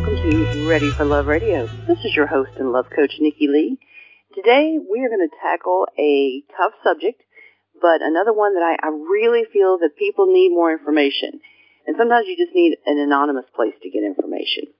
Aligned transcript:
welcome 0.00 0.30
to 0.30 0.66
Ready 0.66 0.90
for 0.92 1.04
Love 1.04 1.26
Radio. 1.26 1.66
This 1.86 1.98
is 2.06 2.16
your 2.16 2.26
host 2.26 2.52
and 2.56 2.72
love 2.72 2.86
coach, 2.88 3.12
Nikki 3.20 3.48
Lee. 3.48 3.76
Today, 4.34 4.78
we 4.80 5.04
are 5.04 5.10
going 5.10 5.28
to 5.28 5.36
tackle 5.42 5.88
a 5.98 6.42
tough 6.56 6.72
subject, 6.82 7.20
but 7.82 8.00
another 8.00 8.32
one 8.32 8.54
that 8.54 8.62
I, 8.62 8.86
I 8.86 8.88
really 8.88 9.44
feel 9.52 9.76
that 9.80 9.98
people 9.98 10.32
need 10.32 10.56
more 10.56 10.72
information. 10.72 11.40
And 11.86 11.96
sometimes 11.98 12.28
you 12.28 12.36
just 12.38 12.54
need 12.54 12.78
an 12.86 12.98
anonymous 12.98 13.44
place 13.54 13.74
to 13.82 13.90
get 13.90 14.02
information. 14.02 14.72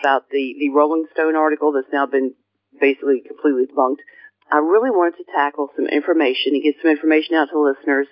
About 0.00 0.28
the, 0.28 0.54
the 0.58 0.68
Rolling 0.68 1.06
Stone 1.14 1.36
article 1.36 1.72
that's 1.72 1.90
now 1.90 2.04
been 2.04 2.34
basically 2.78 3.22
completely 3.26 3.64
debunked, 3.64 4.04
I 4.52 4.58
really 4.58 4.90
wanted 4.90 5.16
to 5.16 5.32
tackle 5.32 5.70
some 5.74 5.86
information 5.86 6.52
and 6.52 6.62
get 6.62 6.74
some 6.82 6.90
information 6.90 7.34
out 7.34 7.48
to 7.48 7.58
listeners 7.58 8.08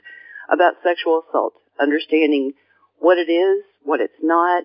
about 0.51 0.81
sexual 0.83 1.25
assault, 1.29 1.61
understanding 1.79 2.53
what 3.01 3.19
it 3.19 3.31
is, 3.31 3.65
what 3.83 4.01
it's 4.01 4.17
not, 4.23 4.65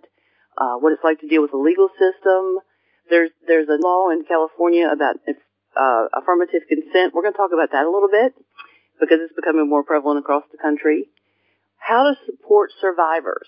uh, 0.57 0.75
what 0.77 0.93
it's 0.93 1.03
like 1.03 1.19
to 1.21 1.27
deal 1.27 1.41
with 1.41 1.51
the 1.51 1.57
legal 1.57 1.89
system. 1.99 2.59
There's 3.09 3.31
there's 3.47 3.67
a 3.69 3.81
law 3.81 4.09
in 4.09 4.23
California 4.25 4.87
about 4.87 5.17
uh, 5.75 6.05
affirmative 6.13 6.63
consent. 6.67 7.13
We're 7.13 7.23
going 7.23 7.33
to 7.33 7.41
talk 7.41 7.51
about 7.53 7.71
that 7.71 7.85
a 7.85 7.91
little 7.91 8.09
bit 8.09 8.33
because 8.99 9.19
it's 9.21 9.35
becoming 9.35 9.69
more 9.69 9.83
prevalent 9.83 10.19
across 10.19 10.43
the 10.51 10.57
country. 10.57 11.09
How 11.77 12.11
to 12.11 12.15
support 12.25 12.71
survivors, 12.81 13.47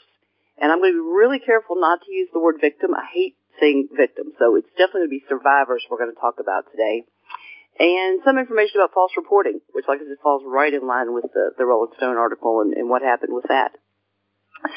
and 0.57 0.71
I'm 0.71 0.79
going 0.79 0.93
to 0.93 1.03
be 1.03 1.09
really 1.13 1.39
careful 1.39 1.75
not 1.79 2.01
to 2.05 2.11
use 2.11 2.29
the 2.33 2.39
word 2.39 2.57
victim. 2.61 2.95
I 2.95 3.05
hate 3.11 3.35
saying 3.59 3.89
victim, 3.95 4.33
so 4.39 4.55
it's 4.55 4.71
definitely 4.77 5.07
going 5.07 5.11
to 5.11 5.17
be 5.19 5.29
survivors 5.29 5.83
we're 5.91 5.99
going 5.99 6.13
to 6.15 6.19
talk 6.19 6.39
about 6.39 6.71
today 6.71 7.05
and 7.79 8.21
some 8.23 8.37
information 8.37 8.77
about 8.77 8.93
false 8.93 9.11
reporting, 9.17 9.59
which, 9.73 9.85
like 9.87 9.99
I 9.99 10.05
said, 10.05 10.21
falls 10.21 10.43
right 10.45 10.73
in 10.73 10.85
line 10.85 11.13
with 11.13 11.25
the, 11.33 11.51
the 11.57 11.65
Rolling 11.65 11.91
Stone 11.97 12.17
article 12.17 12.61
and, 12.61 12.73
and 12.73 12.89
what 12.89 13.01
happened 13.01 13.33
with 13.33 13.45
that. 13.47 13.71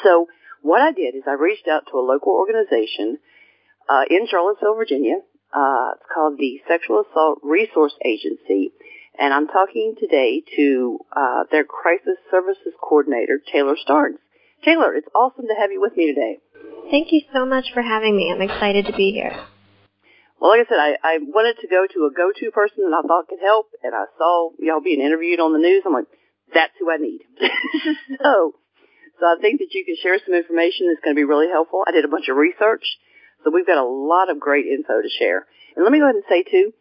So 0.03 0.27
what 0.65 0.81
I 0.81 0.91
did 0.91 1.13
is 1.13 1.21
I 1.27 1.33
reached 1.33 1.67
out 1.67 1.83
to 1.91 1.99
a 1.99 2.01
local 2.01 2.33
organization 2.33 3.19
uh, 3.87 4.01
in 4.09 4.25
Charlottesville, 4.27 4.73
Virginia. 4.73 5.21
Uh, 5.53 5.93
it's 5.93 6.09
called 6.11 6.39
the 6.39 6.59
Sexual 6.67 7.05
Assault 7.05 7.39
Resource 7.43 7.93
Agency, 8.03 8.73
and 9.17 9.31
I'm 9.31 9.47
talking 9.47 9.93
today 9.99 10.41
to 10.57 10.99
uh, 11.15 11.43
their 11.51 11.63
crisis 11.63 12.17
services 12.31 12.73
coordinator, 12.81 13.39
Taylor 13.53 13.77
Starnes. 13.77 14.17
Taylor, 14.65 14.95
it's 14.95 15.07
awesome 15.13 15.45
to 15.45 15.53
have 15.53 15.71
you 15.71 15.79
with 15.79 15.95
me 15.95 16.07
today. 16.07 16.39
Thank 16.89 17.13
you 17.13 17.21
so 17.31 17.45
much 17.45 17.65
for 17.71 17.83
having 17.83 18.17
me. 18.17 18.33
I'm 18.33 18.41
excited 18.41 18.87
to 18.87 18.93
be 18.93 19.11
here. 19.11 19.37
Well, 20.41 20.49
like 20.49 20.65
I 20.65 20.69
said, 20.69 20.79
I, 20.79 20.97
I 21.03 21.17
wanted 21.21 21.61
to 21.61 21.67
go 21.67 21.85
to 21.85 22.09
a 22.09 22.11
go-to 22.11 22.49
person 22.49 22.89
that 22.89 23.03
I 23.03 23.07
thought 23.07 23.29
could 23.29 23.39
help, 23.39 23.67
and 23.83 23.93
I 23.93 24.05
saw 24.17 24.49
y'all 24.57 24.81
being 24.81 24.99
interviewed 24.99 25.39
on 25.39 25.53
the 25.53 25.59
news. 25.59 25.83
I'm 25.85 25.93
like, 25.93 26.09
that's 26.51 26.73
who 26.79 26.91
I 26.91 26.97
need. 26.97 27.21
so, 28.21 28.55
so 29.19 29.25
I 29.25 29.35
think 29.39 29.59
that 29.59 29.73
you 29.73 29.85
can 29.85 29.95
share 30.01 30.19
some 30.25 30.35
information 30.35 30.87
that's 30.87 31.03
going 31.03 31.15
to 31.15 31.19
be 31.19 31.23
really 31.23 31.47
helpful. 31.47 31.83
I 31.87 31.91
did 31.91 32.05
a 32.05 32.09
bunch 32.09 32.27
of 32.29 32.37
research, 32.37 32.83
so 33.43 33.51
we've 33.51 33.67
got 33.67 33.77
a 33.77 33.87
lot 33.87 34.29
of 34.29 34.39
great 34.39 34.65
info 34.65 35.01
to 35.01 35.09
share. 35.09 35.45
And 35.75 35.83
let 35.83 35.91
me 35.91 35.99
go 35.99 36.05
ahead 36.05 36.15
and 36.15 36.23
say 36.29 36.43
too, 36.43 36.73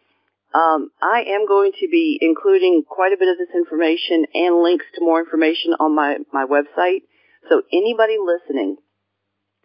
um, 0.55 0.91
I 1.03 1.25
am 1.34 1.47
going 1.47 1.73
to 1.81 1.89
be 1.91 2.19
including 2.21 2.84
quite 2.89 3.12
a 3.12 3.19
bit 3.19 3.28
of 3.28 3.39
this 3.39 3.55
information 3.55 4.27
and 4.34 4.62
links 4.62 4.87
to 4.94 5.05
more 5.05 5.19
information 5.19 5.75
on 5.81 5.94
my, 5.94 6.19
my 6.33 6.47
website. 6.47 7.03
So 7.49 7.62
anybody 7.73 8.17
listening 8.19 8.77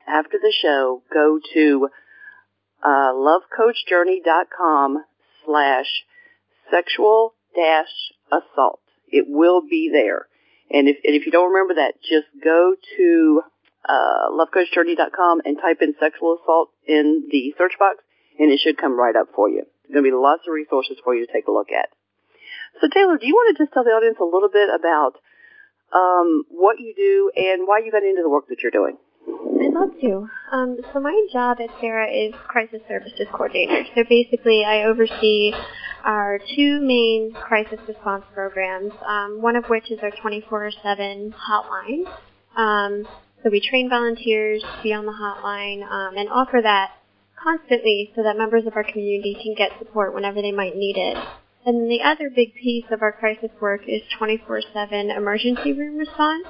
after 0.08 0.38
the 0.42 0.54
show, 0.62 1.04
go 1.14 1.40
to 1.54 1.90
uh, 2.84 3.14
lovecoachjourney.com 3.14 5.04
slash 5.46 5.88
sexual 6.72 7.36
dash 7.56 8.12
assault. 8.32 8.82
It 9.08 9.26
will 9.28 9.62
be 9.62 9.90
there. 9.92 10.28
And 10.70 10.88
if, 10.88 10.98
and 11.04 11.16
if 11.16 11.26
you 11.26 11.32
don't 11.32 11.54
remember 11.54 11.76
that, 11.76 11.96
just 12.02 12.28
go 12.44 12.76
to 12.98 13.42
uh, 13.88 14.30
lovecoachjourney.com 14.32 15.42
and 15.46 15.58
type 15.58 15.82
in 15.82 15.96
sexual 16.00 16.38
assault 16.42 16.70
in 16.88 17.28
the 17.32 17.54
search 17.58 17.74
box, 17.80 18.04
and 18.38 18.52
it 18.52 18.60
should 18.60 18.78
come 18.78 18.98
right 18.98 19.16
up 19.16 19.28
for 19.36 19.50
you. 19.50 19.64
There's 19.84 19.94
going 19.94 20.06
to 20.06 20.12
be 20.12 20.16
lots 20.16 20.44
of 20.48 20.54
resources 20.54 20.98
for 21.04 21.16
you 21.16 21.26
to 21.26 21.34
take 21.34 21.48
a 21.48 21.52
look 21.52 21.72
at. 21.72 21.90
So 22.82 22.88
Taylor, 22.88 23.18
do 23.18 23.26
you 23.26 23.34
want 23.34 23.58
to 23.58 23.64
just 23.64 23.74
tell 23.74 23.84
the 23.84 23.92
audience 23.92 24.18
a 24.22 24.24
little 24.24 24.50
bit 24.50 24.70
about 24.70 25.18
um, 25.92 26.44
what 26.50 26.80
you 26.80 26.94
do 26.96 27.32
and 27.36 27.68
why 27.68 27.82
you 27.84 27.92
got 27.92 28.04
into 28.04 28.22
the 28.22 28.30
work 28.30 28.48
that 28.50 28.62
you're 28.62 28.72
doing? 28.72 28.98
I'd 29.70 29.76
love 29.76 29.92
to. 30.02 30.30
Um, 30.52 30.78
so 30.92 31.00
my 31.00 31.28
job 31.32 31.58
at 31.62 31.70
SARA 31.80 32.08
is 32.08 32.34
crisis 32.48 32.82
services 32.88 33.28
coordinator. 33.32 33.86
So 33.94 34.04
basically, 34.10 34.66
I 34.66 34.84
oversee 34.86 35.54
our 36.04 36.40
two 36.56 36.82
main 36.82 37.34
crisis 37.34 37.78
response 37.88 38.24
programs. 38.34 38.92
Um, 39.06 39.42
one 39.44 39.56
of 39.56 39.66
which 39.66 39.92
is 39.92 40.00
our 40.02 40.10
24/7 40.10 41.34
hotline. 41.34 42.12
Um, 42.56 43.08
so 43.44 43.52
we 43.52 43.60
train 43.62 43.90
volunteers 43.90 44.64
to 44.64 44.80
be 44.82 44.92
on 44.92 45.06
the 45.06 45.12
hotline 45.12 45.84
um, 45.84 46.18
and 46.18 46.30
offer 46.30 46.62
that 46.64 46.94
constantly, 47.36 48.12
so 48.16 48.24
that 48.24 48.38
members 48.38 48.66
of 48.66 48.76
our 48.76 48.84
community 48.84 49.38
can 49.42 49.54
get 49.54 49.78
support 49.78 50.16
whenever 50.16 50.42
they 50.42 50.52
might 50.52 50.76
need 50.76 50.98
it. 50.98 51.16
And 51.66 51.80
then 51.82 51.90
the 51.90 52.02
other 52.02 52.32
big 52.36 52.56
piece 52.56 52.86
of 52.90 53.04
our 53.04 53.12
crisis 53.12 53.52
work 53.62 53.82
is 53.88 54.02
24/7 54.18 55.16
emergency 55.16 55.74
room 55.74 55.98
response. 55.98 56.48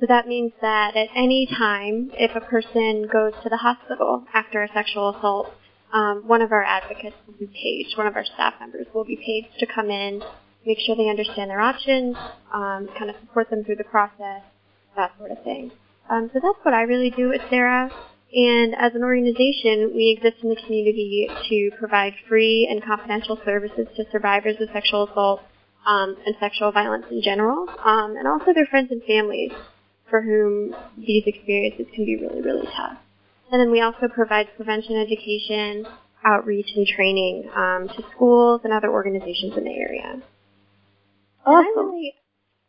So 0.00 0.06
that 0.06 0.26
means 0.26 0.52
that 0.62 0.96
at 0.96 1.08
any 1.14 1.46
time, 1.46 2.10
if 2.14 2.34
a 2.34 2.40
person 2.40 3.06
goes 3.12 3.34
to 3.42 3.50
the 3.50 3.58
hospital 3.58 4.24
after 4.32 4.62
a 4.62 4.68
sexual 4.72 5.14
assault, 5.14 5.52
um, 5.92 6.22
one 6.26 6.40
of 6.40 6.52
our 6.52 6.64
advocates 6.64 7.16
will 7.26 7.34
be 7.34 7.46
paged, 7.46 7.98
one 7.98 8.06
of 8.06 8.16
our 8.16 8.24
staff 8.24 8.54
members 8.60 8.86
will 8.94 9.04
be 9.04 9.16
paged 9.16 9.58
to 9.58 9.66
come 9.66 9.90
in, 9.90 10.22
make 10.64 10.78
sure 10.80 10.96
they 10.96 11.10
understand 11.10 11.50
their 11.50 11.60
options, 11.60 12.16
um, 12.50 12.88
kind 12.96 13.10
of 13.10 13.16
support 13.20 13.50
them 13.50 13.62
through 13.62 13.76
the 13.76 13.84
process, 13.84 14.40
that 14.96 15.12
sort 15.18 15.32
of 15.32 15.44
thing. 15.44 15.70
Um, 16.08 16.30
so 16.32 16.40
that's 16.42 16.64
what 16.64 16.72
I 16.72 16.82
really 16.82 17.10
do 17.10 17.34
at 17.34 17.40
SARA. 17.50 17.90
And 18.32 18.74
as 18.76 18.94
an 18.94 19.02
organization, 19.02 19.92
we 19.94 20.16
exist 20.16 20.42
in 20.42 20.48
the 20.48 20.56
community 20.56 21.28
to 21.50 21.70
provide 21.78 22.14
free 22.26 22.66
and 22.70 22.82
confidential 22.82 23.38
services 23.44 23.86
to 23.96 24.04
survivors 24.10 24.56
of 24.60 24.68
sexual 24.72 25.08
assault 25.10 25.42
um, 25.86 26.16
and 26.24 26.34
sexual 26.40 26.72
violence 26.72 27.04
in 27.10 27.20
general, 27.20 27.68
um, 27.84 28.16
and 28.16 28.26
also 28.26 28.54
their 28.54 28.66
friends 28.66 28.90
and 28.90 29.02
families 29.02 29.52
for 30.10 30.20
whom 30.20 30.74
these 30.98 31.22
experiences 31.26 31.86
can 31.94 32.04
be 32.04 32.16
really, 32.16 32.42
really 32.42 32.66
tough. 32.66 32.98
And 33.50 33.60
then 33.60 33.70
we 33.70 33.80
also 33.80 34.08
provide 34.08 34.48
prevention 34.56 34.96
education, 34.96 35.86
outreach, 36.24 36.68
and 36.76 36.86
training 36.86 37.48
um, 37.54 37.88
to 37.88 38.04
schools 38.14 38.60
and 38.64 38.72
other 38.72 38.90
organizations 38.90 39.56
in 39.56 39.64
the 39.64 39.74
area. 39.74 40.22
Awesome. 41.46 41.66
I 41.66 41.72
really 41.76 42.14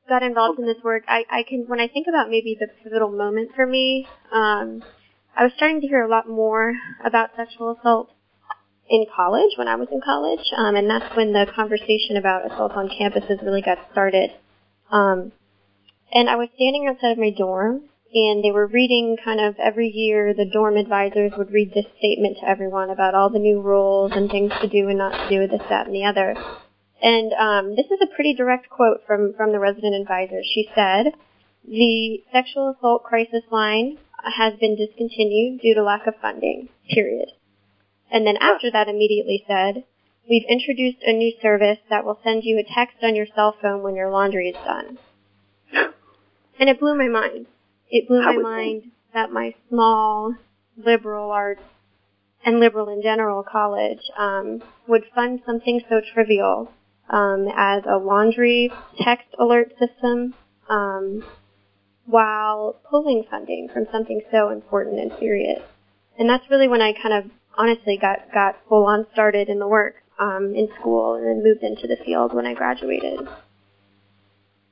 got 0.08 0.24
involved 0.24 0.60
in 0.60 0.66
this 0.66 0.82
work. 0.84 1.04
I, 1.08 1.24
I 1.30 1.44
can, 1.44 1.66
when 1.68 1.80
I 1.80 1.88
think 1.88 2.08
about 2.08 2.30
maybe 2.30 2.58
the 2.60 2.68
pivotal 2.84 3.12
moment 3.12 3.52
for 3.56 3.66
me, 3.66 4.08
um, 4.32 4.84
I 5.36 5.44
was 5.44 5.54
starting 5.56 5.82
to 5.82 5.88
hear 5.88 6.04
a 6.04 6.10
lot 6.10 6.28
more 6.28 6.74
about 7.04 7.32
sexual 7.36 7.78
assault 7.78 8.10
in 8.90 9.06
college 9.16 9.52
when 9.58 9.68
I 9.68 9.76
was 9.76 9.88
in 9.92 10.02
college, 10.02 10.46
um, 10.58 10.76
and 10.76 10.90
that's 10.90 11.16
when 11.16 11.32
the 11.32 11.48
conversation 11.56 12.18
about 12.18 12.52
assault 12.52 12.74
on 12.74 12.90
campuses 12.90 13.42
really 13.42 13.62
got 13.62 13.78
started. 13.92 14.32
Um, 14.92 15.32
and 16.12 16.30
I 16.30 16.36
was 16.36 16.50
standing 16.56 16.88
outside 16.88 17.12
of 17.12 17.18
my 17.18 17.32
dorm, 17.32 17.84
and 18.14 18.44
they 18.44 18.52
were 18.52 18.68
reading 18.68 19.16
kind 19.24 19.40
of 19.40 19.56
every 19.58 19.88
year 19.88 20.34
the 20.34 20.46
dorm 20.46 20.76
advisors 20.76 21.32
would 21.38 21.52
read 21.52 21.74
this 21.74 21.86
statement 21.98 22.38
to 22.40 22.50
everyone 22.50 22.90
about 22.90 23.16
all 23.16 23.30
the 23.30 23.40
new 23.40 23.62
rules 23.62 24.12
and 24.14 24.30
things 24.30 24.52
to 24.62 24.68
do 24.68 24.90
and 24.90 24.98
not 24.98 25.12
to 25.12 25.30
do, 25.30 25.40
with 25.40 25.52
this, 25.52 25.62
that, 25.70 25.86
and 25.88 25.96
the 25.96 26.04
other. 26.04 26.36
And 27.02 27.34
um, 27.34 27.76
this 27.76 27.86
is 27.86 28.00
a 28.02 28.14
pretty 28.14 28.34
direct 28.34 28.70
quote 28.70 29.02
from, 29.08 29.34
from 29.36 29.54
the 29.54 29.60
resident 29.60 29.96
advisor. 29.96 30.42
She 30.44 30.70
said, 30.76 31.14
the 31.68 32.24
sexual 32.32 32.76
assault 32.78 33.04
crisis 33.04 33.44
line 33.50 33.98
has 34.24 34.54
been 34.60 34.76
discontinued 34.76 35.62
due 35.62 35.74
to 35.76 35.84
lack 35.84 36.06
of 36.06 36.16
funding, 36.22 36.70
period. 36.90 37.30
And 38.12 38.28
then 38.28 38.36
after 38.38 38.70
that 38.72 38.90
immediately 38.90 39.46
said, 39.48 39.86
we've 40.30 40.46
introduced 40.50 41.02
a 41.04 41.14
new 41.14 41.32
service 41.42 41.80
that 41.90 42.04
will 42.04 42.20
send 42.24 42.44
you 42.44 42.60
a 42.60 42.74
text 42.76 42.98
on 43.04 43.16
your 43.16 43.28
cell 43.34 43.56
phone 43.62 43.84
when 43.84 43.96
your 43.96 44.12
laundry 44.12 44.50
is 44.50 44.66
done. 44.66 44.98
And 46.60 46.70
it 46.70 46.80
blew 46.80 46.96
my 46.98 47.08
mind. 47.08 47.48
It 47.90 48.08
blew 48.08 48.22
my 48.22 48.38
mind 48.38 48.92
that 49.14 49.32
my 49.32 49.54
small 49.70 50.36
liberal 50.78 51.32
arts 51.32 51.64
and 52.46 52.60
liberal 52.60 52.90
in 52.90 53.02
general 53.02 53.44
college 53.44 54.02
um, 54.18 54.62
would 54.88 55.04
fund 55.14 55.42
something 55.46 55.82
so 55.90 56.02
trivial 56.14 56.72
um, 57.10 57.48
as 57.56 57.84
a 57.88 57.98
laundry 57.98 58.72
text 59.02 59.28
alert 59.38 59.72
system 59.78 60.34
um, 60.70 61.24
while 62.06 62.80
pulling 62.90 63.26
funding 63.30 63.70
from 63.72 63.86
something 63.92 64.22
so 64.32 64.50
important 64.50 65.00
and 65.00 65.12
serious. 65.20 65.62
And 66.18 66.30
that's 66.30 66.50
really 66.50 66.68
when 66.68 66.82
I 66.82 66.94
kind 66.94 67.14
of 67.14 67.32
honestly 67.58 67.98
got, 68.00 68.32
got 68.34 68.56
full 68.68 68.86
on 68.86 69.06
started 69.14 69.50
in 69.50 69.60
the 69.60 69.68
work 69.68 69.96
um, 70.20 70.54
in 70.56 70.70
school 70.80 71.16
and 71.16 71.26
then 71.26 71.44
moved 71.44 71.64
into 71.64 71.88
the 71.88 71.98
field 72.04 72.34
when 72.34 72.46
I 72.46 72.54
graduated. 72.54 73.20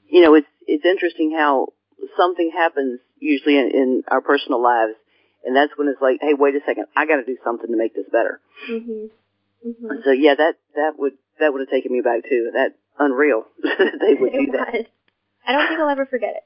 You 0.09 0.21
know, 0.21 0.33
it's 0.35 0.47
it's 0.67 0.85
interesting 0.85 1.33
how 1.37 1.67
something 2.17 2.51
happens 2.53 2.99
usually 3.19 3.57
in, 3.57 3.71
in 3.73 4.03
our 4.07 4.21
personal 4.21 4.61
lives, 4.61 4.93
and 5.45 5.55
that's 5.55 5.71
when 5.77 5.87
it's 5.87 6.01
like, 6.01 6.17
hey, 6.21 6.33
wait 6.33 6.55
a 6.55 6.59
second, 6.65 6.85
I 6.95 7.05
got 7.05 7.17
to 7.17 7.25
do 7.25 7.37
something 7.43 7.69
to 7.69 7.77
make 7.77 7.93
this 7.95 8.07
better. 8.11 8.41
Mm-hmm. 8.69 9.13
Mhm. 9.69 10.03
So 10.05 10.11
yeah, 10.11 10.35
that 10.35 10.55
that 10.75 10.93
would 10.97 11.13
that 11.39 11.51
would 11.51 11.59
have 11.59 11.69
taken 11.69 11.91
me 11.91 12.01
back 12.01 12.23
too. 12.29 12.51
That 12.53 12.75
unreal 12.97 13.43
that 13.63 13.99
they 13.99 14.13
would 14.15 14.31
do 14.33 14.51
that. 14.53 14.87
I 15.45 15.51
don't 15.53 15.67
think 15.67 15.79
I'll 15.79 15.89
ever 15.89 16.05
forget 16.05 16.35
it. 16.35 16.43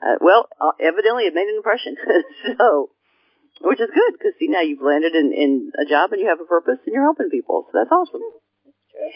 Uh, 0.00 0.16
well, 0.20 0.48
uh, 0.60 0.72
evidently 0.80 1.24
it 1.24 1.34
made 1.34 1.48
an 1.48 1.56
impression. 1.56 1.96
so, 2.58 2.90
which 3.62 3.80
is 3.80 3.90
good 3.92 4.12
because 4.12 4.32
see 4.38 4.46
now 4.46 4.60
you've 4.60 4.82
landed 4.82 5.14
in, 5.14 5.32
in 5.32 5.72
a 5.74 5.84
job 5.84 6.12
and 6.12 6.20
you 6.20 6.28
have 6.28 6.40
a 6.40 6.44
purpose 6.44 6.78
and 6.86 6.94
you're 6.94 7.02
helping 7.02 7.30
people. 7.30 7.66
So 7.66 7.78
that's 7.78 7.90
awesome. 7.90 8.20
True. 8.22 9.10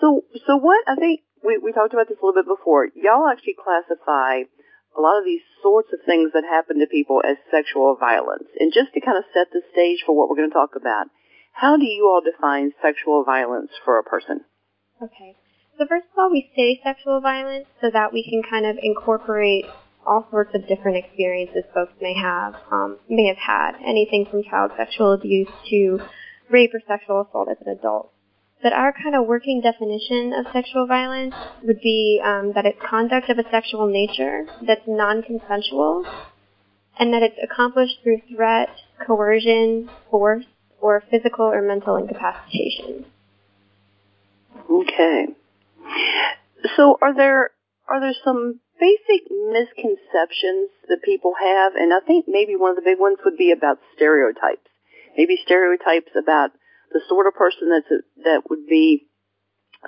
So, 0.00 0.24
so 0.46 0.56
what 0.56 0.82
I 0.88 0.96
think 0.96 1.20
we 1.44 1.58
we 1.58 1.72
talked 1.72 1.92
about 1.92 2.08
this 2.08 2.18
a 2.22 2.24
little 2.24 2.40
bit 2.40 2.48
before. 2.48 2.88
Y'all 2.94 3.28
actually 3.28 3.56
classify 3.58 4.48
a 4.96 5.00
lot 5.00 5.18
of 5.18 5.24
these 5.24 5.42
sorts 5.62 5.88
of 5.92 6.00
things 6.04 6.32
that 6.34 6.44
happen 6.44 6.78
to 6.80 6.86
people 6.86 7.22
as 7.24 7.36
sexual 7.50 7.96
violence. 7.96 8.48
And 8.60 8.72
just 8.72 8.92
to 8.94 9.00
kind 9.00 9.16
of 9.16 9.24
set 9.32 9.48
the 9.52 9.62
stage 9.72 10.04
for 10.04 10.16
what 10.16 10.28
we're 10.28 10.36
going 10.36 10.50
to 10.50 10.54
talk 10.54 10.76
about, 10.76 11.06
how 11.52 11.76
do 11.76 11.84
you 11.84 12.08
all 12.08 12.20
define 12.20 12.72
sexual 12.82 13.24
violence 13.24 13.70
for 13.84 13.98
a 13.98 14.04
person? 14.04 14.44
Okay. 15.02 15.36
So 15.78 15.86
first 15.88 16.06
of 16.12 16.18
all, 16.18 16.30
we 16.30 16.50
say 16.54 16.80
sexual 16.84 17.20
violence 17.20 17.66
so 17.80 17.90
that 17.90 18.12
we 18.12 18.22
can 18.22 18.42
kind 18.48 18.66
of 18.66 18.76
incorporate 18.82 19.64
all 20.06 20.26
sorts 20.30 20.54
of 20.54 20.66
different 20.68 20.98
experiences 20.98 21.64
folks 21.72 21.92
may 22.00 22.14
have 22.14 22.54
um, 22.70 22.98
may 23.08 23.26
have 23.28 23.36
had, 23.36 23.72
anything 23.86 24.26
from 24.30 24.42
child 24.42 24.72
sexual 24.76 25.12
abuse 25.12 25.48
to 25.70 26.00
rape 26.50 26.72
or 26.74 26.80
sexual 26.86 27.22
assault 27.22 27.48
as 27.50 27.56
an 27.64 27.72
adult. 27.72 28.12
But 28.62 28.72
our 28.72 28.92
kind 28.92 29.16
of 29.16 29.26
working 29.26 29.60
definition 29.60 30.32
of 30.32 30.46
sexual 30.52 30.86
violence 30.86 31.34
would 31.64 31.80
be 31.80 32.20
um, 32.24 32.52
that 32.54 32.64
it's 32.64 32.78
conduct 32.88 33.28
of 33.28 33.38
a 33.38 33.50
sexual 33.50 33.86
nature 33.86 34.46
that's 34.66 34.86
non-consensual, 34.86 36.06
and 36.98 37.12
that 37.12 37.22
it's 37.22 37.38
accomplished 37.42 37.98
through 38.02 38.22
threat, 38.34 38.68
coercion, 39.04 39.90
force, 40.10 40.44
or 40.80 41.02
physical 41.10 41.46
or 41.46 41.62
mental 41.62 41.96
incapacitation. 41.96 43.04
Okay. 44.70 45.26
So 46.76 46.98
are 47.02 47.14
there 47.14 47.50
are 47.88 48.00
there 48.00 48.14
some 48.24 48.60
basic 48.78 49.30
misconceptions 49.30 50.70
that 50.88 51.02
people 51.04 51.34
have? 51.40 51.74
And 51.74 51.92
I 51.92 52.00
think 52.06 52.26
maybe 52.28 52.56
one 52.56 52.70
of 52.70 52.76
the 52.76 52.82
big 52.82 52.98
ones 52.98 53.18
would 53.24 53.36
be 53.36 53.52
about 53.52 53.78
stereotypes. 53.96 54.68
Maybe 55.16 55.38
stereotypes 55.44 56.12
about 56.16 56.50
the 56.92 57.00
sort 57.08 57.26
of 57.26 57.34
person 57.34 57.70
that's 57.70 57.90
a, 57.90 58.22
that 58.24 58.42
would 58.50 58.66
be, 58.68 59.06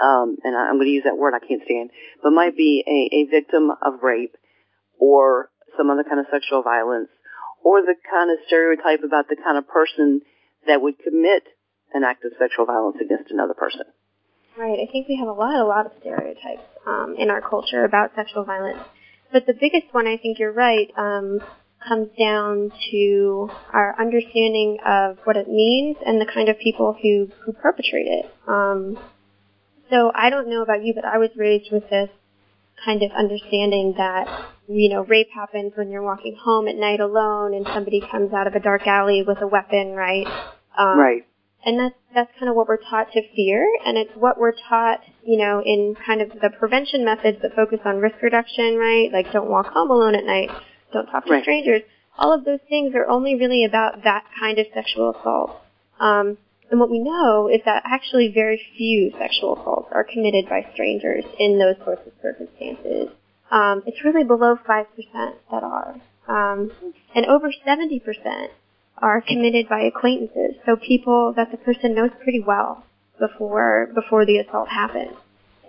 um, 0.01 0.37
and 0.43 0.57
I- 0.57 0.69
I'm 0.69 0.77
going 0.77 0.87
to 0.87 0.93
use 0.93 1.05
that 1.05 1.19
word 1.19 1.35
I 1.35 1.45
can't 1.47 1.63
stand, 1.65 1.91
but 2.23 2.31
might 2.31 2.57
be 2.57 2.83
a, 2.87 3.17
a 3.17 3.31
victim 3.31 3.71
of 3.71 4.03
rape 4.03 4.37
or 4.99 5.51
some 5.77 5.91
other 5.91 6.05
kind 6.05 6.21
of 6.21 6.27
sexual 6.31 6.63
violence, 6.63 7.09
or 7.63 7.83
the 7.83 7.95
kind 8.11 8.31
of 8.31 8.39
stereotype 8.47 9.03
about 9.05 9.29
the 9.29 9.37
kind 9.37 9.59
of 9.59 9.67
person 9.69 10.21
that 10.67 10.81
would 10.81 10.99
commit 10.99 11.43
an 11.93 12.05
act 12.05 12.25
of 12.25 12.33
sexual 12.39 12.67
violence 12.67 12.97
against 13.01 13.31
another 13.31 13.55
person. 13.55 13.83
Right. 14.57 14.79
I 14.79 14.91
think 14.91 15.09
we 15.09 15.17
have 15.17 15.29
a 15.29 15.33
lot, 15.33 15.55
a 15.59 15.65
lot 15.65 15.87
of 15.87 15.93
stereotypes 16.01 16.63
um, 16.87 17.17
in 17.19 17.29
our 17.31 17.41
culture 17.41 17.85
about 17.85 18.13
sexual 18.15 18.45
violence. 18.45 18.79
But 19.33 19.47
the 19.47 19.55
biggest 19.55 19.93
one, 19.93 20.07
I 20.07 20.17
think 20.17 20.39
you're 20.39 20.53
right, 20.53 20.93
um, 20.97 21.41
comes 21.87 22.09
down 22.19 22.73
to 22.91 23.51
our 23.73 23.95
understanding 24.01 24.79
of 24.87 25.19
what 25.25 25.37
it 25.37 25.49
means 25.49 25.97
and 26.05 26.21
the 26.21 26.27
kind 26.27 26.49
of 26.49 26.59
people 26.59 26.97
who 27.01 27.29
who 27.45 27.53
perpetrate 27.53 28.07
it. 28.07 28.35
Um, 28.47 28.99
so 29.91 30.11
I 30.15 30.31
don't 30.31 30.49
know 30.49 30.63
about 30.63 30.85
you, 30.85 30.95
but 30.95 31.05
I 31.05 31.19
was 31.19 31.31
raised 31.37 31.71
with 31.71 31.89
this 31.91 32.11
kind 32.85 33.03
of 33.03 33.11
understanding 33.13 33.95
that 33.97 34.27
you 34.69 34.89
know 34.89 35.05
rape 35.05 35.29
happens 35.35 35.73
when 35.77 35.91
you're 35.91 36.03
walking 36.03 36.37
home 36.43 36.69
at 36.69 36.77
night 36.77 37.01
alone 37.01 37.55
and 37.55 37.67
somebody 37.67 38.01
comes 38.01 38.33
out 38.33 38.47
of 38.47 38.55
a 38.55 38.61
dark 38.61 38.87
alley 38.87 39.23
with 39.27 39.39
a 39.43 39.47
weapon, 39.47 39.93
right? 39.93 40.27
Um, 40.77 40.99
right. 40.99 41.23
and 41.65 41.79
that's 41.79 41.95
that's 42.15 42.31
kind 42.39 42.49
of 42.49 42.57
what 42.57 42.67
we're 42.67 42.83
taught 42.91 43.13
to 43.13 43.23
fear 43.37 43.65
and 43.87 43.97
it's 43.97 44.11
what 44.17 44.39
we're 44.39 44.55
taught 44.69 45.01
you 45.23 45.39
know 45.39 45.63
in 45.65 45.95
kind 46.05 46.21
of 46.21 46.31
the 46.31 46.51
prevention 46.59 47.05
methods 47.05 47.39
that 47.43 47.55
focus 47.55 47.79
on 47.85 47.99
risk 47.99 48.17
reduction 48.23 48.77
right 48.77 49.13
like 49.13 49.31
don't 49.33 49.49
walk 49.49 49.67
home 49.67 49.91
alone 49.91 50.17
at 50.17 50.25
night 50.25 50.51
don't 50.95 51.07
talk 51.07 51.27
to 51.27 51.33
Right. 51.33 51.43
strangers. 51.43 51.83
All 52.19 52.33
of 52.33 52.45
those 52.45 52.61
things 52.69 52.95
are 52.95 53.07
only 53.07 53.35
really 53.35 53.65
about 53.65 54.05
that 54.05 54.25
kind 54.41 54.59
of 54.59 54.67
sexual 54.73 55.11
assault. 55.11 55.61
Um, 56.01 56.39
and 56.71 56.81
what 56.81 56.91
we 56.91 56.99
know 56.99 57.49
is 57.49 57.61
that 57.67 57.83
actually 57.85 58.29
very 58.29 58.61
few 58.77 59.11
sexual 59.19 59.57
assaults 59.57 59.91
are 59.93 60.05
committed 60.05 60.49
by 60.49 60.67
strangers 60.73 61.25
in 61.39 61.59
those 61.59 61.77
sorts 61.85 62.07
of 62.07 62.13
circumstances. 62.23 63.11
Um, 63.51 63.83
it's 63.87 64.03
really 64.03 64.25
below 64.25 64.57
5% 64.57 64.87
that 65.51 65.63
are. 65.63 65.97
Um, 66.27 66.73
and 67.15 67.27
over 67.27 67.53
70% 67.67 68.49
are 68.99 69.21
committed 69.21 69.69
by 69.69 69.81
acquaintances, 69.83 70.57
so 70.65 70.77
people 70.77 71.35
that 71.37 71.51
the 71.51 71.59
person 71.59 71.95
knows 71.95 72.11
pretty 72.23 72.41
well 72.41 72.85
before 73.19 73.91
before 73.95 74.25
the 74.25 74.39
assault 74.39 74.69
happens. 74.69 75.15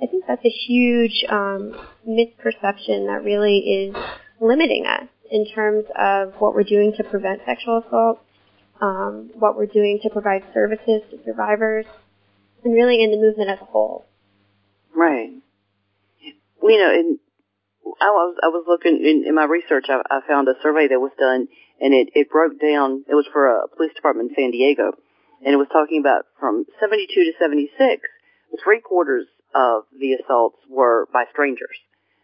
I 0.01 0.07
think 0.07 0.25
that's 0.27 0.45
a 0.45 0.49
huge 0.49 1.25
um, 1.29 1.75
misperception 2.07 3.07
that 3.07 3.21
really 3.23 3.57
is 3.59 3.95
limiting 4.39 4.85
us 4.85 5.07
in 5.31 5.45
terms 5.47 5.85
of 5.95 6.33
what 6.39 6.53
we're 6.53 6.63
doing 6.63 6.93
to 6.97 7.03
prevent 7.03 7.41
sexual 7.45 7.83
assault, 7.85 8.19
um, 8.81 9.31
what 9.33 9.57
we're 9.57 9.65
doing 9.65 9.99
to 10.03 10.09
provide 10.09 10.43
services 10.53 11.01
to 11.11 11.19
survivors, 11.25 11.85
and 12.63 12.73
really 12.73 13.03
in 13.03 13.11
the 13.11 13.17
movement 13.17 13.49
as 13.49 13.59
a 13.61 13.65
whole. 13.65 14.05
Right. 14.95 15.31
Well, 16.61 16.71
you 16.71 16.79
know, 16.79 16.91
and 16.91 17.19
I 18.01 18.09
was 18.09 18.37
I 18.43 18.47
was 18.47 18.65
looking 18.67 18.99
in, 19.03 19.23
in 19.27 19.35
my 19.35 19.45
research. 19.45 19.85
I, 19.89 20.01
I 20.09 20.21
found 20.27 20.47
a 20.47 20.55
survey 20.61 20.87
that 20.87 20.99
was 20.99 21.11
done, 21.19 21.47
and 21.79 21.93
it 21.93 22.09
it 22.15 22.29
broke 22.29 22.59
down. 22.59 23.05
It 23.07 23.15
was 23.15 23.27
for 23.31 23.47
a 23.47 23.67
police 23.75 23.93
department 23.93 24.31
in 24.31 24.35
San 24.35 24.51
Diego, 24.51 24.93
and 25.43 25.53
it 25.53 25.57
was 25.57 25.67
talking 25.71 25.99
about 25.99 26.25
from 26.39 26.65
72 26.79 27.07
to 27.13 27.31
76, 27.39 28.01
three 28.63 28.81
quarters 28.81 29.27
of 29.53 29.83
the 29.97 30.13
assaults 30.13 30.57
were 30.69 31.07
by 31.13 31.25
strangers. 31.31 31.77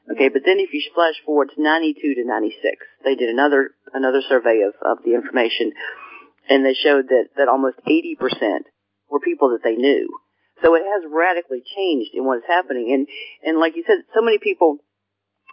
Okay, 0.10 0.29
but 0.29 0.41
then 0.46 0.60
if 0.60 0.74
you 0.74 0.81
flash 0.96 1.15
forward 1.25 1.51
to 1.55 1.62
92 1.62 2.15
to 2.15 2.25
96, 2.25 2.86
they 3.05 3.15
did 3.15 3.29
another 3.29 3.72
another 3.93 4.22
survey 4.27 4.62
of 4.65 4.74
of 4.81 5.03
the 5.05 5.13
information, 5.13 5.74
and 6.50 6.65
they 6.65 6.74
showed 6.74 7.08
that 7.10 7.29
that 7.38 7.48
almost 7.48 7.77
80 7.86 8.15
percent 8.20 8.65
were 9.10 9.20
people 9.20 9.50
that 9.51 9.63
they 9.63 9.75
knew. 9.75 10.10
So 10.63 10.75
it 10.75 10.84
has 10.84 11.03
radically 11.10 11.62
changed 11.75 12.12
in 12.13 12.25
what 12.25 12.39
is 12.39 12.48
happening, 12.48 12.91
and 12.93 13.08
and 13.43 13.60
like 13.60 13.75
you 13.75 13.84
said, 13.86 14.03
so 14.13 14.22
many 14.22 14.39
people 14.39 14.77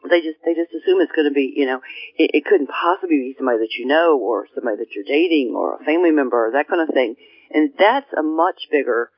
they 0.08 0.20
just 0.20 0.38
they 0.44 0.54
just 0.54 0.72
assume 0.72 1.00
it's 1.00 1.12
going 1.12 1.28
to 1.28 1.34
be 1.34 1.52
you 1.54 1.66
know 1.66 1.80
it, 2.16 2.30
it 2.34 2.44
couldn't 2.44 2.70
possibly 2.70 3.34
be 3.34 3.34
somebody 3.36 3.58
that 3.58 3.74
you 3.78 3.86
know 3.86 4.18
or 4.18 4.46
somebody 4.54 4.76
that 4.78 4.94
you're 4.94 5.04
dating 5.04 5.54
or 5.56 5.76
a 5.76 5.84
family 5.84 6.10
member 6.10 6.48
or 6.48 6.52
that 6.52 6.68
kind 6.68 6.80
of 6.80 6.94
thing, 6.94 7.16
and 7.50 7.72
that's 7.78 8.08
a 8.16 8.22
much 8.22 8.68
bigger 8.70 9.10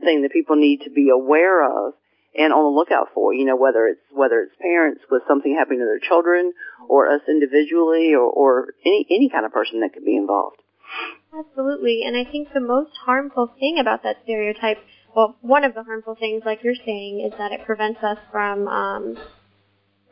thing 0.00 0.22
that 0.22 0.32
people 0.32 0.56
need 0.56 0.82
to 0.84 0.90
be 0.90 1.10
aware 1.10 1.64
of 1.64 1.94
and 2.38 2.52
on 2.52 2.62
the 2.62 2.74
lookout 2.74 3.08
for. 3.12 3.34
You 3.34 3.44
know 3.44 3.56
whether 3.56 3.86
it's 3.86 4.00
whether 4.10 4.40
it's 4.40 4.54
parents 4.62 5.02
with 5.10 5.22
something 5.26 5.54
happening 5.58 5.80
to 5.80 5.84
their 5.84 5.98
children 5.98 6.52
or 6.88 7.10
us 7.12 7.20
individually 7.28 8.14
or, 8.14 8.30
or 8.30 8.74
any 8.86 9.06
any 9.10 9.28
kind 9.28 9.44
of 9.44 9.52
person 9.52 9.80
that 9.80 9.92
could 9.92 10.04
be 10.04 10.16
involved. 10.16 10.62
Absolutely, 11.36 12.04
and 12.06 12.16
I 12.16 12.24
think 12.24 12.48
the 12.54 12.60
most 12.60 12.92
harmful 13.04 13.52
thing 13.60 13.78
about 13.78 14.02
that 14.04 14.16
stereotype, 14.24 14.78
well, 15.14 15.36
one 15.42 15.62
of 15.64 15.74
the 15.74 15.82
harmful 15.82 16.14
things, 16.14 16.42
like 16.46 16.64
you're 16.64 16.78
saying, 16.86 17.20
is 17.20 17.36
that 17.36 17.52
it 17.52 17.66
prevents 17.66 18.02
us 18.02 18.16
from 18.32 18.66
um, 18.66 19.18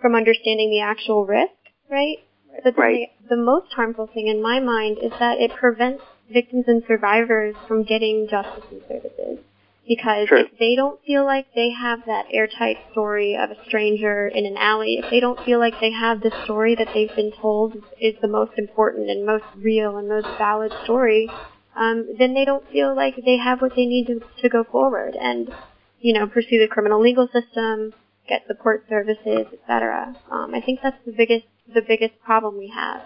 from 0.00 0.14
understanding 0.14 0.68
the 0.70 0.80
actual 0.80 1.24
risk, 1.24 1.54
right? 1.88 2.18
But 2.62 2.76
Right. 2.76 3.10
the, 3.24 3.36
the 3.36 3.42
most 3.42 3.72
harmful 3.72 4.08
thing 4.12 4.28
in 4.28 4.42
my 4.42 4.60
mind 4.60 4.98
is 5.02 5.12
that 5.18 5.38
it 5.38 5.52
prevents 5.54 6.02
victims 6.32 6.64
and 6.66 6.82
survivors 6.86 7.54
from 7.68 7.84
getting 7.84 8.28
justice 8.28 8.64
and 8.70 8.82
services. 8.88 9.38
Because 9.86 10.26
True. 10.28 10.40
if 10.40 10.58
they 10.58 10.74
don't 10.74 11.00
feel 11.04 11.24
like 11.24 11.54
they 11.54 11.70
have 11.70 12.06
that 12.06 12.26
airtight 12.32 12.78
story 12.90 13.36
of 13.36 13.50
a 13.50 13.64
stranger 13.66 14.26
in 14.26 14.44
an 14.44 14.56
alley, 14.56 14.98
if 15.02 15.10
they 15.10 15.20
don't 15.20 15.38
feel 15.44 15.60
like 15.60 15.78
they 15.80 15.92
have 15.92 16.22
the 16.22 16.32
story 16.44 16.74
that 16.74 16.88
they've 16.92 17.14
been 17.14 17.32
told 17.32 17.76
is 18.00 18.14
the 18.20 18.28
most 18.28 18.52
important 18.58 19.08
and 19.08 19.24
most 19.24 19.44
real 19.56 19.96
and 19.96 20.08
most 20.08 20.26
valid 20.38 20.72
story, 20.82 21.30
um, 21.76 22.06
then 22.18 22.34
they 22.34 22.44
don't 22.44 22.68
feel 22.70 22.96
like 22.96 23.14
they 23.24 23.36
have 23.36 23.60
what 23.60 23.76
they 23.76 23.86
need 23.86 24.06
to, 24.08 24.20
to 24.42 24.48
go 24.48 24.64
forward 24.64 25.14
and, 25.14 25.52
you 26.00 26.12
know, 26.12 26.26
pursue 26.26 26.58
the 26.58 26.66
criminal 26.66 27.00
legal 27.00 27.28
system, 27.28 27.92
get 28.28 28.46
support 28.48 28.84
services, 28.88 29.46
etc. 29.52 30.16
Um, 30.30 30.54
I 30.54 30.60
think 30.60 30.80
that's 30.82 30.98
the 31.04 31.12
biggest 31.12 31.46
the 31.72 31.82
biggest 31.82 32.14
problem 32.24 32.58
we 32.58 32.68
have 32.68 33.02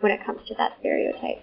when 0.00 0.12
it 0.12 0.24
comes 0.24 0.46
to 0.46 0.54
that 0.54 0.76
stereotype. 0.80 1.42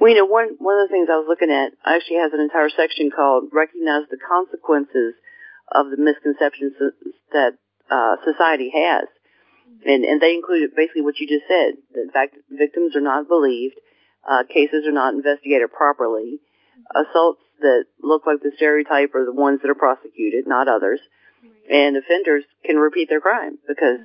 Well, 0.00 0.10
you 0.10 0.16
know, 0.16 0.26
one 0.26 0.56
one 0.58 0.78
of 0.78 0.88
the 0.88 0.92
things 0.92 1.08
I 1.10 1.16
was 1.16 1.26
looking 1.28 1.50
at 1.50 1.72
actually 1.84 2.18
has 2.18 2.32
an 2.32 2.40
entire 2.40 2.68
section 2.68 3.10
called 3.10 3.50
"Recognize 3.52 4.08
the 4.10 4.18
Consequences 4.18 5.14
of 5.70 5.90
the 5.90 5.96
Misconceptions 5.96 6.74
That 7.32 7.58
uh, 7.90 8.16
Society 8.24 8.70
Has," 8.74 9.06
and 9.86 10.04
and 10.04 10.20
they 10.20 10.34
include 10.34 10.74
basically 10.74 11.02
what 11.02 11.18
you 11.18 11.28
just 11.28 11.46
said: 11.46 11.78
that 11.94 12.02
in 12.02 12.10
fact 12.10 12.36
victims 12.50 12.96
are 12.96 13.04
not 13.04 13.28
believed, 13.28 13.76
uh, 14.28 14.42
cases 14.44 14.86
are 14.86 14.92
not 14.92 15.14
investigated 15.14 15.72
properly, 15.72 16.40
assaults 16.94 17.42
that 17.60 17.86
look 18.02 18.26
like 18.26 18.42
the 18.42 18.52
stereotype 18.56 19.14
are 19.14 19.24
the 19.24 19.32
ones 19.32 19.60
that 19.62 19.70
are 19.70 19.78
prosecuted, 19.78 20.46
not 20.46 20.68
others, 20.68 21.00
and 21.70 21.96
offenders 21.96 22.44
can 22.64 22.76
repeat 22.76 23.08
their 23.08 23.20
crime 23.20 23.58
because 23.66 23.98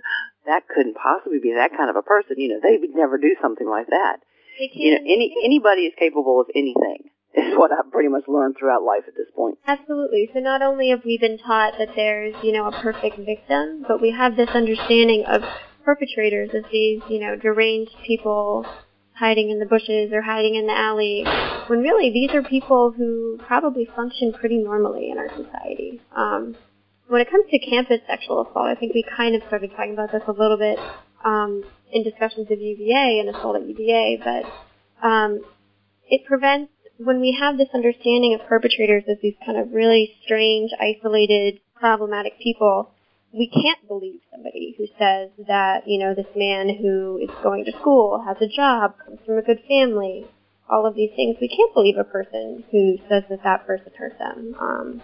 that 0.45 0.67
couldn't 0.67 0.97
possibly 0.97 1.39
be 1.39 1.53
that 1.53 1.75
kind 1.75 1.89
of 1.89 1.95
a 1.95 2.01
person. 2.01 2.37
You 2.37 2.49
know, 2.49 2.59
they 2.61 2.77
would 2.77 2.95
never 2.95 3.17
do 3.17 3.35
something 3.41 3.67
like 3.67 3.87
that 3.87 4.21
you 4.59 4.91
know 4.91 5.01
any 5.01 5.33
anybody 5.43 5.81
is 5.83 5.93
capable 5.97 6.39
of 6.41 6.47
anything 6.55 7.09
is 7.35 7.57
what 7.57 7.71
I've 7.71 7.91
pretty 7.91 8.09
much 8.09 8.23
learned 8.27 8.55
throughout 8.57 8.83
life 8.83 9.03
at 9.07 9.15
this 9.15 9.27
point. 9.35 9.57
Absolutely. 9.65 10.29
So 10.33 10.39
not 10.39 10.61
only 10.61 10.89
have 10.89 11.03
we 11.03 11.17
been 11.17 11.37
taught 11.39 11.73
that 11.79 11.89
there's, 11.95 12.35
you 12.43 12.51
know, 12.51 12.67
a 12.67 12.81
perfect 12.81 13.17
victim, 13.17 13.83
but 13.87 14.01
we 14.01 14.11
have 14.11 14.35
this 14.35 14.49
understanding 14.49 15.25
of 15.25 15.41
perpetrators 15.83 16.51
as 16.53 16.63
these, 16.71 17.01
you 17.09 17.19
know, 17.19 17.35
deranged 17.35 17.95
people 18.05 18.65
hiding 19.15 19.49
in 19.49 19.59
the 19.59 19.65
bushes 19.65 20.11
or 20.11 20.21
hiding 20.21 20.55
in 20.55 20.67
the 20.67 20.73
alley, 20.73 21.23
when 21.67 21.79
really 21.79 22.11
these 22.11 22.31
are 22.31 22.43
people 22.43 22.91
who 22.91 23.37
probably 23.45 23.87
function 23.95 24.33
pretty 24.33 24.57
normally 24.57 25.09
in 25.11 25.17
our 25.17 25.29
society. 25.29 26.01
Um, 26.15 26.55
when 27.07 27.21
it 27.21 27.29
comes 27.29 27.45
to 27.51 27.59
campus 27.59 27.99
sexual 28.07 28.41
assault, 28.41 28.65
I 28.65 28.75
think 28.75 28.93
we 28.93 29.03
kind 29.03 29.35
of 29.35 29.41
started 29.47 29.71
talking 29.71 29.93
about 29.93 30.11
this 30.11 30.23
a 30.27 30.31
little 30.31 30.57
bit 30.57 30.79
um, 31.23 31.63
in 31.93 32.03
discussions 32.03 32.49
of 32.51 32.59
UVA 32.59 33.19
and 33.19 33.29
assault 33.29 33.55
at 33.55 33.67
UVA, 33.67 34.21
but 34.23 35.07
um, 35.07 35.41
it 36.09 36.25
prevents 36.25 36.71
when 36.97 37.21
we 37.21 37.37
have 37.39 37.57
this 37.57 37.69
understanding 37.73 38.37
of 38.39 38.47
perpetrators 38.47 39.03
as 39.09 39.17
these 39.21 39.35
kind 39.45 39.57
of 39.57 39.71
really 39.71 40.15
strange, 40.23 40.71
isolated, 40.79 41.59
problematic 41.75 42.39
people 42.39 42.93
we 43.33 43.47
can't 43.47 43.87
believe 43.87 44.19
somebody 44.31 44.75
who 44.77 44.85
says 44.99 45.29
that, 45.47 45.87
you 45.87 45.97
know, 45.97 46.13
this 46.13 46.27
man 46.35 46.69
who 46.69 47.17
is 47.17 47.31
going 47.41 47.65
to 47.65 47.71
school, 47.81 48.23
has 48.25 48.37
a 48.39 48.47
job, 48.47 48.93
comes 49.03 49.19
from 49.25 49.39
a 49.39 49.41
good 49.41 49.59
family, 49.67 50.25
all 50.69 50.85
of 50.85 50.95
these 50.95 51.09
things. 51.15 51.35
We 51.41 51.47
can't 51.47 51.73
believe 51.73 51.97
a 51.97 52.03
person 52.03 52.63
who 52.71 52.97
says 53.09 53.23
that 53.29 53.43
that 53.43 53.65
person 53.65 53.91
hurt 53.97 54.19
them. 54.19 54.55
Um, 54.59 55.01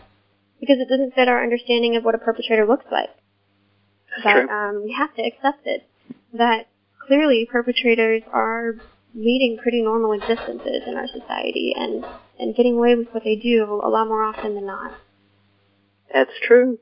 because 0.60 0.77
it 0.79 0.89
doesn't 0.89 1.15
fit 1.15 1.27
our 1.27 1.41
understanding 1.41 1.96
of 1.96 2.03
what 2.03 2.15
a 2.15 2.19
perpetrator 2.19 2.67
looks 2.67 2.86
like. 2.91 3.10
But 4.24 4.50
um, 4.50 4.84
we 4.84 4.93
have 4.93 5.15
to 5.15 5.24
accept 5.24 5.65
it. 5.65 5.88
That 6.34 6.67
clearly 7.10 7.48
perpetrators 7.51 8.22
are 8.32 8.75
leading 9.16 9.58
pretty 9.58 9.82
normal 9.82 10.12
existences 10.12 10.84
in 10.86 10.96
our 10.96 11.08
society 11.08 11.74
and, 11.75 12.06
and 12.39 12.56
getting 12.56 12.78
away 12.78 12.94
with 12.94 13.08
what 13.12 13.24
they 13.24 13.36
do 13.36 13.63
a 13.84 13.89
lot 13.89 14.08
more 14.08 14.24
often 14.24 14.54
than 14.54 14.68
not. 14.68 14.94
That's 16.13 16.32
true. 16.46 16.78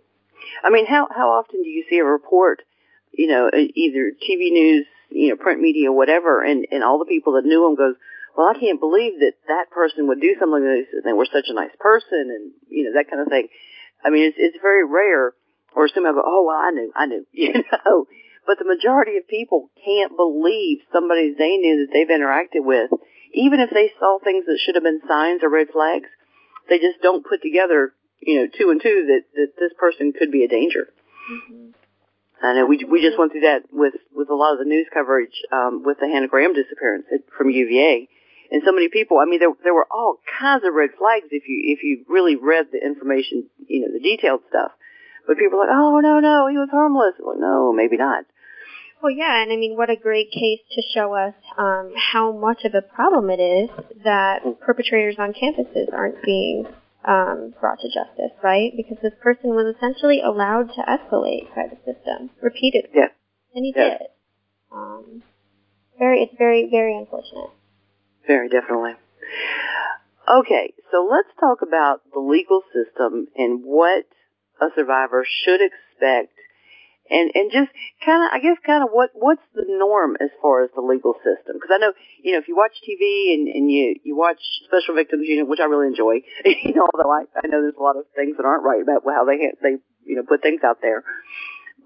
I 0.63 0.69
mean, 0.69 0.85
how 0.85 1.07
how 1.15 1.29
often 1.29 1.63
do 1.63 1.69
you 1.69 1.85
see 1.89 1.97
a 1.97 2.03
report, 2.03 2.61
you 3.11 3.27
know, 3.27 3.49
either 3.53 4.11
TV 4.11 4.51
news, 4.51 4.85
you 5.09 5.29
know, 5.29 5.35
print 5.37 5.61
media, 5.61 5.91
whatever, 5.91 6.43
and 6.43 6.67
and 6.71 6.83
all 6.83 6.99
the 6.99 7.05
people 7.05 7.33
that 7.33 7.45
knew 7.45 7.65
him 7.65 7.75
goes, 7.75 7.95
well, 8.35 8.47
I 8.47 8.59
can't 8.59 8.79
believe 8.79 9.19
that 9.19 9.33
that 9.47 9.71
person 9.71 10.07
would 10.07 10.21
do 10.21 10.35
something 10.39 10.63
like 10.63 10.85
this, 10.91 11.03
they 11.03 11.13
were 11.13 11.25
such 11.25 11.47
a 11.47 11.53
nice 11.53 11.75
person, 11.79 12.31
and 12.31 12.51
you 12.69 12.85
know 12.85 12.93
that 12.93 13.09
kind 13.09 13.21
of 13.21 13.27
thing. 13.27 13.47
I 14.03 14.09
mean, 14.09 14.23
it's 14.27 14.37
it's 14.39 14.57
very 14.61 14.85
rare, 14.85 15.33
or 15.75 15.87
somebody 15.87 16.15
will 16.15 16.21
go, 16.21 16.29
oh 16.29 16.45
well, 16.47 16.57
I 16.57 16.71
knew, 16.71 16.91
I 16.95 17.05
knew, 17.07 17.25
you 17.31 17.53
know. 17.53 18.07
But 18.47 18.57
the 18.57 18.65
majority 18.65 19.17
of 19.17 19.27
people 19.27 19.69
can't 19.83 20.15
believe 20.15 20.79
somebody 20.91 21.35
they 21.37 21.57
knew 21.57 21.85
that 21.85 21.93
they've 21.93 22.07
interacted 22.07 22.65
with, 22.65 22.89
even 23.33 23.59
if 23.59 23.69
they 23.69 23.91
saw 23.99 24.17
things 24.17 24.45
that 24.45 24.57
should 24.57 24.75
have 24.75 24.85
been 24.85 25.01
signs 25.07 25.43
or 25.43 25.49
red 25.49 25.67
flags. 25.71 26.09
They 26.69 26.79
just 26.79 27.01
don't 27.01 27.25
put 27.25 27.41
together 27.41 27.93
you 28.21 28.41
know, 28.41 28.47
two 28.47 28.69
and 28.69 28.81
two 28.81 29.07
that, 29.07 29.23
that 29.35 29.59
this 29.59 29.73
person 29.77 30.13
could 30.13 30.31
be 30.31 30.43
a 30.43 30.47
danger. 30.47 30.89
Mm-hmm. 31.31 31.69
I 32.43 32.53
know 32.53 32.65
we 32.67 32.85
we 32.85 33.01
just 33.01 33.17
went 33.17 33.31
through 33.31 33.49
that 33.49 33.63
with 33.71 33.95
with 34.13 34.29
a 34.29 34.35
lot 34.35 34.53
of 34.53 34.59
the 34.59 34.65
news 34.65 34.87
coverage 34.93 35.33
um, 35.51 35.81
with 35.83 35.97
the 35.99 36.07
Hannah 36.07 36.27
Graham 36.27 36.53
disappearance 36.53 37.05
from 37.35 37.49
UVA, 37.49 38.07
and 38.51 38.61
so 38.63 38.71
many 38.71 38.89
people. 38.89 39.17
I 39.17 39.25
mean, 39.25 39.39
there 39.39 39.49
there 39.63 39.73
were 39.73 39.87
all 39.89 40.19
kinds 40.39 40.63
of 40.63 40.73
red 40.73 40.91
flags 40.99 41.25
if 41.31 41.47
you 41.47 41.73
if 41.73 41.81
you 41.81 42.05
really 42.07 42.35
read 42.35 42.67
the 42.71 42.77
information, 42.77 43.49
you 43.65 43.81
know, 43.81 43.91
the 43.91 43.99
detailed 43.99 44.41
stuff. 44.49 44.71
But 45.25 45.37
people 45.37 45.57
are 45.57 45.65
like, 45.65 45.73
oh 45.73 45.99
no 45.99 46.19
no, 46.19 46.47
he 46.47 46.57
was 46.57 46.69
harmless. 46.69 47.15
Well, 47.19 47.39
no, 47.39 47.73
maybe 47.73 47.97
not. 47.97 48.25
Well, 49.01 49.11
yeah, 49.11 49.41
and 49.43 49.51
I 49.51 49.57
mean, 49.57 49.77
what 49.77 49.89
a 49.89 49.95
great 49.95 50.31
case 50.31 50.59
to 50.75 50.81
show 50.93 51.13
us 51.13 51.35
um, 51.57 51.93
how 51.95 52.31
much 52.31 52.63
of 52.65 52.73
a 52.73 52.81
problem 52.81 53.29
it 53.29 53.39
is 53.39 53.69
that 54.03 54.41
perpetrators 54.59 55.15
on 55.19 55.33
campuses 55.33 55.93
aren't 55.93 56.23
being 56.23 56.65
um, 57.05 57.53
brought 57.59 57.79
to 57.79 57.87
justice, 57.87 58.35
right? 58.43 58.71
Because 58.75 58.97
this 59.03 59.13
person 59.21 59.51
was 59.51 59.75
essentially 59.75 60.21
allowed 60.21 60.73
to 60.73 60.81
escalate 60.81 61.53
by 61.55 61.67
the 61.69 61.77
system 61.85 62.31
repeatedly. 62.41 62.89
Yeah. 62.93 63.09
And 63.53 63.65
he 63.65 63.73
yeah. 63.75 63.89
did. 63.89 64.07
Um, 64.73 65.23
very, 65.99 66.23
it's 66.23 66.35
very, 66.37 66.67
very 66.69 66.97
unfortunate. 66.97 67.51
Very 68.25 68.49
definitely. 68.49 68.93
Okay, 70.27 70.73
so 70.91 71.07
let's 71.09 71.29
talk 71.39 71.59
about 71.61 72.01
the 72.13 72.19
legal 72.19 72.61
system 72.73 73.27
and 73.37 73.61
what 73.63 74.05
a 74.59 74.67
survivor 74.75 75.25
should 75.25 75.61
expect 75.61 76.36
and 77.09 77.31
and 77.33 77.51
just 77.51 77.71
kind 78.03 78.23
of 78.23 78.29
I 78.33 78.39
guess 78.39 78.57
kind 78.65 78.83
of 78.83 78.89
what 78.91 79.11
what's 79.13 79.43
the 79.55 79.65
norm 79.67 80.17
as 80.19 80.29
far 80.41 80.63
as 80.63 80.69
the 80.75 80.81
legal 80.81 81.15
system? 81.23 81.55
Because 81.55 81.71
I 81.73 81.77
know 81.77 81.93
you 82.23 82.33
know 82.33 82.39
if 82.39 82.47
you 82.47 82.55
watch 82.55 82.75
TV 82.83 83.33
and 83.33 83.47
and 83.47 83.71
you 83.71 83.95
you 84.03 84.15
watch 84.15 84.39
Special 84.67 84.95
Victims 84.95 85.27
Unit 85.27 85.47
which 85.47 85.59
I 85.59 85.65
really 85.65 85.87
enjoy 85.87 86.21
you 86.45 86.73
know 86.73 86.87
although 86.93 87.11
I 87.11 87.25
I 87.35 87.47
know 87.47 87.61
there's 87.61 87.79
a 87.79 87.83
lot 87.83 87.97
of 87.97 88.05
things 88.15 88.37
that 88.37 88.45
aren't 88.45 88.63
right 88.63 88.81
about 88.81 89.03
how 89.05 89.25
they 89.25 89.51
they 89.61 89.77
you 90.05 90.15
know 90.15 90.23
put 90.27 90.41
things 90.41 90.61
out 90.63 90.79
there. 90.81 91.03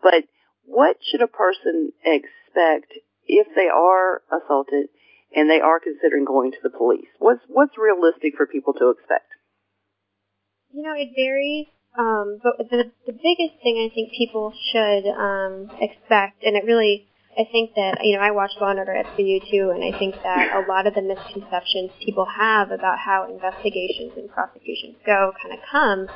But 0.01 0.25
what 0.65 0.97
should 1.01 1.21
a 1.21 1.27
person 1.27 1.91
expect 2.03 2.93
if 3.27 3.47
they 3.55 3.69
are 3.69 4.21
assaulted 4.31 4.87
and 5.35 5.49
they 5.49 5.61
are 5.61 5.79
considering 5.79 6.25
going 6.25 6.51
to 6.51 6.61
the 6.63 6.69
police? 6.69 7.09
What's 7.19 7.41
what's 7.47 7.77
realistic 7.77 8.33
for 8.37 8.45
people 8.45 8.73
to 8.73 8.89
expect? 8.89 9.29
You 10.71 10.83
know 10.83 10.93
it 10.95 11.09
varies 11.15 11.67
um, 11.97 12.39
but 12.41 12.57
the, 12.57 12.91
the 13.05 13.11
biggest 13.13 13.61
thing 13.61 13.77
I 13.77 13.93
think 13.93 14.11
people 14.13 14.53
should 14.71 15.05
um, 15.11 15.69
expect, 15.79 16.43
and 16.43 16.55
it 16.55 16.63
really, 16.63 17.07
I 17.37 17.43
think 17.51 17.75
that, 17.75 17.99
you 18.03 18.15
know, 18.15 18.23
I 18.23 18.31
watch 18.31 18.51
Law 18.61 18.69
and 18.69 18.79
Order 18.79 19.03
SVU 19.05 19.49
too, 19.51 19.71
and 19.75 19.83
I 19.83 19.97
think 19.97 20.15
that 20.23 20.55
a 20.55 20.69
lot 20.71 20.87
of 20.87 20.93
the 20.93 21.01
misconceptions 21.01 21.91
people 22.03 22.25
have 22.25 22.71
about 22.71 22.97
how 22.99 23.27
investigations 23.29 24.13
and 24.15 24.29
prosecutions 24.29 24.95
go 25.05 25.33
kind 25.41 25.53
of 25.53 25.59
come 25.69 26.07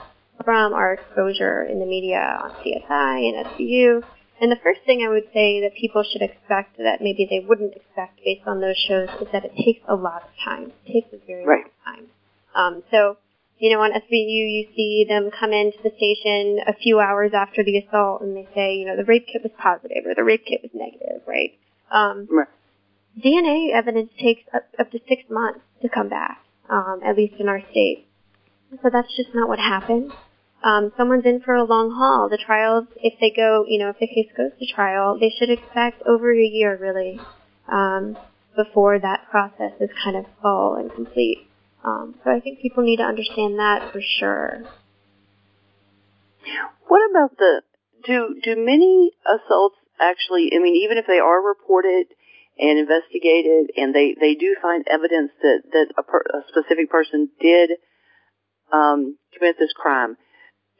from 0.44 0.74
our 0.74 0.94
exposure 0.94 1.64
in 1.64 1.80
the 1.80 1.86
media 1.86 2.40
on 2.42 2.52
CSI 2.52 3.30
and 3.30 3.46
SVU. 3.46 4.04
And 4.42 4.52
the 4.52 4.60
first 4.64 4.82
thing 4.86 5.02
I 5.06 5.10
would 5.10 5.28
say 5.34 5.62
that 5.62 5.76
people 5.80 6.04
should 6.04 6.22
expect 6.22 6.78
that 6.78 7.00
maybe 7.02 7.26
they 7.30 7.40
wouldn't 7.40 7.74
expect 7.74 8.20
based 8.24 8.46
on 8.46 8.60
those 8.60 8.78
shows 8.78 9.08
is 9.22 9.28
that 9.32 9.46
it 9.46 9.56
takes 9.56 9.82
a 9.88 9.96
lot 9.96 10.24
of 10.24 10.30
time. 10.44 10.72
It 10.86 10.94
takes 10.94 11.14
a 11.14 11.26
very 11.26 11.46
right. 11.46 11.64
long 11.86 11.96
time. 11.96 12.06
Um, 12.54 12.84
so 12.92 13.18
you 13.58 13.72
know, 13.72 13.82
on 13.82 13.92
SVU, 13.92 14.12
you 14.12 14.68
see 14.76 15.06
them 15.08 15.30
come 15.32 15.54
into 15.54 15.78
the 15.84 15.92
station 15.96 16.60
a 16.68 16.74
few 16.74 17.00
hours 17.00 17.32
after 17.34 17.64
the 17.64 17.78
assault 17.78 18.22
and 18.22 18.36
they 18.36 18.48
say, 18.54 18.76
you 18.76 18.86
know, 18.86 18.98
the 18.98 19.06
rape 19.06 19.28
kit 19.32 19.44
was 19.44 19.52
positive 19.58 20.06
or 20.06 20.14
the 20.14 20.24
rape 20.24 20.46
kit 20.46 20.62
was 20.62 20.72
negative, 20.74 21.22
right? 21.26 21.58
Um, 21.90 22.28
right. 22.30 22.48
DNA 23.24 23.74
evidence 23.74 24.12
takes 24.20 24.44
up, 24.54 24.64
up 24.78 24.92
to 24.92 25.00
six 25.08 25.24
months 25.30 25.62
to 25.82 25.88
come 25.90 26.10
back, 26.10 26.40
um, 26.70 27.00
at 27.06 27.16
least 27.16 27.36
in 27.40 27.48
our 27.48 27.62
state. 27.72 28.08
So 28.84 28.90
that's 28.92 29.16
just 29.16 29.30
not 29.34 29.48
what 29.48 29.60
happens. 29.60 30.12
Um, 30.64 30.92
someone's 30.98 31.26
in 31.26 31.42
for 31.42 31.54
a 31.54 31.64
long 31.64 31.92
haul. 31.92 32.28
The 32.28 32.38
trials, 32.44 32.88
if 32.98 33.14
they 33.22 33.30
go, 33.30 33.66
you 33.68 33.80
know, 33.80 33.90
if 33.90 34.00
the 34.00 34.08
case 34.08 34.28
goes 34.36 34.52
to 34.60 34.66
trial, 34.74 35.18
they 35.18 35.30
should 35.38 35.50
expect 35.50 36.02
over 36.06 36.34
a 36.34 36.44
year, 36.44 36.76
really, 36.76 37.20
um, 37.70 38.18
before 38.56 39.00
that 39.00 39.30
process 39.30 39.74
is 39.80 39.90
kind 40.04 40.18
of 40.18 40.26
full 40.42 40.76
and 40.76 40.92
complete. 40.92 41.48
Um, 41.86 42.16
so 42.24 42.32
I 42.32 42.40
think 42.40 42.62
people 42.62 42.84
need 42.84 42.98
to 42.98 43.04
understand 43.04 43.60
that 43.60 43.94
for 43.94 44.02
sure. 44.02 44.64
What 46.88 47.10
about 47.12 47.38
the 47.38 47.62
do 48.06 48.40
do 48.44 48.56
many 48.58 49.12
assaults 49.26 49.76
actually? 50.00 50.50
I 50.56 50.60
mean, 50.60 50.76
even 50.84 50.98
if 50.98 51.06
they 51.08 51.20
are 51.20 51.42
reported 51.42 52.08
and 52.58 52.80
investigated, 52.80 53.72
and 53.78 53.94
they 53.94 54.16
they 54.20 54.34
do 54.34 54.56
find 54.62 54.86
evidence 54.88 55.32
that 55.42 55.62
that 55.72 55.88
a, 55.98 56.04
per, 56.04 56.22
a 56.22 56.42
specific 56.50 56.90
person 56.90 57.30
did 57.40 57.72
um, 58.74 59.18
commit 59.38 59.58
this 59.60 59.74
crime, 59.74 60.18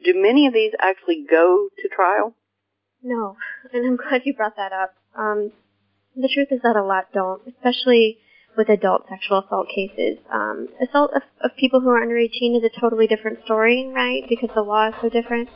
do 0.04 0.12
many 0.14 0.48
of 0.48 0.54
these 0.54 0.72
actually 0.80 1.24
go 1.28 1.68
to 1.78 1.88
trial? 1.88 2.34
No, 3.02 3.36
and 3.72 3.86
I'm 3.86 3.96
glad 4.08 4.22
you 4.24 4.34
brought 4.34 4.56
that 4.56 4.72
up. 4.72 4.94
Um, 5.16 5.52
the 6.16 6.30
truth 6.32 6.48
is 6.50 6.62
that 6.62 6.76
a 6.76 6.82
lot 6.82 7.12
don't, 7.12 7.42
especially 7.46 8.18
with 8.56 8.68
adult 8.68 9.08
sexual 9.08 9.38
assault 9.44 9.68
cases. 9.68 10.18
Um, 10.32 10.68
assault 10.80 11.12
of, 11.14 11.22
of, 11.40 11.56
people 11.56 11.80
who 11.80 11.88
are 11.88 12.02
under 12.02 12.16
18 12.16 12.56
is 12.56 12.64
a 12.64 12.80
totally 12.80 13.06
different 13.06 13.44
story, 13.44 13.90
right? 13.94 14.22
Because 14.28 14.50
the 14.54 14.62
law 14.62 14.88
is 14.88 14.94
so 15.00 15.08
different. 15.08 15.48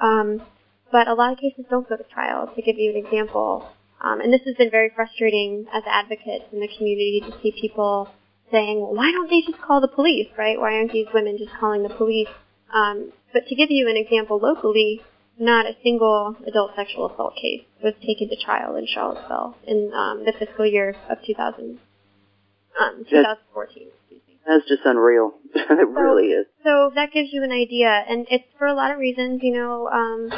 Um, 0.00 0.42
but 0.90 1.08
a 1.08 1.14
lot 1.14 1.32
of 1.32 1.38
cases 1.38 1.64
don't 1.70 1.88
go 1.88 1.96
to 1.96 2.04
trial. 2.04 2.50
To 2.54 2.62
give 2.62 2.78
you 2.78 2.90
an 2.90 2.96
example, 2.96 3.68
um, 4.00 4.20
and 4.20 4.32
this 4.32 4.42
has 4.46 4.56
been 4.56 4.70
very 4.70 4.90
frustrating 4.94 5.66
as 5.72 5.82
advocates 5.86 6.44
in 6.52 6.60
the 6.60 6.68
community 6.68 7.22
to 7.26 7.32
see 7.42 7.52
people 7.60 8.08
saying, 8.50 8.80
well, 8.80 8.94
why 8.94 9.12
don't 9.12 9.28
they 9.28 9.42
just 9.42 9.60
call 9.60 9.80
the 9.80 9.88
police, 9.88 10.28
right? 10.38 10.58
Why 10.58 10.74
aren't 10.74 10.92
these 10.92 11.08
women 11.12 11.36
just 11.36 11.52
calling 11.60 11.82
the 11.82 11.94
police? 11.94 12.28
Um, 12.72 13.12
but 13.32 13.46
to 13.46 13.54
give 13.54 13.70
you 13.70 13.88
an 13.88 13.96
example 13.96 14.38
locally, 14.38 15.02
not 15.38 15.66
a 15.66 15.76
single 15.82 16.36
adult 16.46 16.72
sexual 16.74 17.10
assault 17.10 17.34
case 17.36 17.62
was 17.82 17.94
taken 18.04 18.28
to 18.28 18.36
trial 18.36 18.74
in 18.76 18.86
Charlottesville 18.86 19.56
in 19.66 19.92
um, 19.94 20.24
the 20.24 20.32
fiscal 20.38 20.66
year 20.66 20.96
of 21.08 21.18
2000 21.24 21.78
um, 22.80 23.04
2014. 23.08 23.88
That's 24.46 24.66
just 24.66 24.82
unreal. 24.84 25.32
it 25.54 25.66
so, 25.68 26.00
really 26.00 26.28
is. 26.28 26.46
So 26.64 26.90
that 26.94 27.12
gives 27.12 27.28
you 27.32 27.42
an 27.42 27.52
idea, 27.52 27.88
and 28.08 28.26
it's 28.30 28.44
for 28.56 28.66
a 28.66 28.74
lot 28.74 28.90
of 28.90 28.98
reasons. 28.98 29.40
You 29.42 29.54
know, 29.54 29.88
um, 29.88 30.30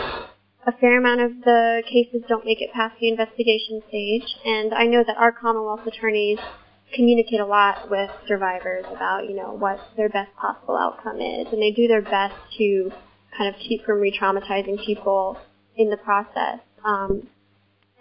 a 0.66 0.72
fair 0.80 0.98
amount 0.98 1.20
of 1.20 1.30
the 1.44 1.82
cases 1.86 2.22
don't 2.28 2.44
make 2.44 2.60
it 2.60 2.72
past 2.72 2.96
the 3.00 3.08
investigation 3.08 3.82
stage, 3.88 4.36
and 4.44 4.74
I 4.74 4.86
know 4.86 5.04
that 5.06 5.16
our 5.16 5.32
Commonwealth 5.32 5.86
attorneys 5.86 6.38
communicate 6.92 7.40
a 7.40 7.46
lot 7.46 7.90
with 7.90 8.10
survivors 8.26 8.84
about, 8.90 9.28
you 9.28 9.36
know, 9.36 9.52
what 9.52 9.78
their 9.96 10.08
best 10.08 10.34
possible 10.36 10.76
outcome 10.76 11.20
is, 11.20 11.46
and 11.52 11.62
they 11.62 11.70
do 11.70 11.86
their 11.86 12.02
best 12.02 12.34
to 12.58 12.90
kind 13.36 13.54
of 13.54 13.60
keep 13.60 13.84
from 13.84 14.00
re-traumatizing 14.00 14.84
people 14.84 15.38
in 15.76 15.88
the 15.88 15.96
process. 15.96 16.58
Um, 16.84 17.28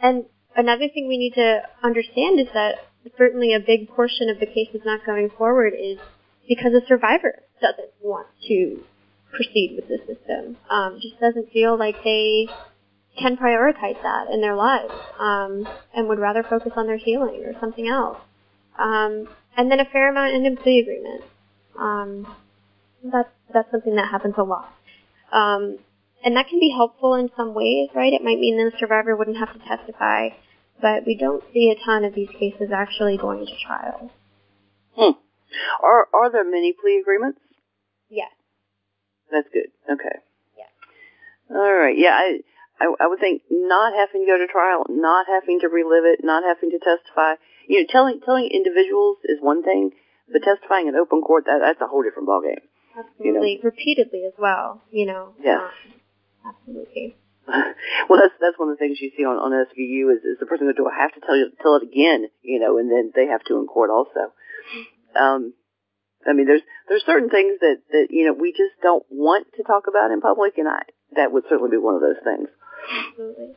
and 0.01 0.25
another 0.55 0.87
thing 0.89 1.07
we 1.07 1.17
need 1.17 1.33
to 1.35 1.61
understand 1.83 2.39
is 2.39 2.47
that 2.53 2.88
certainly 3.17 3.53
a 3.53 3.59
big 3.59 3.89
portion 3.89 4.29
of 4.29 4.39
the 4.39 4.45
cases 4.45 4.81
not 4.85 5.05
going 5.05 5.29
forward 5.37 5.73
is 5.79 5.97
because 6.47 6.73
a 6.73 6.85
survivor 6.87 7.43
doesn't 7.61 7.91
want 8.01 8.27
to 8.47 8.83
proceed 9.31 9.75
with 9.75 9.87
the 9.87 9.97
system. 10.07 10.57
Um, 10.69 10.99
just 11.01 11.19
doesn't 11.19 11.51
feel 11.51 11.77
like 11.77 12.03
they 12.03 12.47
can 13.17 13.37
prioritize 13.37 14.01
that 14.01 14.27
in 14.31 14.41
their 14.41 14.55
lives 14.55 14.93
um, 15.19 15.67
and 15.93 16.07
would 16.07 16.19
rather 16.19 16.43
focus 16.43 16.73
on 16.75 16.87
their 16.87 16.97
healing 16.97 17.43
or 17.45 17.53
something 17.59 17.87
else. 17.87 18.17
Um, 18.77 19.27
and 19.57 19.69
then 19.69 19.79
a 19.79 19.85
fair 19.85 20.09
amount 20.09 20.33
in 20.33 20.45
a 20.45 20.55
plea 20.55 20.79
agreement. 20.79 21.23
Um, 21.77 22.35
that's 23.03 23.29
that's 23.53 23.71
something 23.71 23.95
that 23.95 24.09
happens 24.09 24.35
a 24.37 24.43
lot. 24.43 24.73
Um, 25.31 25.79
and 26.23 26.35
that 26.35 26.47
can 26.49 26.59
be 26.59 26.73
helpful 26.75 27.15
in 27.15 27.29
some 27.35 27.53
ways, 27.53 27.89
right? 27.95 28.13
It 28.13 28.23
might 28.23 28.39
mean 28.39 28.57
that 28.57 28.71
the 28.71 28.77
survivor 28.77 29.15
wouldn't 29.15 29.37
have 29.37 29.53
to 29.53 29.59
testify, 29.59 30.29
but 30.81 31.05
we 31.05 31.15
don't 31.15 31.43
see 31.53 31.71
a 31.71 31.85
ton 31.85 32.03
of 32.03 32.13
these 32.13 32.29
cases 32.29 32.71
actually 32.73 33.17
going 33.17 33.45
to 33.45 33.53
trial. 33.65 34.11
Hmm. 34.95 35.17
Are 35.83 36.07
are 36.13 36.31
there 36.31 36.43
many 36.43 36.73
plea 36.73 36.99
agreements? 37.01 37.39
Yes. 38.09 38.31
That's 39.31 39.47
good. 39.53 39.69
Okay. 39.91 40.19
Yes. 40.57 40.69
All 41.49 41.73
right. 41.73 41.97
Yeah, 41.97 42.13
I, 42.13 42.39
I 42.79 42.93
I 42.99 43.07
would 43.07 43.19
think 43.19 43.43
not 43.49 43.93
having 43.93 44.25
to 44.25 44.31
go 44.31 44.37
to 44.37 44.47
trial, 44.47 44.85
not 44.89 45.27
having 45.27 45.59
to 45.61 45.67
relive 45.67 46.05
it, 46.05 46.19
not 46.23 46.43
having 46.43 46.71
to 46.71 46.79
testify. 46.79 47.35
You 47.67 47.81
know, 47.81 47.87
telling 47.89 48.21
telling 48.21 48.49
individuals 48.51 49.17
is 49.25 49.37
one 49.41 49.63
thing, 49.63 49.91
but 50.31 50.43
testifying 50.43 50.87
in 50.87 50.95
open 50.95 51.21
court 51.21 51.45
that 51.45 51.59
that's 51.61 51.81
a 51.81 51.87
whole 51.87 52.03
different 52.03 52.27
ballgame. 52.27 52.65
Absolutely, 52.97 53.51
you 53.51 53.57
know? 53.57 53.61
repeatedly 53.63 54.25
as 54.25 54.33
well. 54.37 54.81
You 54.91 55.05
know. 55.05 55.33
Yes. 55.41 55.61
Um, 56.45 56.53
absolutely. 56.53 57.15
well, 58.09 58.19
that's 58.21 58.35
that's 58.39 58.59
one 58.59 58.69
of 58.69 58.77
the 58.77 58.81
things 58.81 58.99
you 59.01 59.11
see 59.17 59.25
on 59.25 59.37
on 59.37 59.51
SVU 59.51 60.13
is, 60.13 60.23
is 60.23 60.39
the 60.39 60.45
person 60.45 60.65
going 60.65 60.75
to 60.75 60.81
do 60.81 60.87
I 60.87 61.01
have 61.01 61.13
to 61.13 61.21
tell 61.21 61.35
you 61.35 61.51
tell 61.61 61.75
it 61.75 61.83
again, 61.83 62.29
you 62.41 62.59
know, 62.59 62.77
and 62.77 62.91
then 62.91 63.11
they 63.15 63.27
have 63.27 63.43
to 63.45 63.57
in 63.57 63.67
court 63.67 63.89
also. 63.89 64.33
Um, 65.15 65.53
I 66.27 66.33
mean, 66.33 66.47
there's 66.47 66.61
there's 66.87 67.05
certain 67.05 67.29
things 67.29 67.59
that 67.61 67.77
that 67.91 68.07
you 68.09 68.25
know 68.25 68.33
we 68.33 68.51
just 68.51 68.75
don't 68.81 69.05
want 69.09 69.47
to 69.55 69.63
talk 69.63 69.85
about 69.87 70.11
in 70.11 70.21
public, 70.21 70.57
and 70.57 70.67
I 70.67 70.83
that 71.15 71.31
would 71.31 71.43
certainly 71.49 71.71
be 71.71 71.77
one 71.81 71.95
of 71.95 72.01
those 72.01 72.21
things. 72.23 72.49
Absolutely. 72.89 73.55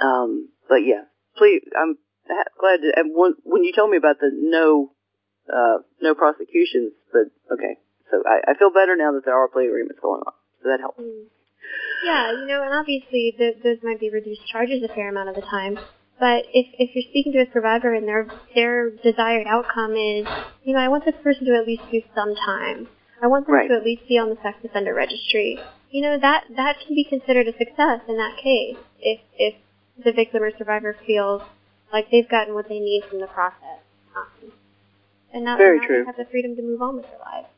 Um, 0.00 0.48
but 0.68 0.86
yeah, 0.86 1.10
please, 1.36 1.62
I'm 1.76 1.98
glad 2.60 2.82
to. 2.82 2.92
And 2.94 3.10
when, 3.14 3.34
when 3.42 3.64
you 3.64 3.72
told 3.72 3.90
me 3.90 3.96
about 3.96 4.20
the 4.20 4.30
no 4.32 4.92
uh, 5.52 5.82
no 6.00 6.14
prosecutions, 6.14 6.92
but 7.12 7.32
okay, 7.52 7.78
so 8.10 8.22
I, 8.26 8.52
I 8.52 8.54
feel 8.58 8.70
better 8.70 8.96
now 8.96 9.12
that 9.12 9.24
there 9.24 9.36
are 9.36 9.48
plea 9.48 9.66
agreements 9.66 10.00
going 10.00 10.22
on, 10.22 10.32
so 10.62 10.68
that 10.68 10.80
helps. 10.80 11.00
Mm. 11.00 11.26
Yeah, 12.04 12.32
you 12.32 12.46
know, 12.46 12.62
and 12.62 12.72
obviously 12.72 13.34
the, 13.36 13.54
those 13.62 13.78
might 13.82 14.00
be 14.00 14.10
reduced 14.10 14.46
charges 14.46 14.82
a 14.82 14.88
fair 14.88 15.08
amount 15.08 15.28
of 15.28 15.34
the 15.34 15.42
time. 15.42 15.78
But 16.18 16.46
if 16.52 16.66
if 16.78 16.94
you're 16.94 17.08
speaking 17.10 17.32
to 17.34 17.40
a 17.40 17.52
survivor 17.52 17.94
and 17.94 18.06
their 18.06 18.26
their 18.54 18.90
desired 18.90 19.46
outcome 19.46 19.92
is, 19.92 20.26
you 20.64 20.74
know, 20.74 20.80
I 20.80 20.88
want 20.88 21.04
this 21.04 21.14
person 21.22 21.46
to 21.46 21.56
at 21.56 21.66
least 21.66 21.82
do 21.92 22.02
some 22.14 22.34
time. 22.34 22.88
I 23.22 23.26
want 23.26 23.46
them 23.46 23.54
right. 23.54 23.68
to 23.68 23.74
at 23.74 23.84
least 23.84 24.08
be 24.08 24.18
on 24.18 24.30
the 24.30 24.38
sex 24.42 24.58
offender 24.64 24.94
registry. 24.94 25.58
You 25.90 26.02
know, 26.02 26.18
that 26.18 26.44
that 26.56 26.76
can 26.84 26.94
be 26.94 27.04
considered 27.04 27.46
a 27.46 27.52
success 27.52 28.00
in 28.08 28.16
that 28.16 28.36
case 28.42 28.76
if 29.00 29.20
if 29.38 29.54
the 30.04 30.12
victim 30.12 30.42
or 30.42 30.50
survivor 30.56 30.96
feels 31.06 31.42
like 31.92 32.10
they've 32.10 32.28
gotten 32.28 32.54
what 32.54 32.68
they 32.68 32.78
need 32.78 33.04
from 33.08 33.20
the 33.20 33.26
process. 33.26 33.80
Um, 34.16 34.52
and 35.32 35.44
now, 35.44 35.56
Very 35.56 35.78
now 35.78 35.86
true. 35.86 36.00
they 36.00 36.06
have 36.06 36.16
the 36.16 36.30
freedom 36.30 36.56
to 36.56 36.62
move 36.62 36.82
on 36.82 36.96
with 36.96 37.06
their 37.06 37.18
lives. 37.18 37.48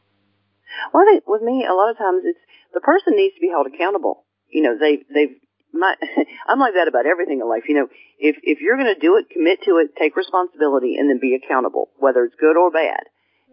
Well, 0.92 1.02
I 1.02 1.06
think 1.06 1.24
with 1.26 1.42
me, 1.42 1.66
a 1.66 1.74
lot 1.74 1.90
of 1.90 1.98
times 1.98 2.22
it's 2.24 2.38
the 2.72 2.80
person 2.80 3.16
needs 3.16 3.34
to 3.34 3.40
be 3.40 3.48
held 3.48 3.66
accountable. 3.66 4.24
You 4.48 4.62
know, 4.62 4.78
they 4.78 5.02
they've 5.12 5.36
my 5.72 5.94
I'm 6.48 6.58
like 6.58 6.74
that 6.74 6.88
about 6.88 7.06
everything 7.06 7.40
in 7.40 7.48
life. 7.48 7.64
You 7.68 7.74
know, 7.74 7.88
if 8.18 8.36
if 8.42 8.60
you're 8.60 8.76
going 8.76 8.92
to 8.92 9.00
do 9.00 9.16
it, 9.16 9.30
commit 9.30 9.62
to 9.64 9.78
it, 9.78 9.96
take 9.96 10.16
responsibility, 10.16 10.96
and 10.96 11.08
then 11.08 11.18
be 11.20 11.34
accountable, 11.34 11.90
whether 11.98 12.24
it's 12.24 12.34
good 12.38 12.56
or 12.56 12.70
bad. 12.70 13.04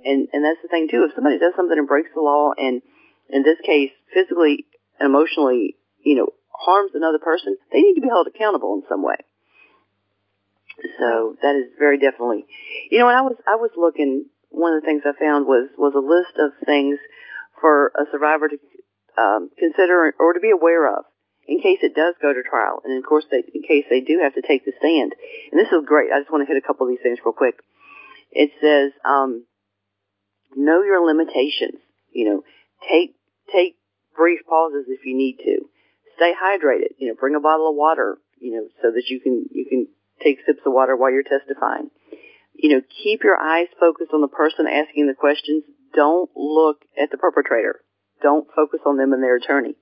And 0.04 0.28
and 0.34 0.44
that's 0.44 0.62
the 0.62 0.70
thing 0.70 0.88
too. 0.90 1.06
If 1.06 1.16
somebody 1.16 1.40
does 1.40 1.54
something 1.56 1.78
and 1.78 1.88
breaks 1.88 2.10
the 2.14 2.22
law, 2.22 2.52
and 2.58 2.82
in 3.30 3.44
this 3.44 3.60
case, 3.66 3.92
physically 4.14 4.66
and 5.00 5.08
emotionally, 5.08 5.76
you 6.04 6.16
know, 6.16 6.30
harms 6.52 6.92
another 6.94 7.20
person, 7.20 7.58
they 7.72 7.82
need 7.82 7.96
to 7.96 8.02
be 8.02 8.10
held 8.10 8.28
accountable 8.28 8.76
in 8.76 8.84
some 8.90 9.04
way. 9.04 9.18
So 11.00 11.36
that 11.42 11.56
is 11.56 11.74
very 11.80 11.98
definitely, 11.98 12.46
you 12.92 13.00
know, 13.00 13.08
when 13.08 13.16
I 13.16 13.22
was 13.22 13.36
I 13.48 13.56
was 13.56 13.72
looking, 13.76 14.26
one 14.50 14.74
of 14.74 14.82
the 14.82 14.86
things 14.86 15.04
I 15.06 15.18
found 15.18 15.46
was 15.46 15.70
was 15.78 15.94
a 15.96 16.00
list 16.00 16.38
of 16.40 16.52
things 16.66 17.00
for 17.62 17.92
a 17.96 18.06
survivor 18.12 18.50
to 18.50 18.58
um, 19.18 19.50
consider 19.58 20.14
or 20.20 20.34
to 20.34 20.40
be 20.40 20.52
aware 20.52 20.88
of 20.88 21.06
in 21.48 21.62
case 21.62 21.80
it 21.82 21.96
does 21.96 22.14
go 22.22 22.34
to 22.34 22.44
trial, 22.44 22.82
and 22.84 22.98
of 22.98 23.08
course, 23.08 23.26
they, 23.32 23.38
in 23.38 23.64
case 23.64 23.86
they 23.90 24.02
do 24.02 24.20
have 24.22 24.36
to 24.36 24.44
take 24.44 24.66
the 24.66 24.74
stand. 24.80 25.16
And 25.52 25.60
this 25.60 25.72
is 25.72 25.88
great. 25.88 26.12
I 26.12 26.20
just 26.20 26.32
want 26.32 26.46
to 26.46 26.54
hit 26.54 26.62
a 26.62 26.66
couple 26.66 26.86
of 26.86 26.92
these 26.92 27.02
things 27.02 27.20
real 27.24 27.34
quick. 27.34 27.56
It 28.32 28.52
says, 28.60 28.92
um, 29.06 29.46
know 30.56 30.84
your 30.84 31.06
limitations. 31.06 31.80
You 32.12 32.26
know, 32.26 32.44
take 32.88 33.16
take 33.52 33.76
brief 34.16 34.42
pauses 34.48 34.86
if 34.90 35.06
you 35.06 35.16
need 35.16 35.38
to. 35.46 35.66
Stay 36.18 36.34
hydrated. 36.36 37.00
You 37.00 37.10
know, 37.10 37.16
bring 37.18 37.36
a 37.36 37.40
bottle 37.40 37.70
of 37.70 37.76
water. 37.76 38.18
You 38.40 38.52
know, 38.54 38.68
so 38.82 38.92
that 38.92 39.08
you 39.08 39.22
can 39.22 39.46
you 39.52 39.66
can 39.70 39.88
take 40.22 40.40
sips 40.46 40.62
of 40.66 40.74
water 40.74 40.96
while 40.96 41.12
you're 41.12 41.24
testifying. 41.24 41.90
You 42.58 42.76
know, 42.76 42.82
keep 43.04 43.24
your 43.24 43.38
eyes 43.40 43.68
focused 43.80 44.12
on 44.14 44.22
the 44.22 44.28
person 44.28 44.68
asking 44.68 45.08
the 45.08 45.14
questions. 45.14 45.64
Don't 45.94 46.30
look 46.36 46.82
at 47.02 47.12
the 47.12 47.18
perpetrator. 47.18 47.82
Don't 48.22 48.48
focus 48.56 48.80
on 48.86 48.98
them 48.98 49.14
and 49.14 49.24
their 49.24 49.38
attorney. 49.38 49.76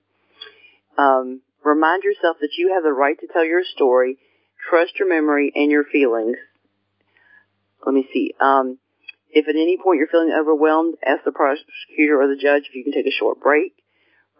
Um, 0.97 1.41
Remind 1.65 2.03
yourself 2.03 2.38
that 2.41 2.57
you 2.59 2.73
have 2.75 2.83
the 2.83 2.93
right 2.93 3.19
to 3.19 3.27
tell 3.27 3.43
your 3.43 3.63
story. 3.63 4.19
Trust 4.69 4.99
your 4.99 5.09
memory 5.09 5.51
and 5.55 5.71
your 5.71 5.83
feelings. 5.83 6.38
Let 7.83 7.95
me 7.95 8.07
see. 8.13 8.35
Um, 8.39 8.77
if 9.31 9.47
at 9.47 9.55
any 9.55 9.75
point 9.75 9.97
you're 9.97 10.07
feeling 10.07 10.31
overwhelmed, 10.31 10.95
ask 11.03 11.23
the 11.25 11.31
prosecutor 11.31 12.21
or 12.21 12.27
the 12.27 12.39
judge 12.39 12.69
if 12.69 12.75
you 12.75 12.83
can 12.83 12.93
take 12.93 13.07
a 13.07 13.19
short 13.19 13.41
break. 13.41 13.73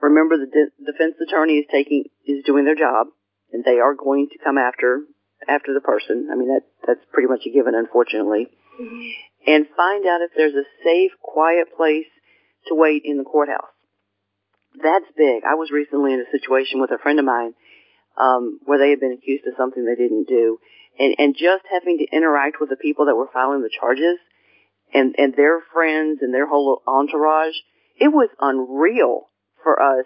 Remember, 0.02 0.38
the 0.38 0.46
de- 0.46 0.92
defense 0.92 1.16
attorney 1.20 1.54
is 1.58 1.66
taking 1.72 2.06
is 2.28 2.44
doing 2.46 2.64
their 2.64 2.76
job, 2.76 3.08
and 3.52 3.64
they 3.64 3.80
are 3.80 3.96
going 3.96 4.30
to 4.30 4.44
come 4.44 4.60
after 4.60 5.02
after 5.48 5.74
the 5.74 5.82
person. 5.82 6.30
I 6.32 6.36
mean, 6.36 6.50
that 6.50 6.64
that's 6.86 7.06
pretty 7.12 7.28
much 7.28 7.42
a 7.46 7.52
given, 7.52 7.76
unfortunately. 7.76 8.48
Mm-hmm. 8.80 9.10
And 9.48 9.66
find 9.76 10.06
out 10.06 10.22
if 10.22 10.32
there's 10.36 10.56
a 10.56 10.66
safe, 10.84 11.12
quiet 11.22 11.68
place 11.78 12.10
to 12.68 12.76
wait 12.76 13.04
in 13.06 13.18
the 13.18 13.24
courthouse 13.24 13.76
that's 14.82 15.06
big. 15.18 15.44
I 15.44 15.56
was 15.56 15.72
recently 15.72 16.14
in 16.14 16.22
a 16.22 16.32
situation 16.32 16.82
with 16.82 16.92
a 16.92 16.98
friend 16.98 17.20
of 17.20 17.26
mine 17.26 17.54
um, 18.20 18.60
where 18.66 18.80
they 18.80 18.90
had 18.90 19.00
been 19.00 19.14
accused 19.14 19.46
of 19.48 19.54
something 19.58 19.86
they 19.86 19.96
didn't 19.96 20.28
do, 20.28 20.58
and 21.00 21.16
and 21.18 21.36
just 21.36 21.64
having 21.70 22.00
to 22.00 22.16
interact 22.16 22.58
with 22.60 22.70
the 22.70 22.80
people 22.80 23.06
that 23.06 23.16
were 23.16 23.30
filing 23.32 23.62
the 23.62 23.70
charges, 23.70 24.18
and 24.94 25.16
and 25.18 25.36
their 25.36 25.62
friends 25.74 26.20
and 26.22 26.34
their 26.34 26.48
whole 26.48 26.82
entourage, 26.88 27.56
it 28.00 28.10
was 28.10 28.30
unreal 28.40 29.30
for 29.64 29.82
us. 29.82 30.06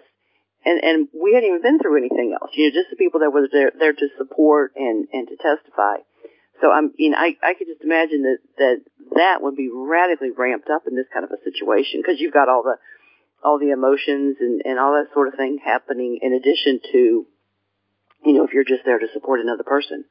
And 0.64 0.84
and 0.84 1.08
we 1.16 1.32
hadn't 1.32 1.48
even 1.48 1.62
been 1.62 1.78
through 1.78 1.96
anything 1.96 2.36
else, 2.36 2.50
you 2.52 2.68
know, 2.68 2.74
just 2.74 2.90
the 2.90 2.96
people 2.96 3.20
that 3.20 3.32
were 3.32 3.48
there 3.50 3.72
there 3.78 3.92
to 3.92 4.08
support 4.18 4.72
and 4.76 5.08
and 5.12 5.28
to 5.28 5.36
testify. 5.36 6.04
So 6.60 6.70
I'm, 6.70 6.92
you 6.96 7.10
know, 7.10 7.16
I 7.16 7.36
I 7.42 7.54
could 7.54 7.66
just 7.66 7.82
imagine 7.82 8.22
that 8.22 8.38
that 8.58 8.76
that 9.16 9.42
would 9.42 9.56
be 9.56 9.70
radically 9.72 10.30
ramped 10.36 10.68
up 10.68 10.82
in 10.86 10.96
this 10.96 11.08
kind 11.12 11.24
of 11.24 11.30
a 11.30 11.42
situation 11.42 12.02
because 12.04 12.20
you've 12.20 12.34
got 12.34 12.48
all 12.48 12.62
the 12.62 12.76
all 13.42 13.58
the 13.58 13.70
emotions 13.70 14.36
and, 14.40 14.62
and 14.64 14.78
all 14.78 14.92
that 14.92 15.12
sort 15.14 15.28
of 15.28 15.34
thing 15.34 15.58
happening 15.64 16.18
in 16.20 16.34
addition 16.34 16.80
to, 16.92 17.26
you 18.24 18.32
know, 18.32 18.44
if 18.44 18.52
you're 18.52 18.64
just 18.64 18.84
there 18.84 18.98
to 18.98 19.08
support 19.14 19.40
another 19.40 19.64
person. 19.64 20.04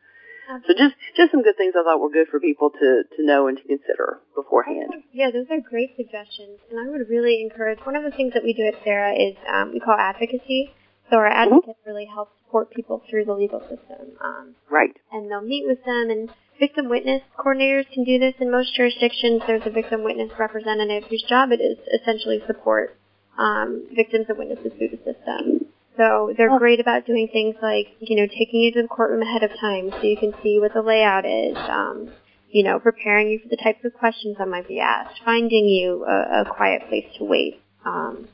So 0.65 0.73
just 0.73 0.95
just 1.15 1.31
some 1.31 1.43
good 1.43 1.57
things 1.57 1.73
I 1.77 1.83
thought 1.83 1.99
were 2.01 2.09
good 2.09 2.27
for 2.29 2.39
people 2.39 2.71
to 2.71 3.03
to 3.15 3.25
know 3.25 3.47
and 3.47 3.57
to 3.57 3.63
consider 3.63 4.19
beforehand. 4.35 5.05
Yeah, 5.13 5.29
those 5.31 5.45
are 5.51 5.59
great 5.61 5.95
suggestions, 5.95 6.59
and 6.69 6.79
I 6.79 6.89
would 6.89 7.07
really 7.09 7.41
encourage. 7.41 7.79
One 7.85 7.95
of 7.95 8.03
the 8.03 8.11
things 8.11 8.33
that 8.33 8.43
we 8.43 8.53
do 8.53 8.65
at 8.65 8.75
SARA 8.83 9.13
is 9.13 9.35
um, 9.47 9.71
we 9.73 9.79
call 9.79 9.95
advocacy. 9.97 10.73
So 11.09 11.17
our 11.17 11.29
Mm-hmm. 11.29 11.53
advocates 11.53 11.79
really 11.85 12.05
help 12.05 12.29
support 12.45 12.69
people 12.71 13.01
through 13.09 13.25
the 13.25 13.33
legal 13.33 13.61
system. 13.61 14.17
Um, 14.21 14.55
Right. 14.69 14.95
and 15.11 15.29
they'll 15.29 15.41
meet 15.41 15.65
with 15.65 15.83
them 15.85 16.09
and 16.11 16.29
victim 16.59 16.89
witness 16.89 17.21
coordinators 17.37 17.89
can 17.91 18.03
do 18.03 18.19
this 18.19 18.35
in 18.39 18.51
most 18.51 18.75
jurisdictions. 18.75 19.41
There's 19.47 19.65
a 19.65 19.71
victim 19.71 20.03
witness 20.03 20.31
representative 20.37 21.05
whose 21.09 21.23
job 21.23 21.51
it 21.51 21.61
is 21.61 21.77
essentially 21.99 22.41
support 22.45 22.95
um, 23.39 23.87
victims 23.95 24.25
and 24.29 24.37
witnesses 24.37 24.71
through 24.77 24.89
the 24.89 24.97
system. 24.97 25.68
So 25.99 26.33
they're 26.37 26.49
Oh. 26.49 26.57
great 26.57 26.79
about 26.79 27.05
doing 27.05 27.27
things 27.27 27.57
like, 27.61 27.89
you 27.99 28.15
know, 28.15 28.25
taking 28.25 28.61
you 28.61 28.71
to 28.71 28.83
the 28.83 28.87
courtroom 28.87 29.21
ahead 29.21 29.43
of 29.43 29.51
time 29.59 29.91
so 29.91 30.01
you 30.03 30.15
can 30.15 30.33
see 30.41 30.57
what 30.57 30.71
the 30.71 30.81
layout 30.81 31.25
is, 31.25 31.57
um, 31.57 32.09
you 32.49 32.63
know, 32.63 32.79
preparing 32.79 33.27
you 33.27 33.39
for 33.39 33.49
the 33.49 33.57
types 33.57 33.83
of 33.83 33.93
questions 33.93 34.37
that 34.37 34.47
might 34.47 34.65
be 34.65 34.79
asked, 34.79 35.19
finding 35.25 35.65
you 35.65 36.05
a, 36.05 36.41
a 36.41 36.45
quiet 36.45 36.87
place 36.87 37.05
to 37.17 37.25
wait 37.25 37.61
um, 37.83 38.29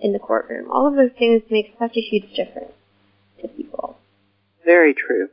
in 0.00 0.12
the 0.12 0.18
courtroom. 0.18 0.68
All 0.72 0.88
of 0.88 0.96
those 0.96 1.12
things 1.16 1.40
make 1.50 1.72
such 1.78 1.96
a 1.96 2.00
huge 2.00 2.34
difference 2.34 2.72
to 3.42 3.46
people. 3.46 3.96
Very 4.64 4.92
true. 4.92 5.28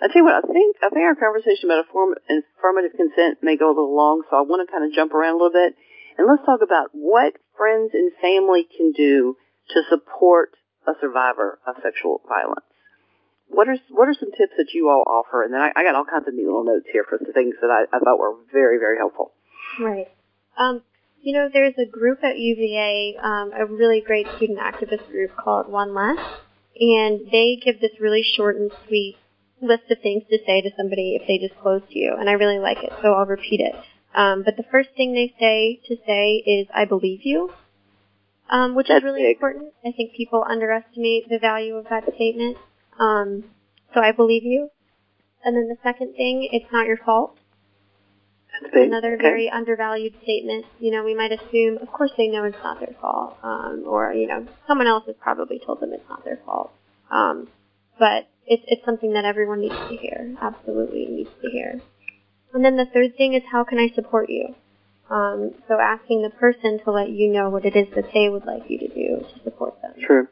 I 0.00 0.06
tell 0.06 0.22
you 0.22 0.24
what, 0.24 0.36
I 0.36 0.52
think 0.52 0.76
I 0.82 0.88
think 0.90 1.02
our 1.02 1.16
conversation 1.16 1.68
about 1.68 1.84
affirm, 1.90 2.14
affirmative 2.30 2.92
consent 2.96 3.42
may 3.42 3.56
go 3.56 3.66
a 3.66 3.74
little 3.74 3.96
long, 3.96 4.22
so 4.30 4.36
I 4.36 4.42
want 4.42 4.64
to 4.64 4.70
kind 4.70 4.84
of 4.84 4.92
jump 4.92 5.12
around 5.12 5.34
a 5.34 5.38
little 5.38 5.50
bit, 5.50 5.74
and 6.16 6.28
let's 6.28 6.46
talk 6.46 6.60
about 6.62 6.90
what 6.92 7.34
friends 7.56 7.90
and 7.92 8.12
family 8.22 8.68
can 8.76 8.92
do 8.92 9.36
to 9.74 9.82
support 9.90 10.54
a 10.86 10.94
survivor 11.00 11.58
of 11.66 11.76
sexual 11.82 12.20
violence. 12.28 12.66
What 13.48 13.68
are 13.68 13.78
what 13.90 14.08
are 14.08 14.14
some 14.14 14.32
tips 14.32 14.54
that 14.58 14.74
you 14.74 14.88
all 14.88 15.04
offer? 15.06 15.42
And 15.42 15.54
then 15.54 15.60
I, 15.60 15.70
I 15.76 15.84
got 15.84 15.94
all 15.94 16.04
kinds 16.04 16.26
of 16.26 16.34
neat 16.34 16.46
little 16.46 16.64
notes 16.64 16.86
here 16.92 17.04
for 17.08 17.18
the 17.18 17.32
things 17.32 17.54
that 17.60 17.70
I, 17.70 17.86
I 17.94 18.00
thought 18.00 18.18
were 18.18 18.34
very 18.52 18.78
very 18.78 18.98
helpful. 18.98 19.32
Right. 19.80 20.08
Um, 20.58 20.82
you 21.22 21.32
know, 21.32 21.48
there's 21.52 21.74
a 21.78 21.86
group 21.90 22.22
at 22.22 22.38
UVA, 22.38 23.16
um, 23.22 23.50
a 23.56 23.66
really 23.66 24.00
great 24.00 24.26
student 24.36 24.58
activist 24.58 25.10
group 25.10 25.36
called 25.36 25.68
One 25.68 25.94
Less, 25.94 26.18
and 26.78 27.20
they 27.30 27.58
give 27.62 27.80
this 27.80 27.98
really 28.00 28.22
short 28.22 28.56
and 28.56 28.70
sweet 28.86 29.16
list 29.60 29.90
of 29.90 29.98
things 30.02 30.22
to 30.30 30.38
say 30.46 30.60
to 30.60 30.70
somebody 30.76 31.18
if 31.20 31.26
they 31.26 31.38
disclose 31.38 31.82
to 31.90 31.98
you, 31.98 32.14
and 32.18 32.28
I 32.28 32.34
really 32.34 32.58
like 32.58 32.78
it, 32.82 32.92
so 33.02 33.12
I'll 33.12 33.26
repeat 33.26 33.60
it. 33.60 33.74
Um, 34.14 34.44
but 34.44 34.56
the 34.56 34.64
first 34.70 34.90
thing 34.96 35.14
they 35.14 35.34
say 35.38 35.80
to 35.88 35.96
say 36.06 36.42
is, 36.46 36.68
I 36.74 36.84
believe 36.84 37.20
you, 37.22 37.50
um, 38.50 38.74
which 38.74 38.90
is 38.90 39.02
really 39.02 39.30
important. 39.30 39.72
I 39.84 39.92
think 39.92 40.14
people 40.14 40.44
underestimate 40.48 41.28
the 41.28 41.38
value 41.38 41.74
of 41.76 41.86
that 41.90 42.04
statement. 42.14 42.56
Um, 42.98 43.44
so 43.94 44.00
I 44.00 44.12
believe 44.12 44.44
you. 44.44 44.70
And 45.44 45.56
then 45.56 45.68
the 45.68 45.76
second 45.82 46.14
thing, 46.16 46.48
it's 46.52 46.70
not 46.72 46.86
your 46.86 46.96
fault. 46.96 47.38
That's. 48.62 48.74
Another 48.74 49.14
Okay. 49.14 49.22
very 49.22 49.50
undervalued 49.50 50.14
statement. 50.22 50.64
You 50.80 50.90
know, 50.90 51.04
we 51.04 51.14
might 51.14 51.32
assume, 51.32 51.78
of 51.78 51.92
course 51.92 52.10
they 52.16 52.28
know 52.28 52.44
it's 52.44 52.56
not 52.62 52.80
their 52.80 52.94
fault, 53.00 53.36
um, 53.42 53.84
or 53.86 54.12
you 54.12 54.26
know, 54.26 54.46
someone 54.66 54.86
else 54.86 55.04
has 55.06 55.16
probably 55.20 55.58
told 55.58 55.80
them 55.80 55.92
it's 55.92 56.08
not 56.08 56.24
their 56.24 56.38
fault. 56.44 56.72
Um, 57.10 57.48
but 57.98 58.28
it's 58.46 58.62
it's 58.66 58.84
something 58.84 59.12
that 59.12 59.24
everyone 59.24 59.60
needs 59.60 59.74
to 59.88 59.96
hear. 59.96 60.34
Absolutely 60.40 61.06
needs 61.06 61.30
to 61.42 61.50
hear. 61.50 61.80
And 62.54 62.64
then 62.64 62.76
the 62.76 62.86
third 62.86 63.16
thing 63.16 63.34
is, 63.34 63.42
how 63.50 63.64
can 63.64 63.78
I 63.78 63.88
support 63.94 64.30
you? 64.30 64.54
Um, 65.10 65.52
so 65.68 65.78
asking 65.80 66.22
the 66.22 66.30
person 66.30 66.80
to 66.84 66.90
let 66.90 67.10
you 67.10 67.32
know 67.32 67.48
what 67.48 67.64
it 67.64 67.76
is 67.76 67.86
that 67.94 68.10
they 68.12 68.28
would 68.28 68.44
like 68.44 68.68
you 68.68 68.78
to 68.80 68.88
do 68.88 69.24
to 69.24 69.44
support 69.44 69.80
them. 69.80 69.92
True. 70.04 70.28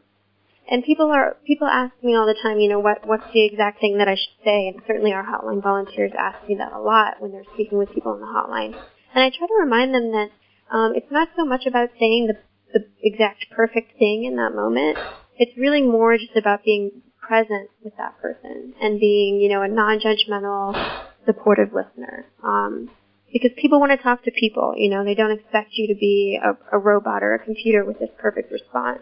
And 0.68 0.82
people 0.82 1.10
are 1.10 1.36
people 1.46 1.68
ask 1.68 1.92
me 2.02 2.16
all 2.16 2.26
the 2.26 2.38
time, 2.42 2.58
you 2.58 2.68
know, 2.68 2.80
what 2.80 3.06
what's 3.06 3.30
the 3.32 3.44
exact 3.44 3.80
thing 3.80 3.98
that 3.98 4.08
I 4.08 4.14
should 4.14 4.44
say? 4.44 4.68
And 4.68 4.82
certainly 4.86 5.12
our 5.12 5.24
hotline 5.24 5.62
volunteers 5.62 6.12
ask 6.18 6.48
me 6.48 6.56
that 6.56 6.72
a 6.72 6.80
lot 6.80 7.20
when 7.20 7.32
they're 7.32 7.44
speaking 7.54 7.78
with 7.78 7.92
people 7.92 8.12
on 8.12 8.20
the 8.20 8.26
hotline. 8.26 8.74
And 9.14 9.22
I 9.22 9.30
try 9.30 9.46
to 9.46 9.60
remind 9.60 9.94
them 9.94 10.10
that 10.12 10.30
um, 10.70 10.92
it's 10.96 11.10
not 11.10 11.28
so 11.36 11.44
much 11.44 11.66
about 11.66 11.90
saying 12.00 12.28
the 12.28 12.38
the 12.72 12.86
exact 13.02 13.46
perfect 13.54 13.98
thing 13.98 14.24
in 14.24 14.36
that 14.36 14.54
moment. 14.54 14.98
It's 15.36 15.56
really 15.56 15.82
more 15.82 16.16
just 16.16 16.36
about 16.36 16.64
being 16.64 17.02
present 17.20 17.70
with 17.82 17.96
that 17.96 18.18
person 18.20 18.74
and 18.80 18.98
being, 19.00 19.40
you 19.40 19.48
know, 19.48 19.62
a 19.62 19.68
non-judgmental, 19.68 21.06
supportive 21.24 21.72
listener. 21.72 22.26
Um, 22.42 22.90
because 23.34 23.50
people 23.58 23.80
want 23.80 23.90
to 23.90 23.98
talk 23.98 24.22
to 24.22 24.30
people, 24.30 24.74
you 24.76 24.88
know, 24.88 25.04
they 25.04 25.16
don't 25.16 25.32
expect 25.32 25.70
you 25.72 25.88
to 25.88 25.98
be 25.98 26.38
a, 26.40 26.76
a 26.76 26.78
robot 26.78 27.24
or 27.24 27.34
a 27.34 27.38
computer 27.44 27.84
with 27.84 27.98
this 27.98 28.08
perfect 28.16 28.52
response. 28.52 29.00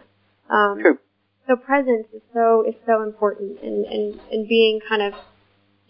Um, 0.49 0.79
True. 0.81 0.97
so 1.47 1.55
presence 1.55 2.07
is 2.11 2.23
so 2.33 2.65
is 2.67 2.73
so 2.87 3.03
important 3.03 3.61
and, 3.61 3.85
and, 3.85 4.19
and 4.31 4.49
being 4.49 4.79
kind 4.89 5.03
of 5.03 5.13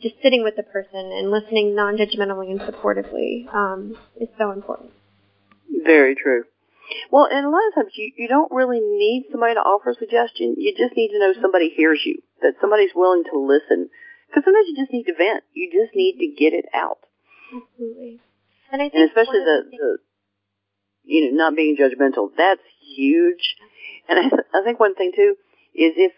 just 0.01 0.15
sitting 0.21 0.43
with 0.43 0.57
the 0.57 0.63
person 0.63 0.99
and 0.99 1.31
listening 1.31 1.73
non-judgmentally 1.73 2.51
and 2.51 2.59
supportively 2.59 3.47
um, 3.55 3.97
is 4.19 4.27
so 4.37 4.51
important. 4.51 4.91
Very 5.85 6.13
true. 6.13 6.43
Well, 7.09 7.29
and 7.31 7.45
a 7.45 7.49
lot 7.49 7.63
of 7.69 7.75
times 7.75 7.93
you, 7.95 8.11
you 8.17 8.27
don't 8.27 8.51
really 8.51 8.81
need 8.81 9.27
somebody 9.31 9.53
to 9.53 9.61
offer 9.61 9.91
a 9.91 9.95
suggestion. 9.95 10.55
You 10.57 10.75
just 10.77 10.97
need 10.97 11.15
to 11.15 11.19
know 11.19 11.33
somebody 11.41 11.69
hears 11.69 12.01
you, 12.03 12.21
that 12.41 12.55
somebody's 12.59 12.91
willing 12.93 13.23
to 13.31 13.39
listen. 13.39 13.89
Because 14.27 14.43
sometimes 14.43 14.67
you 14.67 14.75
just 14.75 14.91
need 14.91 15.05
to 15.05 15.15
vent. 15.15 15.45
You 15.53 15.71
just 15.71 15.95
need 15.95 16.19
to 16.19 16.27
get 16.27 16.51
it 16.51 16.65
out. 16.75 16.99
Absolutely. 17.55 18.19
And 18.73 18.81
I 18.81 18.89
think 18.89 18.95
And 18.95 19.03
especially 19.09 19.45
the, 19.45 19.63
the, 19.69 19.77
the, 19.77 19.97
you 21.03 21.31
know, 21.31 21.37
not 21.37 21.55
being 21.55 21.77
judgmental. 21.77 22.29
That's 22.35 22.61
huge. 22.81 23.55
And 24.09 24.19
I, 24.19 24.59
I 24.59 24.63
think 24.63 24.79
one 24.79 24.95
thing 24.95 25.11
too 25.15 25.35
is 25.75 25.93
if 25.95 26.11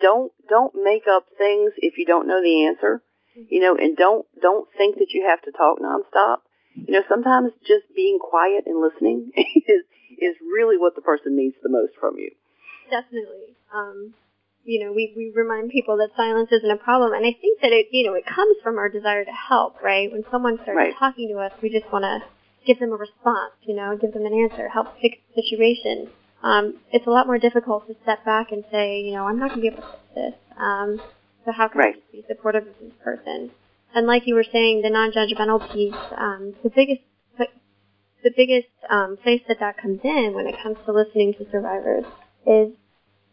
don't 0.00 0.32
don't 0.48 0.72
make 0.82 1.04
up 1.06 1.26
things 1.36 1.72
if 1.76 1.98
you 1.98 2.06
don't 2.06 2.26
know 2.26 2.42
the 2.42 2.64
answer, 2.66 3.02
you 3.36 3.60
know, 3.60 3.76
and 3.76 3.96
don't 3.96 4.26
don't 4.40 4.66
think 4.76 4.96
that 4.96 5.10
you 5.10 5.26
have 5.28 5.42
to 5.42 5.52
talk 5.52 5.78
nonstop. 5.78 6.38
You 6.74 6.94
know, 6.94 7.02
sometimes 7.06 7.52
just 7.66 7.84
being 7.94 8.18
quiet 8.18 8.64
and 8.66 8.80
listening 8.80 9.32
is 9.36 9.84
is 10.18 10.36
really 10.40 10.78
what 10.78 10.94
the 10.94 11.02
person 11.02 11.36
needs 11.36 11.56
the 11.62 11.68
most 11.68 11.92
from 12.00 12.16
you. 12.16 12.30
definitely. 12.90 13.56
Um, 13.74 14.14
you 14.64 14.84
know, 14.84 14.92
we, 14.92 15.12
we 15.16 15.32
remind 15.34 15.70
people 15.70 15.96
that 15.98 16.10
silence 16.16 16.50
isn't 16.52 16.70
a 16.70 16.76
problem, 16.76 17.12
and 17.12 17.24
I 17.24 17.32
think 17.40 17.60
that 17.60 17.72
it, 17.72 17.86
you 17.90 18.06
know, 18.06 18.14
it 18.14 18.26
comes 18.26 18.56
from 18.62 18.78
our 18.78 18.88
desire 18.88 19.24
to 19.24 19.30
help, 19.32 19.82
right? 19.82 20.10
When 20.10 20.24
someone 20.30 20.56
starts 20.62 20.76
Right. 20.76 20.94
talking 20.98 21.28
to 21.28 21.38
us, 21.38 21.52
we 21.62 21.70
just 21.70 21.90
want 21.92 22.04
to 22.04 22.22
give 22.66 22.78
them 22.78 22.92
a 22.92 22.96
response, 22.96 23.54
you 23.62 23.74
know, 23.74 23.96
give 23.96 24.12
them 24.12 24.26
an 24.26 24.34
answer, 24.34 24.68
help 24.68 24.88
fix 25.00 25.16
the 25.34 25.42
situation. 25.42 26.08
Um, 26.42 26.74
it's 26.92 27.06
a 27.06 27.10
lot 27.10 27.26
more 27.26 27.38
difficult 27.38 27.86
to 27.88 27.94
step 28.02 28.24
back 28.24 28.52
and 28.52 28.64
say, 28.70 29.00
you 29.00 29.12
know, 29.12 29.26
I'm 29.26 29.38
not 29.38 29.50
going 29.50 29.62
to 29.62 29.70
be 29.70 29.76
able 29.76 29.82
to 29.82 29.88
fix 29.88 30.14
this. 30.14 30.34
Um, 30.58 31.00
so 31.44 31.52
how 31.52 31.68
can 31.68 31.80
I 31.80 31.84
Right. 31.84 31.94
just 31.94 32.12
be 32.12 32.24
supportive 32.28 32.66
of 32.66 32.74
this 32.80 32.92
person? 33.02 33.50
And 33.94 34.06
like 34.06 34.26
you 34.26 34.34
were 34.34 34.44
saying, 34.44 34.82
the 34.82 34.90
non-judgmental 34.90 35.72
piece, 35.72 35.94
um, 36.16 36.54
the 36.62 36.70
biggest, 36.70 37.00
the, 37.38 37.46
the 38.22 38.30
biggest 38.36 38.68
um, 38.88 39.16
place 39.16 39.40
that 39.48 39.58
that 39.60 39.78
comes 39.78 40.00
in 40.04 40.32
when 40.34 40.46
it 40.46 40.54
comes 40.62 40.76
to 40.84 40.92
listening 40.92 41.34
to 41.34 41.50
survivors 41.50 42.04
is 42.46 42.68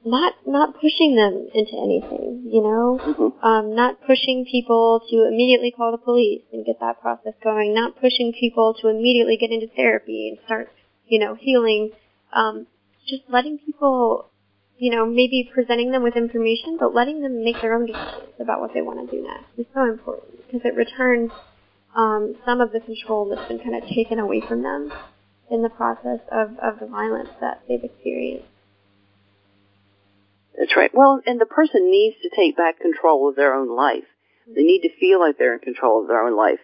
not 0.09 0.33
not 0.45 0.75
pushing 0.75 1.15
them 1.15 1.47
into 1.53 1.73
anything, 1.75 2.49
you 2.51 2.61
know, 2.61 2.99
hmm 3.01 3.45
um, 3.45 3.75
not 3.75 4.01
pushing 4.05 4.45
people 4.49 5.01
to 5.09 5.27
immediately 5.27 5.71
call 5.71 5.91
the 5.91 5.97
police 5.97 6.41
and 6.51 6.65
get 6.65 6.79
that 6.79 6.99
process 7.01 7.33
going, 7.43 7.73
not 7.73 7.99
pushing 7.99 8.33
people 8.33 8.73
to 8.81 8.87
immediately 8.87 9.37
get 9.37 9.51
into 9.51 9.67
therapy 9.75 10.29
and 10.29 10.39
start, 10.45 10.69
you 11.07 11.19
know, 11.19 11.35
healing. 11.35 11.91
Um, 12.33 12.67
just 13.07 13.23
letting 13.29 13.59
people, 13.59 14.29
you 14.77 14.91
know, 14.91 15.05
maybe 15.05 15.49
presenting 15.53 15.91
them 15.91 16.03
with 16.03 16.15
information, 16.15 16.77
but 16.79 16.93
letting 16.93 17.21
them 17.21 17.43
make 17.43 17.61
their 17.61 17.73
own 17.73 17.85
decisions 17.85 18.33
about 18.39 18.59
what 18.59 18.73
they 18.73 18.81
want 18.81 19.09
to 19.09 19.15
do 19.15 19.23
next 19.23 19.45
is 19.57 19.65
so 19.73 19.83
important 19.85 20.45
because 20.45 20.61
it 20.65 20.75
returns 20.75 21.31
um, 21.95 22.35
some 22.45 22.59
of 22.59 22.71
the 22.71 22.79
control 22.79 23.29
that's 23.29 23.47
been 23.47 23.59
kind 23.59 23.75
of 23.81 23.87
taken 23.89 24.19
away 24.19 24.41
from 24.47 24.63
them 24.63 24.91
in 25.49 25.61
the 25.61 25.69
process 25.69 26.19
of, 26.31 26.57
of 26.59 26.79
the 26.79 26.87
violence 26.87 27.29
that 27.39 27.61
they've 27.67 27.83
experienced. 27.83 28.47
That's 30.57 30.75
right. 30.75 30.91
Well, 30.93 31.21
and 31.25 31.39
the 31.39 31.45
person 31.45 31.91
needs 31.91 32.15
to 32.23 32.35
take 32.35 32.57
back 32.57 32.79
control 32.79 33.29
of 33.29 33.35
their 33.35 33.53
own 33.53 33.69
life. 33.69 34.05
They 34.47 34.63
need 34.63 34.81
to 34.81 34.97
feel 34.99 35.19
like 35.19 35.37
they're 35.37 35.53
in 35.53 35.59
control 35.59 36.01
of 36.01 36.07
their 36.07 36.25
own 36.25 36.35
life. 36.35 36.59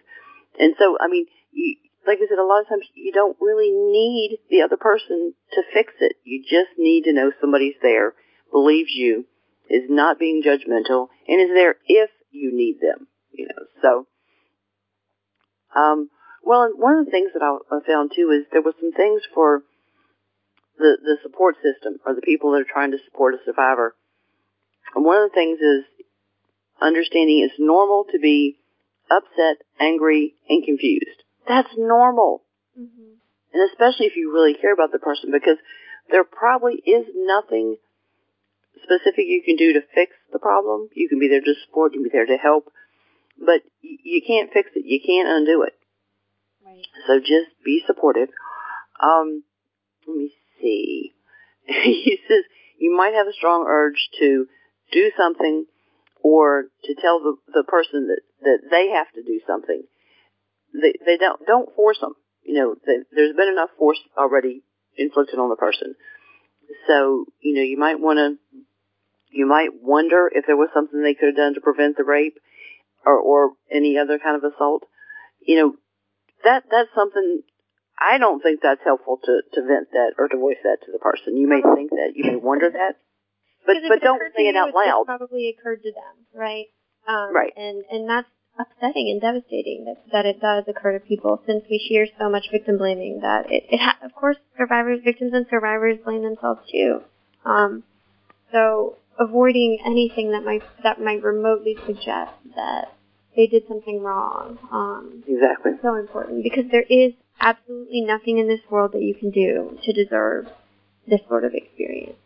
And 0.58 0.74
so, 0.78 0.96
I 1.00 1.08
mean, 1.08 1.26
you, 1.52 1.76
like 2.06 2.18
I 2.18 2.26
said, 2.28 2.38
a 2.38 2.44
lot 2.44 2.62
of 2.62 2.68
times 2.68 2.86
you 2.94 3.12
don't 3.12 3.36
really 3.40 3.70
need 3.70 4.38
the 4.50 4.62
other 4.62 4.76
person 4.76 5.34
to 5.52 5.62
fix 5.72 5.92
it. 6.00 6.16
You 6.24 6.42
just 6.42 6.78
need 6.78 7.04
to 7.04 7.12
know 7.12 7.30
somebody's 7.40 7.76
there, 7.82 8.14
believes 8.50 8.90
you, 8.92 9.26
is 9.68 9.84
not 9.88 10.18
being 10.18 10.42
judgmental, 10.42 11.08
and 11.28 11.40
is 11.40 11.50
there 11.54 11.76
if 11.86 12.10
you 12.30 12.50
need 12.54 12.78
them. 12.80 13.06
You 13.32 13.48
know, 13.48 13.64
so. 13.80 14.06
Um, 15.78 16.10
well, 16.42 16.62
and 16.62 16.74
one 16.78 16.98
of 16.98 17.04
the 17.04 17.10
things 17.10 17.30
that 17.34 17.42
I, 17.42 17.58
found 17.86 18.12
too 18.14 18.30
is 18.30 18.46
there 18.52 18.62
was 18.62 18.74
some 18.80 18.92
things 18.92 19.22
for 19.34 19.62
the 20.78 20.98
the 21.02 21.16
support 21.22 21.56
system 21.56 21.98
or 22.06 22.14
the 22.14 22.22
people 22.22 22.52
that 22.52 22.62
are 22.62 22.72
trying 22.72 22.92
to 22.92 22.98
support 23.04 23.34
a 23.34 23.38
survivor. 23.44 23.94
And 24.94 25.04
one 25.04 25.22
of 25.22 25.30
the 25.30 25.34
things 25.34 25.58
is 25.60 25.84
understanding 26.80 27.40
it's 27.40 27.58
normal 27.58 28.04
to 28.12 28.18
be 28.18 28.58
upset, 29.10 29.64
angry, 29.80 30.34
and 30.48 30.64
confused. 30.64 31.22
That's 31.46 31.70
normal. 31.76 32.42
Mm-hmm. 32.78 33.20
And 33.52 33.70
especially 33.70 34.06
if 34.06 34.16
you 34.16 34.32
really 34.32 34.54
care 34.54 34.72
about 34.72 34.92
the 34.92 34.98
person 34.98 35.30
because 35.30 35.58
there 36.10 36.24
probably 36.24 36.74
is 36.74 37.06
nothing 37.14 37.76
specific 38.82 39.24
you 39.26 39.42
can 39.44 39.56
do 39.56 39.72
to 39.74 39.80
fix 39.94 40.12
the 40.32 40.38
problem. 40.38 40.88
You 40.94 41.08
can 41.08 41.18
be 41.18 41.28
there 41.28 41.40
to 41.40 41.54
support, 41.66 41.92
you 41.92 42.00
can 42.00 42.10
be 42.10 42.12
there 42.12 42.26
to 42.26 42.36
help, 42.36 42.72
but 43.38 43.62
you 43.80 44.22
can't 44.26 44.52
fix 44.52 44.70
it. 44.74 44.84
You 44.84 45.00
can't 45.04 45.28
undo 45.28 45.62
it. 45.62 45.74
Right. 46.64 46.84
So 47.06 47.18
just 47.18 47.50
be 47.64 47.82
supportive. 47.86 48.28
Um, 49.00 49.44
let 50.06 50.16
me 50.16 50.32
see. 50.64 51.12
he 51.66 52.18
says 52.26 52.44
you 52.78 52.96
might 52.96 53.14
have 53.14 53.26
a 53.26 53.32
strong 53.32 53.66
urge 53.68 54.08
to 54.18 54.46
do 54.92 55.10
something 55.16 55.66
or 56.22 56.64
to 56.84 56.94
tell 57.00 57.20
the, 57.20 57.36
the 57.52 57.64
person 57.64 58.08
that, 58.08 58.20
that 58.42 58.58
they 58.70 58.88
have 58.96 59.10
to 59.14 59.22
do 59.22 59.40
something. 59.46 59.82
They, 60.72 60.94
they 61.04 61.16
don't, 61.18 61.44
don't 61.46 61.74
force 61.76 61.98
them. 62.00 62.14
You 62.42 62.54
know, 62.54 62.74
th 62.74 63.06
there's 63.12 63.36
been 63.36 63.48
enough 63.48 63.70
force 63.78 64.00
already 64.18 64.62
inflicted 64.96 65.38
on 65.38 65.48
the 65.48 65.56
person. 65.56 65.94
So, 66.86 67.26
you 67.40 67.54
know, 67.54 67.62
you 67.62 67.78
might 67.78 68.00
want 68.00 68.18
to, 68.18 68.58
you 69.30 69.46
might 69.46 69.70
wonder 69.82 70.30
if 70.32 70.44
there 70.46 70.56
was 70.56 70.68
something 70.74 71.02
they 71.02 71.14
could 71.14 71.28
have 71.28 71.36
done 71.36 71.54
to 71.54 71.60
prevent 71.60 71.96
the 71.96 72.04
rape 72.04 72.36
or, 73.04 73.18
or 73.18 73.52
any 73.70 73.98
other 73.98 74.18
kind 74.18 74.36
of 74.36 74.44
assault. 74.44 74.84
You 75.40 75.56
know, 75.56 75.74
that, 76.44 76.64
that's 76.70 76.90
something 76.94 77.42
I 77.98 78.18
don't 78.18 78.42
think 78.42 78.60
that's 78.62 78.82
helpful 78.84 79.18
to, 79.24 79.40
to 79.54 79.60
vent 79.62 79.90
that 79.92 80.12
or 80.18 80.28
to 80.28 80.36
voice 80.36 80.58
that 80.64 80.78
to 80.86 80.92
the 80.92 80.98
person. 80.98 81.36
You 81.36 81.48
may 81.48 81.62
think 81.62 81.90
that, 81.90 82.12
you 82.14 82.24
may 82.24 82.36
wonder 82.36 82.70
that, 82.70 82.96
but 83.66 83.76
but 83.88 84.00
don't 84.02 84.20
say 84.36 84.48
it 84.48 84.56
out 84.56 84.68
it 84.70 84.74
loud. 84.74 85.04
probably 85.06 85.48
occurred 85.48 85.82
to 85.82 85.92
them, 85.92 86.26
right? 86.34 86.66
Um, 87.06 87.34
Right. 87.34 87.52
And 87.56 87.84
and 87.90 88.08
that's 88.08 88.28
upsetting 88.58 89.10
and 89.10 89.20
devastating 89.20 89.84
that 89.86 89.96
that 90.12 90.26
it 90.26 90.40
does 90.40 90.64
occur 90.68 90.92
to 90.98 91.00
people 91.04 91.42
since 91.46 91.64
we 91.70 91.76
hear 91.76 92.06
so 92.18 92.30
much 92.30 92.46
victim 92.52 92.78
blaming 92.78 93.20
that 93.20 93.50
it, 93.50 93.64
it 93.70 93.80
ha- 93.80 93.98
of 94.02 94.14
course 94.14 94.36
survivors 94.56 95.00
victims 95.04 95.32
and 95.34 95.46
survivors 95.50 95.98
blame 96.04 96.22
themselves 96.22 96.60
too. 96.70 97.00
Um, 97.44 97.82
so 98.52 98.96
avoiding 99.18 99.78
anything 99.84 100.32
that 100.32 100.44
might 100.44 100.62
that 100.82 101.00
might 101.00 101.22
remotely 101.22 101.76
suggest 101.86 102.32
that 102.56 102.92
they 103.36 103.46
did 103.46 103.64
something 103.66 104.00
wrong. 104.00 104.58
Um, 104.70 105.24
Exactly. 105.26 105.72
so 105.82 105.94
important 105.96 106.42
because 106.44 106.64
there 106.70 106.84
is 106.88 107.12
absolutely 107.40 108.00
nothing 108.02 108.38
in 108.38 108.48
this 108.48 108.60
world 108.70 108.92
that 108.92 109.02
you 109.02 109.14
can 109.14 109.30
do 109.30 109.78
to 109.82 109.92
deserve 109.92 110.48
this 111.06 111.20
sort 111.28 111.44
of 111.44 111.52
experience. 111.54 112.16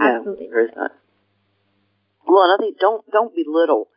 Absolutely 0.00 0.46
No, 0.46 0.50
there 0.50 0.64
is 0.64 0.70
not. 0.76 0.90
Well, 2.26 2.42
and 2.44 2.52
I 2.52 2.56
think 2.58 2.78
don't 2.78 3.08
don't 3.10 3.34
belittle 3.34 3.88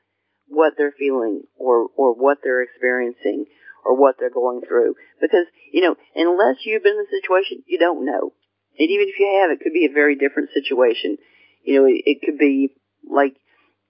what 0.47 0.73
they're 0.77 0.93
feeling 0.97 1.43
or 1.57 1.87
or 1.95 2.13
what 2.13 2.39
they're 2.43 2.61
experiencing 2.61 3.45
or 3.85 3.95
what 3.95 4.15
they're 4.19 4.29
going 4.29 4.61
through 4.67 4.95
because 5.21 5.45
you 5.71 5.81
know 5.81 5.95
unless 6.15 6.57
you've 6.65 6.83
been 6.83 6.93
in 6.93 7.05
the 7.09 7.21
situation, 7.21 7.63
you 7.65 7.79
don't 7.79 8.05
know. 8.05 8.33
And 8.79 8.89
even 8.89 9.07
if 9.09 9.19
you 9.19 9.41
have, 9.41 9.49
it 9.51 9.63
could 9.63 9.73
be 9.73 9.85
a 9.85 9.93
very 9.93 10.15
different 10.15 10.49
situation. 10.53 11.17
You 11.63 11.81
know, 11.81 11.87
it, 11.87 12.03
it 12.05 12.17
could 12.23 12.37
be 12.37 12.69
like 13.09 13.35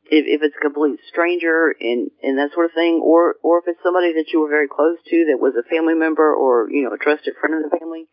if, 0.10 0.26
if 0.28 0.41
it's 0.43 0.56
a 0.56 0.63
complete 0.63 1.00
stranger 1.10 1.76
and 1.80 2.12
and 2.24 2.38
that 2.38 2.54
sort 2.54 2.65
of 2.65 2.74
thing, 2.74 3.02
or 3.04 3.36
or 3.43 3.60
if 3.60 3.65
it's 3.67 3.84
somebody 3.84 4.13
that 4.13 4.32
you 4.32 4.41
were 4.41 4.50
very 4.50 4.67
close 4.67 4.98
to 5.10 5.26
that 5.32 5.39
was 5.39 5.54
a 5.56 5.67
family 5.70 5.93
member 5.93 6.34
or 6.34 6.70
you 6.70 6.84
know 6.84 6.93
a 6.93 6.98
trusted 6.98 7.36
friend 7.39 7.56
of 7.56 7.70
the 7.70 7.78
family. 7.78 8.08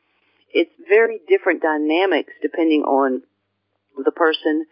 It's 0.54 0.70
very 0.88 1.18
different 1.26 1.62
dynamics 1.62 2.32
depending 2.40 2.82
on 2.82 3.22
the 3.96 4.12
person 4.12 4.66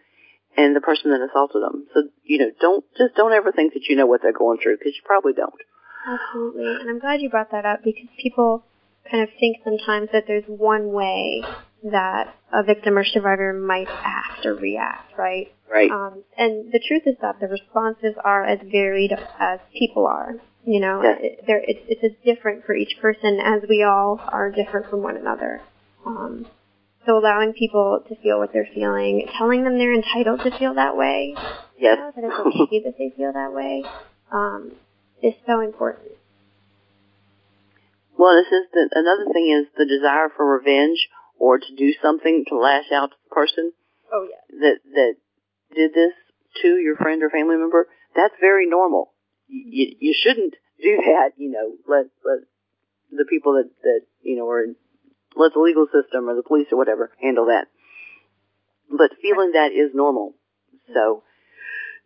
and 0.55 0.75
the 0.75 0.81
person 0.81 1.11
that 1.11 1.21
assaulted 1.21 1.61
them. 1.61 1.87
So, 1.93 2.03
you 2.23 2.39
know, 2.39 2.51
don't, 2.61 2.85
just 2.97 3.15
don't 3.15 3.33
ever 3.33 3.51
think 3.51 3.73
that 3.73 3.85
you 3.89 3.95
know 3.95 4.05
what 4.05 4.21
they're 4.21 4.33
going 4.33 4.59
through 4.61 4.77
because 4.77 4.93
you 4.95 5.01
probably 5.05 5.33
don't. 5.33 5.53
Absolutely. 6.07 6.65
And 6.79 6.89
I'm 6.89 6.99
glad 6.99 7.21
you 7.21 7.29
brought 7.29 7.51
that 7.51 7.65
up 7.65 7.83
because 7.83 8.07
people 8.21 8.65
kind 9.09 9.23
of 9.23 9.29
think 9.39 9.57
sometimes 9.63 10.09
that 10.13 10.25
there's 10.27 10.43
one 10.47 10.91
way 10.91 11.43
that 11.91 12.35
a 12.53 12.63
victim 12.63 12.97
or 12.97 13.03
survivor 13.03 13.53
might 13.53 13.87
act 13.89 14.45
or 14.45 14.55
react, 14.55 15.17
right? 15.17 15.53
Right. 15.73 15.89
Um, 15.89 16.23
and 16.37 16.71
the 16.71 16.79
truth 16.87 17.01
is 17.07 17.15
that 17.21 17.39
the 17.39 17.47
responses 17.47 18.13
are 18.23 18.45
as 18.45 18.59
varied 18.71 19.11
as 19.39 19.59
people 19.77 20.05
are. 20.05 20.35
You 20.65 20.79
know, 20.79 21.01
Yes. 21.01 21.17
it, 21.21 21.39
they're, 21.47 21.63
it's, 21.65 21.79
it's 21.87 22.03
as 22.03 22.11
different 22.23 22.63
for 22.65 22.75
each 22.75 22.95
person 23.01 23.39
as 23.43 23.63
we 23.67 23.83
all 23.83 24.21
are 24.21 24.51
different 24.51 24.89
from 24.91 25.01
one 25.01 25.17
another. 25.17 25.61
Um, 26.05 26.45
so 27.07 27.17
allowing 27.17 27.53
people 27.53 28.03
to 28.07 28.15
feel 28.21 28.37
what 28.39 28.53
they're 28.53 28.69
feeling, 28.73 29.27
telling 29.37 29.63
them 29.63 29.77
they're 29.79 29.95
entitled 29.95 30.41
to 30.41 30.57
feel 30.57 30.75
that 30.75 30.95
way, 30.95 31.33
yes. 31.77 31.97
you 31.97 32.01
know, 32.01 32.11
that 32.15 32.23
it's 32.23 32.61
okay 32.61 32.79
that 32.85 32.93
they 32.97 33.11
feel 33.17 33.33
that 33.33 33.51
way, 33.51 33.83
um, 34.31 34.71
is 35.21 35.33
so 35.47 35.59
important. 35.59 36.11
well, 38.17 38.35
this 38.37 38.47
is 38.47 38.67
the, 38.71 38.89
another 38.93 39.25
thing 39.33 39.49
is 39.51 39.67
the 39.75 39.85
desire 39.85 40.29
for 40.35 40.45
revenge 40.45 41.09
or 41.39 41.57
to 41.57 41.75
do 41.75 41.91
something 42.01 42.45
to 42.47 42.55
lash 42.55 42.85
out 42.93 43.09
to 43.09 43.15
the 43.27 43.33
person 43.35 43.73
Oh 44.13 44.27
yeah. 44.29 44.59
that, 44.61 44.77
that 44.93 45.13
did 45.73 45.93
this 45.93 46.13
to 46.61 46.67
your 46.77 46.95
friend 46.95 47.23
or 47.23 47.29
family 47.29 47.57
member. 47.57 47.87
That's 48.15 48.33
very 48.39 48.67
normal. 48.67 49.11
You, 49.47 49.95
you, 49.99 50.15
shouldn't 50.17 50.55
do 50.81 50.97
that, 50.97 51.31
you 51.37 51.51
know, 51.51 51.73
let, 51.87 52.05
let 52.25 52.39
the 53.11 53.25
people 53.29 53.53
that, 53.53 53.69
that, 53.83 54.01
you 54.21 54.37
know, 54.37 54.49
are 54.49 54.65
let 55.35 55.53
the 55.53 55.59
legal 55.59 55.87
system 55.87 56.29
or 56.29 56.35
the 56.35 56.43
police 56.43 56.67
or 56.71 56.77
whatever 56.77 57.11
handle 57.21 57.47
that. 57.47 57.67
But 58.89 59.11
feeling 59.21 59.51
that 59.53 59.71
is 59.71 59.91
normal. 59.93 60.33
So 60.93 61.23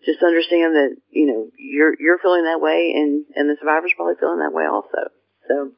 just 0.06 0.24
understand 0.24 0.76
that, 0.76 0.96
you 1.12 1.26
know, 1.28 1.48
you're, 1.58 1.94
you're 2.00 2.20
feeling 2.20 2.44
that 2.44 2.62
way 2.62 2.94
and, 2.96 3.26
and 3.36 3.50
the 3.50 3.58
survivor's 3.60 3.92
probably 3.96 4.16
feeling 4.20 4.40
that 4.40 4.54
way 4.54 4.66
also. 4.66 5.12
So 5.48 5.72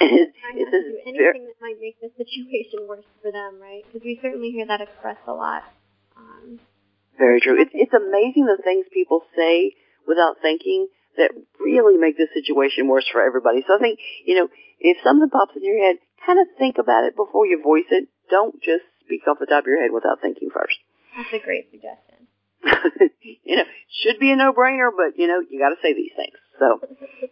it's 0.00 0.34
just 0.70 0.70
do 0.70 0.98
anything 1.06 1.46
that 1.46 1.60
might 1.60 1.80
make 1.80 2.00
the 2.00 2.10
situation 2.16 2.86
worse 2.88 3.04
for 3.22 3.32
them, 3.32 3.60
right? 3.60 3.82
Because 3.86 4.04
we 4.04 4.18
certainly 4.22 4.50
hear 4.50 4.66
that 4.66 4.80
expressed 4.80 5.26
a 5.26 5.32
lot. 5.32 5.64
Um, 6.18 6.60
very 7.16 7.40
true. 7.40 7.60
It's, 7.60 7.70
it's 7.74 7.94
amazing 7.94 8.46
the 8.46 8.60
things 8.62 8.86
people 8.92 9.22
say 9.36 9.72
without 10.06 10.36
thinking 10.42 10.88
that 11.16 11.30
really 11.58 11.96
make 11.98 12.16
the 12.16 12.28
situation 12.32 12.88
worse 12.88 13.06
for 13.10 13.22
everybody. 13.22 13.64
So 13.66 13.76
I 13.76 13.78
think, 13.78 13.98
you 14.24 14.36
know, 14.36 14.48
if 14.80 14.98
something 15.02 15.28
pops 15.30 15.56
in 15.56 15.64
your 15.64 15.78
head, 15.78 15.96
kind 16.24 16.38
of 16.38 16.46
think 16.56 16.78
about 16.78 17.04
it 17.04 17.16
before 17.16 17.46
you 17.46 17.62
voice 17.62 17.90
it. 17.90 18.08
Don't 18.30 18.62
just 18.62 18.84
speak 19.04 19.26
off 19.26 19.38
the 19.40 19.46
top 19.46 19.64
of 19.64 19.66
your 19.66 19.80
head 19.80 19.92
without 19.92 20.20
thinking 20.20 20.50
first. 20.52 20.78
that's 21.16 21.32
a 21.32 21.44
great 21.44 21.70
suggestion. 21.70 22.28
you 23.44 23.56
know, 23.56 23.64
should 24.02 24.18
be 24.18 24.32
a 24.32 24.36
no-brainer, 24.36 24.90
but 24.94 25.18
you 25.18 25.26
know, 25.26 25.40
you 25.48 25.58
got 25.58 25.70
to 25.70 25.80
say 25.82 25.94
these 25.94 26.12
things. 26.16 26.36
So, 26.58 26.80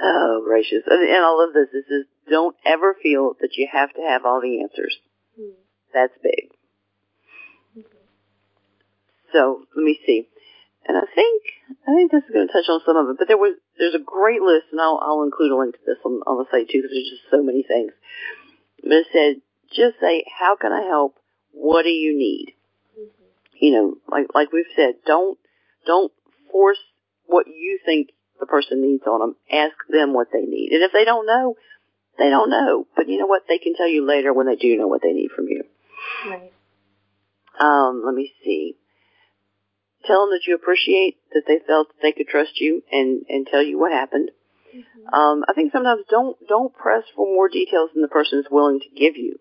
oh 0.00 0.42
gracious, 0.44 0.84
and, 0.86 1.02
and 1.02 1.24
I 1.24 1.30
love 1.30 1.52
this. 1.52 1.68
This 1.72 1.86
is 1.90 2.06
don't 2.28 2.56
ever 2.64 2.96
feel 3.02 3.34
that 3.40 3.56
you 3.56 3.68
have 3.70 3.92
to 3.94 4.00
have 4.00 4.24
all 4.24 4.40
the 4.40 4.62
answers. 4.62 4.96
Hmm. 5.36 5.58
That's 5.92 6.14
big. 6.22 6.54
So 9.32 9.62
let 9.76 9.84
me 9.84 9.98
see, 10.06 10.28
and 10.86 10.96
I 10.96 11.06
think 11.14 11.42
I 11.86 11.94
think 11.94 12.10
this 12.10 12.24
is 12.24 12.30
going 12.32 12.46
to 12.46 12.52
touch 12.52 12.68
on 12.68 12.80
some 12.84 12.96
of 12.96 13.08
it. 13.10 13.16
But 13.18 13.28
there 13.28 13.38
was 13.38 13.56
there's 13.78 13.94
a 13.94 14.04
great 14.04 14.42
list, 14.42 14.66
and 14.72 14.80
I'll 14.80 15.00
I'll 15.02 15.22
include 15.22 15.52
a 15.52 15.56
link 15.56 15.74
to 15.74 15.80
this 15.86 15.98
on, 16.04 16.20
on 16.26 16.38
the 16.38 16.46
site 16.50 16.68
too, 16.68 16.82
because 16.82 16.90
there's 16.90 17.10
just 17.10 17.30
so 17.30 17.42
many 17.42 17.62
things. 17.62 17.92
But 18.82 18.92
it 18.92 19.06
said 19.12 19.42
just 19.70 20.00
say, 20.00 20.24
"How 20.38 20.56
can 20.56 20.72
I 20.72 20.82
help? 20.82 21.16
What 21.52 21.82
do 21.82 21.90
you 21.90 22.16
need?" 22.16 22.54
you 23.60 23.72
know, 23.72 23.94
like 24.10 24.26
like 24.34 24.52
we've 24.52 24.64
said, 24.74 24.94
don't 25.06 25.38
don't 25.86 26.12
force 26.50 26.78
what 27.26 27.46
you 27.46 27.78
think 27.84 28.08
the 28.40 28.46
person 28.46 28.82
needs 28.82 29.04
on 29.06 29.20
them. 29.20 29.36
Ask 29.52 29.76
them 29.88 30.14
what 30.14 30.28
they 30.32 30.40
need, 30.40 30.72
and 30.72 30.82
if 30.82 30.92
they 30.92 31.04
don't 31.04 31.26
know, 31.26 31.56
they 32.18 32.30
don't 32.30 32.50
know. 32.50 32.86
But 32.96 33.08
you 33.08 33.18
know 33.18 33.26
what? 33.26 33.42
They 33.48 33.58
can 33.58 33.74
tell 33.76 33.88
you 33.88 34.06
later 34.06 34.32
when 34.32 34.46
they 34.46 34.56
do 34.56 34.76
know 34.76 34.88
what 34.88 35.02
they 35.02 35.12
need 35.12 35.30
from 35.30 35.46
you. 35.48 35.64
Right. 36.26 36.52
Um, 37.60 38.02
let 38.04 38.14
me 38.14 38.32
see. 38.42 38.76
Tell 40.06 40.22
them 40.26 40.30
that 40.30 40.46
you 40.46 40.54
appreciate 40.54 41.18
that 41.32 41.42
they 41.46 41.58
felt 41.66 41.88
that 41.88 42.02
they 42.02 42.12
could 42.12 42.28
trust 42.28 42.60
you, 42.60 42.82
and 42.90 43.22
and 43.28 43.46
tell 43.46 43.62
you 43.62 43.78
what 43.78 43.92
happened. 43.92 44.30
Um, 45.12 45.44
I 45.48 45.52
think 45.54 45.72
sometimes 45.72 46.02
don't 46.08 46.36
don't 46.48 46.72
press 46.74 47.04
for 47.14 47.26
more 47.26 47.48
details 47.48 47.90
than 47.92 48.02
the 48.02 48.08
person 48.08 48.38
is 48.38 48.46
willing 48.50 48.80
to 48.80 48.88
give 48.98 49.16
you. 49.16 49.36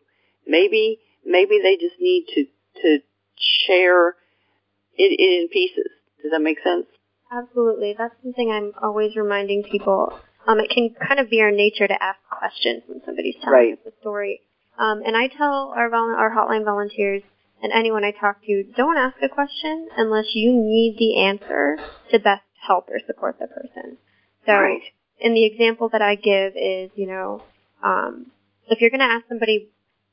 Maybe 0.48 1.00
maybe 1.26 1.60
they 1.62 1.76
just 1.78 1.96
need 2.00 2.26
to 2.36 2.46
to 2.82 3.00
share 3.68 4.10
it, 4.96 5.12
it 5.20 5.42
in 5.42 5.48
pieces. 5.50 5.92
Does 6.22 6.32
that 6.32 6.42
make 6.42 6.60
sense? 6.64 6.86
Absolutely. 7.32 7.96
That's 7.98 8.16
something 8.24 8.52
I'm 8.52 8.74
always 8.82 9.16
reminding 9.16 9.64
people. 9.64 10.20
Um, 10.48 10.60
it 10.60 10.70
can 10.72 10.90
kind 11.08 11.20
of 11.20 11.30
be 11.30 11.42
our 11.42 11.52
nature 11.52 11.88
to 11.88 12.04
ask 12.04 12.18
questions 12.30 12.84
when 12.88 13.02
somebody's 13.06 13.36
telling 13.44 13.54
Right. 13.54 13.74
us 13.74 13.94
a 13.94 14.02
story. 14.02 14.42
Um, 14.78 15.04
and 15.06 15.16
I 15.16 15.28
tell 15.28 15.74
our 15.76 15.90
vol- 15.90 16.16
our 16.18 16.32
hotline 16.36 16.66
volunteers 16.66 17.22
and 17.62 17.72
anyone 17.72 18.04
I 18.04 18.12
talk 18.12 18.44
to, 18.46 18.64
don't 18.76 18.98
ask 18.98 19.18
a 19.22 19.30
question 19.30 19.90
unless 19.98 20.34
you 20.34 20.52
need 20.54 20.98
the 20.98 21.18
answer 21.24 21.78
to 22.12 22.20
best 22.20 22.44
help 22.68 22.90
or 22.90 23.00
support 23.06 23.38
the 23.40 23.48
person. 23.48 23.98
So, 24.46 24.54
Right. 24.54 24.82
and 25.22 25.36
the 25.36 25.46
example 25.46 25.90
that 25.90 26.02
I 26.02 26.16
give 26.16 26.54
is, 26.56 26.92
you 26.96 27.08
know, 27.08 27.44
um, 27.84 28.32
if 28.68 28.82
you're 28.82 28.90
going 28.90 29.00
to 29.00 29.06
ask 29.06 29.28
somebody 29.28 29.70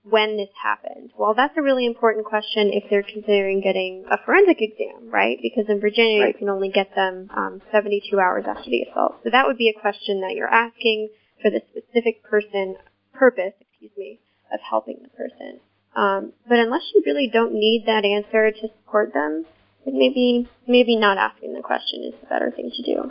when 0.09 0.37
this 0.37 0.51
happened, 0.63 1.13
well, 1.19 1.35
that's 1.35 1.57
a 1.57 1.63
really 1.63 1.85
important 1.85 2.25
question 2.25 2.73
if 2.73 2.89
they're 2.89 3.03
considering 3.03 3.61
getting 3.61 4.05
a 4.11 4.19
forensic 4.25 4.63
exam, 4.63 5.11
right? 5.11 5.39
Because 5.43 5.69
in 5.69 5.81
Virginia, 5.81 6.23
Right. 6.23 6.29
you 6.29 6.39
can 6.39 6.49
only 6.49 6.69
get 6.69 6.95
them 6.95 7.29
um, 7.35 7.61
72 7.73 8.19
hours 8.19 8.45
after 8.47 8.71
the 8.71 8.83
assault. 8.83 9.17
So 9.25 9.31
that 9.31 9.47
would 9.47 9.59
be 9.59 9.69
a 9.69 9.81
question 9.81 10.21
that 10.21 10.35
you're 10.35 10.53
asking 10.53 11.09
for 11.43 11.51
the 11.51 11.61
specific 11.71 12.23
person 12.23 12.77
purpose, 13.13 13.55
excuse 13.61 13.91
me, 13.97 14.21
of 14.53 14.61
helping 14.61 14.99
the 15.03 15.09
person. 15.09 15.61
Um, 15.97 16.35
but 16.47 16.59
unless 16.59 16.83
you 16.95 17.03
really 17.07 17.31
don't 17.33 17.55
need 17.55 17.85
that 17.87 18.05
answer 18.05 18.53
to 18.53 18.69
support 18.69 19.15
them, 19.15 19.47
maybe 19.87 20.47
maybe 20.69 20.95
not 20.95 21.17
asking 21.17 21.55
the 21.55 21.63
question 21.63 22.05
is 22.05 22.15
the 22.21 22.27
better 22.27 22.51
thing 22.51 22.71
to 22.71 22.83
do. 22.83 23.11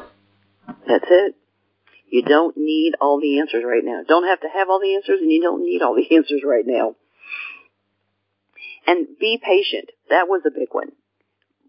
That's 0.87 1.05
it. 1.09 1.35
You 2.07 2.21
don't 2.21 2.55
need 2.55 2.93
all 3.01 3.19
the 3.19 3.39
answers 3.39 3.63
right 3.65 3.83
now. 3.83 4.01
Don't 4.07 4.27
have 4.27 4.41
to 4.41 4.47
have 4.53 4.69
all 4.69 4.79
the 4.79 4.93
answers, 4.93 5.19
and 5.19 5.31
you 5.31 5.41
don't 5.41 5.65
need 5.65 5.81
all 5.81 5.95
the 5.95 6.15
answers 6.15 6.41
right 6.45 6.65
now. 6.65 6.95
And 8.85 9.07
be 9.19 9.41
patient. 9.43 9.89
That 10.09 10.27
was 10.27 10.43
a 10.45 10.51
big 10.51 10.69
one. 10.71 10.91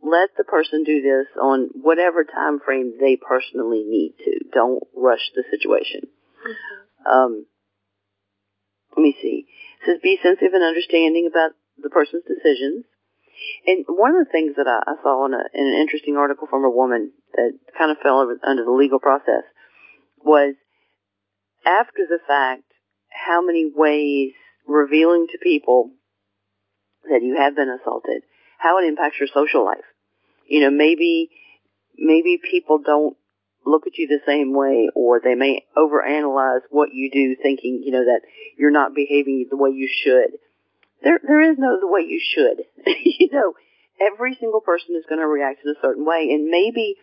Let 0.03 0.37
the 0.37 0.45
person 0.45 0.85
do 0.85 1.01
this 1.01 1.27
on 1.41 1.71
whatever 1.73 2.25
time 2.25 2.61
frame 2.61 2.93
they 3.01 3.17
personally 3.17 3.85
need 3.89 4.15
to. 4.25 4.45
Don't 4.53 4.83
rush 4.95 5.31
the 5.35 5.45
situation. 5.51 6.09
Um, 7.11 7.47
let 8.95 9.03
me 9.03 9.17
see. 9.21 9.47
Says 9.87 9.99
be 10.03 10.19
sensitive 10.23 10.53
and 10.53 10.65
understanding 10.65 11.29
about 11.31 11.53
the 11.79 11.91
person's 11.91 12.25
decisions. 12.27 12.85
And 13.67 13.85
one 13.89 14.17
of 14.17 14.27
the 14.27 14.33
things 14.33 14.57
that 14.57 14.67
I, 14.67 14.83
I 14.85 14.95
saw 15.03 15.27
in, 15.27 15.35
a, 15.35 15.43
in 15.55 15.67
an 15.67 15.79
interesting 15.81 16.17
article 16.17 16.49
from 16.49 16.65
a 16.65 16.71
woman 16.71 17.13
that 17.35 17.53
kind 17.79 17.91
of 17.91 17.99
fell 18.03 18.27
under 18.43 18.65
the 18.65 18.71
legal 18.71 18.99
process 18.99 19.45
was 20.25 20.55
after 21.65 22.07
the 22.09 22.19
fact, 22.27 22.63
how 23.11 23.45
many 23.45 23.71
ways 23.75 24.33
revealing 24.67 25.27
to 25.31 25.39
people 25.39 25.91
that 27.09 27.23
you 27.23 27.37
have 27.37 27.55
been 27.55 27.69
assaulted, 27.69 28.23
how 28.59 28.79
it 28.79 28.87
impacts 28.87 29.17
your 29.21 29.29
social 29.33 29.65
life. 29.65 29.85
You 30.49 30.61
know, 30.61 30.71
maybe 30.71 31.31
maybe 31.99 32.39
people 32.39 32.79
don't 32.85 33.17
look 33.67 33.87
at 33.87 33.99
you 33.99 34.07
the 34.07 34.21
same 34.27 34.55
way 34.55 34.89
or 34.95 35.21
they 35.21 35.35
may 35.35 35.67
overanalyze 35.77 36.63
what 36.71 36.91
you 36.93 37.11
do 37.11 37.37
thinking, 37.43 37.83
you 37.85 37.93
know, 37.93 38.05
that 38.05 38.23
you're 38.57 38.71
not 38.71 38.95
behaving 38.95 39.47
the 39.51 39.57
way 39.57 39.71
you 39.71 39.89
should. 39.89 40.39
There, 41.03 41.21
there 41.27 41.51
is 41.51 41.59
no 41.59 41.79
the 41.81 41.89
way 41.89 42.03
you 42.03 42.21
should. 42.21 42.65
you 43.05 43.29
know, 43.33 43.55
every 44.01 44.37
single 44.41 44.61
person 44.61 44.95
is 44.97 45.05
going 45.09 45.21
to 45.21 45.27
react 45.27 45.61
in 45.65 45.71
a 45.71 45.81
certain 45.83 46.07
way 46.07 46.29
and 46.31 46.49
maybe, 46.49 46.97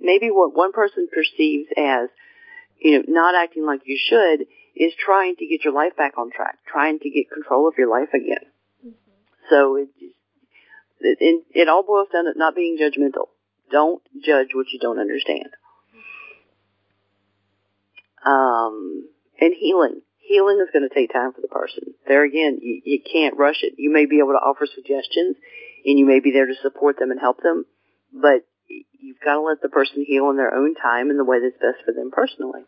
maybe 0.00 0.30
what 0.30 0.54
one 0.54 0.72
person 0.72 1.08
perceives 1.12 1.68
as, 1.76 2.08
you 2.78 2.98
know, 2.98 3.04
not 3.08 3.34
acting 3.34 3.66
like 3.66 3.80
you 3.84 3.98
should 3.98 4.46
is 4.76 4.92
trying 4.98 5.36
to 5.36 5.46
get 5.46 5.64
your 5.64 5.72
life 5.72 5.96
back 5.96 6.16
on 6.18 6.30
track, 6.30 6.58
trying 6.66 6.98
to 7.00 7.10
get 7.10 7.30
control 7.30 7.66
of 7.66 7.74
your 7.76 7.90
life 7.90 8.10
again. 8.14 8.44
Mm-hmm. 8.86 9.48
So 9.50 9.76
it, 9.76 9.88
it, 11.00 11.44
it 11.50 11.68
all 11.68 11.82
boils 11.82 12.08
down 12.12 12.24
to 12.24 12.38
not 12.38 12.54
being 12.54 12.78
judgmental. 12.78 13.28
Don't 13.70 14.02
judge 14.24 14.48
what 14.54 14.66
you 14.72 14.78
don't 14.78 14.98
understand. 14.98 15.50
Um, 18.24 19.08
and 19.40 19.54
healing. 19.58 20.02
Healing 20.18 20.60
is 20.62 20.68
going 20.72 20.88
to 20.88 20.94
take 20.94 21.12
time 21.12 21.32
for 21.32 21.40
the 21.40 21.48
person. 21.48 21.94
There 22.06 22.24
again, 22.24 22.58
you, 22.62 22.82
you 22.84 23.00
can't 23.00 23.36
rush 23.36 23.62
it. 23.62 23.74
You 23.78 23.90
may 23.92 24.06
be 24.06 24.18
able 24.18 24.32
to 24.32 24.44
offer 24.44 24.66
suggestions 24.72 25.36
and 25.84 25.98
you 25.98 26.06
may 26.06 26.20
be 26.20 26.30
there 26.30 26.46
to 26.46 26.54
support 26.62 26.98
them 26.98 27.10
and 27.10 27.18
help 27.18 27.42
them, 27.42 27.64
but 28.12 28.46
you've 28.68 29.20
got 29.24 29.34
to 29.34 29.40
let 29.40 29.60
the 29.62 29.68
person 29.68 30.04
heal 30.06 30.30
in 30.30 30.36
their 30.36 30.54
own 30.54 30.74
time 30.74 31.10
in 31.10 31.16
the 31.16 31.24
way 31.24 31.38
that's 31.40 31.56
best 31.60 31.84
for 31.84 31.92
them 31.92 32.10
personally. 32.12 32.62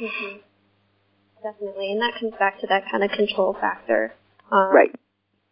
Mm-hmm. 0.00 0.38
Definitely, 1.42 1.90
and 1.92 2.00
that 2.00 2.14
comes 2.20 2.32
back 2.38 2.60
to 2.60 2.66
that 2.68 2.84
kind 2.90 3.02
of 3.02 3.10
control 3.10 3.52
factor. 3.60 4.14
Um, 4.50 4.72
Right. 4.72 4.94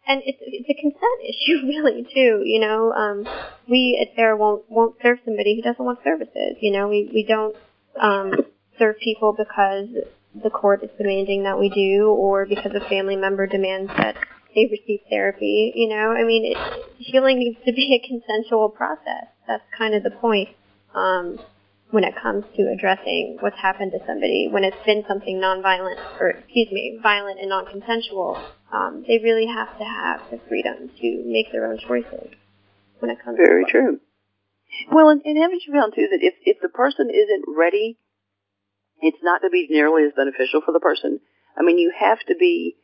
and 0.07 0.21
it's 0.25 0.39
it's 0.41 0.69
a 0.69 0.73
consent 0.81 1.19
issue 1.27 1.67
really 1.67 2.03
too 2.13 2.41
you 2.45 2.59
know 2.59 2.91
um 2.91 3.27
we 3.67 3.97
at 4.01 4.15
SARA 4.15 4.37
won't 4.37 4.63
won't 4.69 4.95
serve 5.01 5.19
somebody 5.25 5.55
who 5.55 5.61
doesn't 5.61 5.83
want 5.83 5.99
services 6.03 6.57
you 6.61 6.71
know 6.71 6.87
we 6.87 7.09
we 7.13 7.23
don't 7.27 7.55
um 7.99 8.31
serve 8.77 8.95
people 8.99 9.33
because 9.33 9.87
the 10.43 10.49
court 10.49 10.83
is 10.83 10.89
demanding 10.97 11.43
that 11.43 11.59
we 11.59 11.69
do 11.69 12.07
or 12.09 12.45
because 12.45 12.71
a 12.73 12.89
family 12.89 13.15
member 13.15 13.45
demands 13.47 13.91
that 13.97 14.15
they 14.55 14.65
receive 14.65 14.99
therapy 15.09 15.71
you 15.75 15.89
know? 15.89 16.11
I 16.11 16.23
mean 16.23 16.45
it, 16.45 16.57
healing 16.97 17.39
needs 17.39 17.57
to 17.65 17.73
be 17.73 17.99
a 18.01 18.07
consensual 18.07 18.69
process. 18.69 19.27
That's 19.47 19.63
kind 19.77 19.93
of 19.95 20.03
the 20.03 20.11
point 20.11 20.49
um 20.93 21.39
when 21.91 22.05
it 22.05 22.13
comes 22.21 22.45
to 22.55 22.71
addressing 22.71 23.35
what's 23.41 23.57
happened 23.57 23.91
to 23.91 23.99
somebody. 24.07 24.47
When 24.49 24.63
it's 24.63 24.77
been 24.85 25.03
something 25.09 25.35
nonviolent 25.37 25.99
or 26.21 26.29
excuse 26.29 26.71
me 26.71 26.99
violent 27.01 27.39
and 27.39 27.49
non-consensual 27.49 28.41
um, 28.71 29.03
they 29.07 29.19
really 29.19 29.47
have 29.47 29.77
to 29.77 29.83
have 29.83 30.21
the 30.31 30.39
freedom 30.47 30.89
to 31.01 31.23
make 31.25 31.51
their 31.51 31.65
own 31.65 31.77
choices 31.77 32.31
when 32.99 33.11
it 33.11 33.17
comes 33.23 33.37
Very 33.37 33.65
to 33.65 33.71
true. 33.71 33.99
Well, 34.91 35.09
and, 35.09 35.21
and 35.25 35.37
haven't 35.37 35.63
you 35.67 35.73
found 35.73 35.93
too 35.93 36.07
that 36.11 36.19
if 36.21 36.35
if 36.45 36.61
the 36.61 36.69
person 36.69 37.09
isn't 37.09 37.43
ready, 37.47 37.97
it's 39.01 39.21
not 39.23 39.41
going 39.41 39.51
to 39.51 39.53
be 39.53 39.67
nearly 39.69 40.03
as 40.03 40.13
beneficial 40.15 40.61
for 40.61 40.71
the 40.71 40.79
person. 40.79 41.19
I 41.57 41.63
mean, 41.63 41.77
you 41.77 41.91
have 41.97 42.19
to 42.27 42.35
be, 42.39 42.75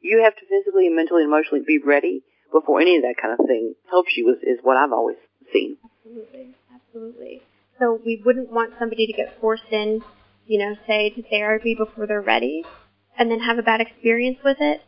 you 0.00 0.22
have 0.24 0.34
to 0.34 0.42
physically 0.48 0.86
and 0.86 0.96
mentally 0.96 1.22
and 1.22 1.30
emotionally 1.32 1.64
be 1.66 1.78
ready 1.78 2.22
before 2.52 2.80
any 2.80 2.96
of 2.96 3.02
that 3.02 3.16
kind 3.20 3.34
of 3.38 3.46
thing 3.46 3.74
helps 3.90 4.16
you. 4.16 4.30
Is 4.30 4.42
is 4.42 4.58
what 4.62 4.76
I've 4.76 4.92
always 4.92 5.16
seen. 5.52 5.76
Absolutely, 5.84 6.54
absolutely. 6.74 7.42
So 7.78 8.00
we 8.04 8.22
wouldn't 8.24 8.50
want 8.50 8.74
somebody 8.78 9.06
to 9.06 9.12
get 9.12 9.40
forced 9.40 9.70
in, 9.70 10.02
you 10.46 10.58
know, 10.58 10.76
say 10.86 11.10
to 11.10 11.22
therapy 11.28 11.74
before 11.74 12.06
they're 12.06 12.20
ready, 12.20 12.64
and 13.18 13.30
then 13.30 13.40
have 13.40 13.58
a 13.58 13.62
bad 13.62 13.80
experience 13.80 14.38
with 14.44 14.58
it, 14.60 14.82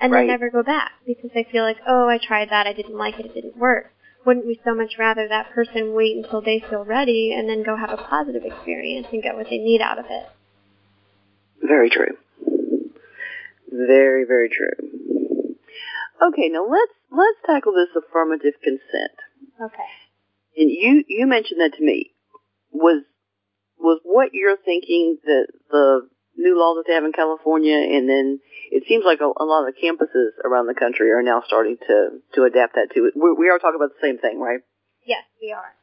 and 0.00 0.12
Right. 0.12 0.22
then 0.22 0.28
never 0.28 0.50
go 0.50 0.62
back 0.62 0.92
because 1.06 1.30
they 1.32 1.44
feel 1.44 1.62
like, 1.62 1.78
oh, 1.86 2.08
I 2.08 2.18
tried 2.18 2.50
that, 2.50 2.66
I 2.66 2.72
didn't 2.72 2.96
like 2.96 3.20
it, 3.20 3.26
it 3.26 3.34
didn't 3.34 3.56
work. 3.56 3.93
Wouldn't 4.24 4.46
we 4.46 4.58
so 4.64 4.74
much 4.74 4.94
rather 4.98 5.28
that 5.28 5.52
person 5.52 5.92
wait 5.92 6.16
until 6.16 6.40
they 6.40 6.60
feel 6.60 6.84
ready 6.84 7.34
and 7.36 7.48
then 7.48 7.62
go 7.62 7.76
have 7.76 7.90
a 7.90 7.96
positive 7.96 8.42
experience 8.44 9.06
and 9.12 9.22
get 9.22 9.36
what 9.36 9.48
they 9.50 9.58
need 9.58 9.80
out 9.80 9.98
of 9.98 10.06
it? 10.08 10.26
Very 11.62 11.90
true. 11.90 12.16
Very 13.70 14.24
very 14.24 14.48
true. 14.48 15.56
Okay, 16.22 16.48
now 16.48 16.64
let's 16.64 16.92
let's 17.10 17.38
tackle 17.44 17.72
this 17.72 17.88
affirmative 17.96 18.54
consent. 18.62 19.18
Okay. 19.60 19.90
And 20.56 20.70
you 20.70 21.04
you 21.08 21.26
mentioned 21.26 21.60
that 21.60 21.74
to 21.76 21.84
me. 21.84 22.12
Was 22.72 23.02
was 23.78 24.00
what 24.04 24.30
you're 24.32 24.56
thinking 24.56 25.18
that 25.24 25.46
the 25.70 26.08
new 26.36 26.58
law 26.58 26.74
that 26.74 26.84
they 26.86 26.94
have 26.94 27.04
in 27.04 27.12
California, 27.12 27.76
and 27.76 28.08
then 28.08 28.40
it 28.70 28.84
seems 28.88 29.04
like 29.04 29.20
a, 29.20 29.26
a 29.26 29.44
lot 29.44 29.66
of 29.66 29.74
the 29.74 29.80
campuses 29.80 30.34
around 30.44 30.66
the 30.66 30.74
country 30.74 31.10
are 31.10 31.22
now 31.22 31.42
starting 31.46 31.76
to 31.76 32.20
to 32.34 32.44
adapt 32.44 32.74
that 32.74 32.90
to 32.94 33.06
it. 33.06 33.14
We, 33.16 33.32
we 33.32 33.48
are 33.50 33.58
talking 33.58 33.76
about 33.76 33.94
the 33.94 34.02
same 34.06 34.18
thing, 34.18 34.40
right? 34.40 34.60
Yes, 35.06 35.24
we 35.40 35.52
are. 35.52 35.74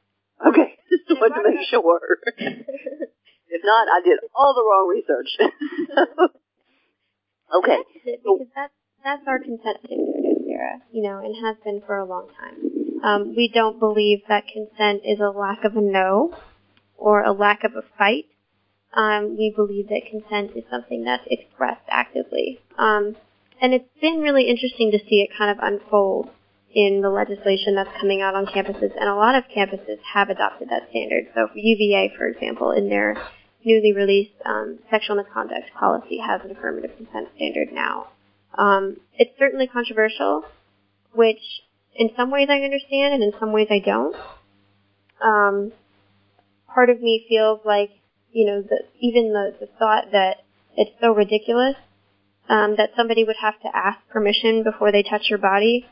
Okay, 0.50 0.78
just 0.90 1.10
Yeah, 1.10 1.20
wanted 1.22 1.44
to 1.44 1.56
make 1.56 1.68
sure. 1.68 2.02
If 3.54 3.62
not, 3.66 3.88
I 3.90 4.00
did 4.02 4.18
all 4.34 4.54
the 4.56 4.64
wrong 4.64 4.88
research. 4.88 5.28
okay, 7.54 7.80
because 8.06 8.48
that's 8.56 8.74
that's 9.04 9.28
our 9.28 9.40
consent 9.40 9.78
standard 9.84 10.40
SARA, 10.48 10.80
you 10.94 11.04
know, 11.04 11.20
and 11.20 11.36
has 11.46 11.58
been 11.64 11.82
for 11.86 11.98
a 11.98 12.06
long 12.06 12.30
time. 12.40 13.04
Um, 13.04 13.36
we 13.36 13.52
don't 13.54 13.78
believe 13.78 14.20
that 14.30 14.46
consent 14.48 15.02
is 15.04 15.20
a 15.20 15.30
lack 15.30 15.66
of 15.66 15.76
a 15.76 15.82
no 15.82 16.34
or 16.96 17.24
a 17.24 17.34
lack 17.34 17.66
of 17.66 17.76
a 17.76 17.82
fight. 17.98 18.31
Um, 18.94 19.38
we 19.38 19.54
believe 19.56 19.88
that 19.90 20.02
consent 20.10 20.52
is 20.56 20.64
something 20.70 21.04
that's 21.04 21.24
expressed 21.28 21.86
actively. 21.90 22.60
Um, 22.78 23.16
and 23.62 23.74
it's 23.74 23.88
been 24.02 24.20
really 24.20 24.50
interesting 24.50 24.92
to 24.92 25.00
see 25.00 25.22
it 25.22 25.30
kind 25.38 25.52
of 25.52 25.64
unfold 25.64 26.30
in 26.74 27.02
the 27.02 27.10
legislation 27.10 27.76
that's 27.76 27.90
coming 28.00 28.22
out 28.22 28.36
on 28.36 28.46
campuses, 28.46 28.92
and 29.00 29.10
a 29.10 29.16
lot 29.16 29.36
of 29.36 29.44
campuses 29.56 30.00
have 30.14 30.30
adopted 30.30 30.70
that 30.70 30.90
standard. 30.90 31.26
So 31.36 31.48
UVA, 31.54 32.14
for 32.18 32.28
example, 32.28 32.72
in 32.72 32.90
their 32.90 33.16
newly 33.64 33.94
released 33.94 34.34
um, 34.46 34.80
sexual 34.90 35.16
misconduct 35.16 35.72
policy 35.78 36.18
has 36.18 36.42
an 36.44 36.52
affirmative 36.52 36.92
consent 36.98 37.30
standard 37.36 37.72
now. 37.72 38.08
Um, 38.58 38.98
it's 39.18 39.38
certainly 39.38 39.68
controversial, 39.68 40.44
which 41.14 41.42
in 41.96 42.10
some 42.16 42.32
ways 42.32 42.48
I 42.50 42.62
understand 42.62 43.14
and 43.14 43.24
in 43.24 43.34
some 43.40 43.52
ways 43.52 43.68
I 43.70 43.80
don't. 43.80 44.16
Um, 45.22 45.72
part 46.74 46.90
of 46.90 47.02
me 47.02 47.26
feels 47.30 47.60
like, 47.66 47.92
you 48.32 48.46
know, 48.46 48.62
the, 48.62 48.84
even 49.00 49.34
the, 49.34 49.56
the 49.60 49.68
thought 49.80 50.12
that 50.12 50.38
it's 50.78 50.92
so 51.02 51.14
ridiculous 51.14 51.76
um, 52.50 52.76
that 52.78 52.92
somebody 52.96 53.24
would 53.24 53.36
have 53.42 53.60
to 53.62 53.70
ask 53.74 54.00
permission 54.10 54.64
before 54.64 54.92
they 54.92 55.04
touch 55.04 55.30
your 55.30 55.40
body 55.40 55.86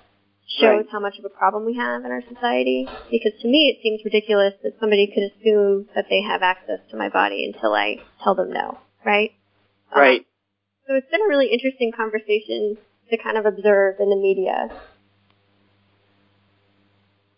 shows 0.48 0.78
Right. 0.78 0.86
how 0.92 1.00
much 1.00 1.20
of 1.20 1.26
a 1.26 1.30
problem 1.30 1.66
we 1.66 1.76
have 1.76 2.04
in 2.06 2.12
our 2.12 2.24
society. 2.28 2.88
Because 3.12 3.34
to 3.42 3.48
me, 3.48 3.70
it 3.70 3.84
seems 3.84 4.02
ridiculous 4.04 4.54
that 4.64 4.74
somebody 4.80 5.08
could 5.08 5.24
assume 5.24 5.88
that 5.96 6.06
they 6.10 6.22
have 6.22 6.42
access 6.42 6.80
to 6.90 6.98
my 6.98 7.10
body 7.10 7.46
until 7.46 7.74
I 7.74 7.98
tell 8.24 8.36
them 8.36 8.52
no, 8.52 8.80
right? 9.06 9.32
Um, 9.94 10.02
right. 10.02 10.26
so 10.88 10.96
it's 10.96 11.10
been 11.12 11.22
a 11.22 11.28
really 11.30 11.48
interesting 11.48 11.92
conversation 11.92 12.78
to 13.12 13.18
kind 13.18 13.38
of 13.38 13.46
observe 13.46 13.96
in 14.00 14.10
the 14.10 14.16
media. 14.16 14.70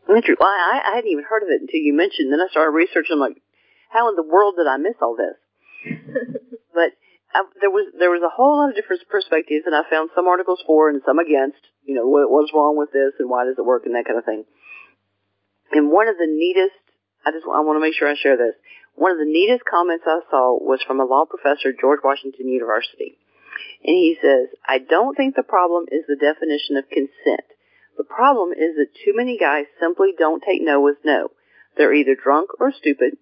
Well, 0.07 0.21
I, 0.41 0.81
I 0.91 0.95
hadn't 0.95 1.09
even 1.09 1.23
heard 1.23 1.43
of 1.43 1.49
it 1.49 1.61
until 1.61 1.79
you 1.79 1.93
mentioned. 1.93 2.33
Then 2.33 2.41
I 2.41 2.47
started 2.51 2.71
researching. 2.71 3.13
I'm 3.13 3.19
like, 3.19 3.41
how 3.91 4.10
in 4.10 4.15
the 4.15 4.23
world 4.23 4.56
did 4.58 4.67
I 4.67 4.77
miss 4.77 4.95
all 5.01 5.15
this? 5.15 5.38
But 6.74 6.95
I, 7.36 7.43
there 7.59 7.72
was 7.72 7.91
there 7.99 8.11
was 8.11 8.24
a 8.24 8.32
whole 8.32 8.57
lot 8.59 8.72
of 8.72 8.76
different 8.76 9.03
perspectives, 9.07 9.68
and 9.68 9.76
I 9.76 9.84
found 9.89 10.09
some 10.15 10.28
articles 10.28 10.63
for 10.65 10.89
and 10.89 11.01
some 11.05 11.20
against. 11.20 11.59
You 11.84 11.95
know, 11.95 12.07
what 12.07 12.32
what's 12.32 12.53
wrong 12.53 12.78
with 12.78 12.91
this 12.91 13.13
and 13.20 13.30
why 13.30 13.45
does 13.45 13.59
it 13.59 13.65
work 13.65 13.86
and 13.86 13.95
that 13.95 14.05
kind 14.05 14.20
of 14.20 14.26
thing. 14.26 14.45
And 15.72 15.91
one 15.91 16.07
of 16.07 16.18
the 16.18 16.28
neatest, 16.28 16.80
I 17.26 17.32
just 17.32 17.47
I 17.47 17.63
want 17.63 17.78
to 17.78 17.84
make 17.84 17.95
sure 17.95 18.07
I 18.07 18.15
share 18.15 18.38
this. 18.38 18.55
One 18.95 19.11
of 19.11 19.20
the 19.20 19.28
neatest 19.28 19.63
comments 19.63 20.03
I 20.07 20.20
saw 20.30 20.59
was 20.59 20.84
from 20.84 20.99
a 20.99 21.07
law 21.07 21.24
professor, 21.24 21.70
at 21.72 21.80
George 21.80 22.03
Washington 22.03 22.47
University, 22.47 23.20
and 23.84 23.95
he 23.95 24.18
says, 24.20 24.51
"I 24.68 24.80
don't 24.80 25.15
think 25.15 25.36
the 25.36 25.47
problem 25.47 25.86
is 25.91 26.07
the 26.07 26.20
definition 26.20 26.76
of 26.76 26.91
consent. 26.91 27.47
The 27.97 28.07
problem 28.07 28.51
is 28.51 28.76
that 28.76 28.95
too 29.03 29.15
many 29.15 29.38
guys 29.38 29.65
simply 29.80 30.13
don't 30.18 30.43
take 30.43 30.61
no 30.61 30.88
as 30.88 30.99
no. 31.03 31.32
They're 31.76 31.93
either 31.93 32.15
drunk 32.15 32.51
or 32.59 32.72
stupid, 32.72 33.15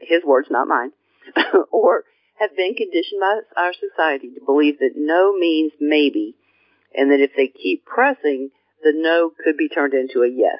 his 0.00 0.24
words, 0.24 0.48
not 0.50 0.68
mine, 0.68 0.92
or 1.72 2.04
have 2.38 2.56
been 2.56 2.74
conditioned 2.74 3.20
by 3.20 3.40
our 3.56 3.72
society 3.72 4.30
to 4.34 4.44
believe 4.44 4.78
that 4.78 4.92
no 4.96 5.36
means 5.36 5.72
maybe, 5.80 6.34
and 6.94 7.10
that 7.10 7.20
if 7.20 7.32
they 7.36 7.48
keep 7.48 7.84
pressing, 7.84 8.50
the 8.82 8.92
no 8.94 9.30
could 9.44 9.56
be 9.56 9.68
turned 9.68 9.94
into 9.94 10.22
a 10.22 10.28
yes. 10.28 10.58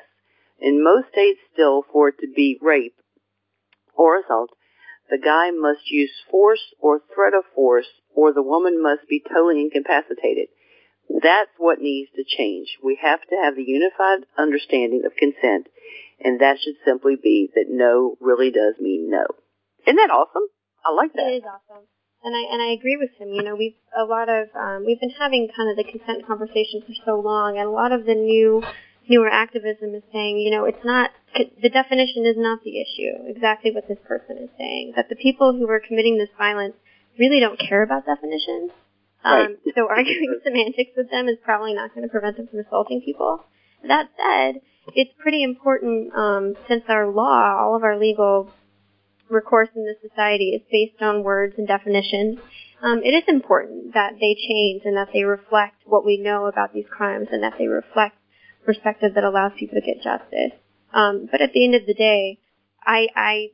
In 0.60 0.82
most 0.82 1.08
states 1.12 1.40
still, 1.52 1.84
for 1.92 2.08
it 2.08 2.16
to 2.20 2.26
be 2.34 2.58
rape 2.60 2.96
or 3.94 4.18
assault, 4.18 4.50
the 5.10 5.18
guy 5.18 5.50
must 5.50 5.90
use 5.90 6.12
force 6.30 6.74
or 6.80 7.00
threat 7.14 7.32
of 7.32 7.44
force, 7.54 7.86
or 8.14 8.32
the 8.32 8.42
woman 8.42 8.82
must 8.82 9.08
be 9.08 9.22
totally 9.26 9.60
incapacitated. 9.60 10.48
That's 11.08 11.50
what 11.58 11.80
needs 11.80 12.10
to 12.16 12.24
change. 12.24 12.78
We 12.82 12.98
have 13.02 13.20
to 13.20 13.36
have 13.42 13.56
the 13.56 13.64
unified 13.64 14.26
understanding 14.36 15.02
of 15.06 15.16
consent, 15.16 15.68
and 16.22 16.40
that 16.40 16.58
should 16.60 16.76
simply 16.84 17.16
be 17.16 17.50
that 17.54 17.66
no 17.68 18.16
really 18.20 18.50
does 18.50 18.74
mean 18.80 19.10
no. 19.10 19.26
Isn't 19.86 19.96
that 19.96 20.10
awesome? 20.10 20.46
I 20.84 20.92
like 20.92 21.12
that. 21.14 21.32
It 21.32 21.42
is 21.42 21.44
awesome. 21.44 21.84
And 22.22 22.34
I 22.34 22.52
and 22.52 22.60
I 22.60 22.72
agree 22.72 22.96
with 22.96 23.10
him. 23.18 23.32
You 23.32 23.42
know, 23.42 23.54
we've 23.54 23.76
a 23.96 24.04
lot 24.04 24.28
of 24.28 24.48
um, 24.54 24.84
we've 24.86 25.00
been 25.00 25.14
having 25.18 25.48
kind 25.54 25.70
of 25.70 25.76
the 25.76 25.84
consent 25.84 26.26
conversation 26.26 26.82
for 26.82 26.92
so 27.04 27.20
long, 27.20 27.58
and 27.58 27.66
a 27.66 27.70
lot 27.70 27.92
of 27.92 28.04
the 28.06 28.14
new 28.14 28.62
newer 29.08 29.28
activism 29.28 29.94
is 29.94 30.02
saying, 30.12 30.38
you 30.38 30.50
know, 30.50 30.64
it's 30.64 30.84
not, 30.84 31.10
the 31.34 31.70
definition 31.70 32.26
is 32.26 32.36
not 32.36 32.62
the 32.62 32.80
issue, 32.80 33.24
exactly 33.26 33.70
what 33.72 33.88
this 33.88 33.98
person 34.06 34.36
is 34.38 34.50
saying, 34.58 34.92
that 34.96 35.08
the 35.08 35.16
people 35.16 35.52
who 35.52 35.68
are 35.68 35.80
committing 35.80 36.18
this 36.18 36.28
violence 36.36 36.74
really 37.18 37.40
don't 37.40 37.58
care 37.58 37.82
about 37.82 38.06
definitions. 38.06 38.70
Right. 39.24 39.46
Um, 39.46 39.56
so 39.74 39.88
arguing 39.88 40.38
semantics 40.44 40.92
with 40.96 41.10
them 41.10 41.28
is 41.28 41.36
probably 41.44 41.74
not 41.74 41.94
going 41.94 42.06
to 42.06 42.10
prevent 42.10 42.36
them 42.36 42.46
from 42.48 42.60
assaulting 42.60 43.02
people. 43.04 43.44
That 43.86 44.08
said, 44.16 44.60
it's 44.94 45.12
pretty 45.18 45.42
important 45.42 46.14
um, 46.14 46.54
since 46.68 46.84
our 46.88 47.08
law, 47.08 47.56
all 47.60 47.76
of 47.76 47.84
our 47.84 47.98
legal 47.98 48.50
recourse 49.28 49.68
in 49.74 49.84
this 49.84 49.96
society 50.08 50.50
is 50.50 50.62
based 50.70 51.02
on 51.02 51.22
words 51.22 51.54
and 51.58 51.66
definitions. 51.66 52.38
Um, 52.82 53.02
it 53.02 53.10
is 53.10 53.24
important 53.28 53.94
that 53.94 54.14
they 54.20 54.34
change 54.34 54.82
and 54.84 54.96
that 54.96 55.08
they 55.12 55.24
reflect 55.24 55.82
what 55.84 56.04
we 56.04 56.16
know 56.16 56.46
about 56.46 56.72
these 56.72 56.86
crimes 56.88 57.28
and 57.32 57.42
that 57.42 57.54
they 57.58 57.66
reflect 57.66 58.16
perspective 58.64 59.14
that 59.14 59.24
allows 59.24 59.52
people 59.58 59.80
to 59.80 59.86
get 59.86 60.02
justice. 60.02 60.52
Um, 60.92 61.28
but 61.30 61.40
at 61.40 61.52
the 61.52 61.64
end 61.64 61.74
of 61.74 61.86
the 61.86 61.94
day, 61.94 62.38
I, 62.84 63.08
I 63.14 63.48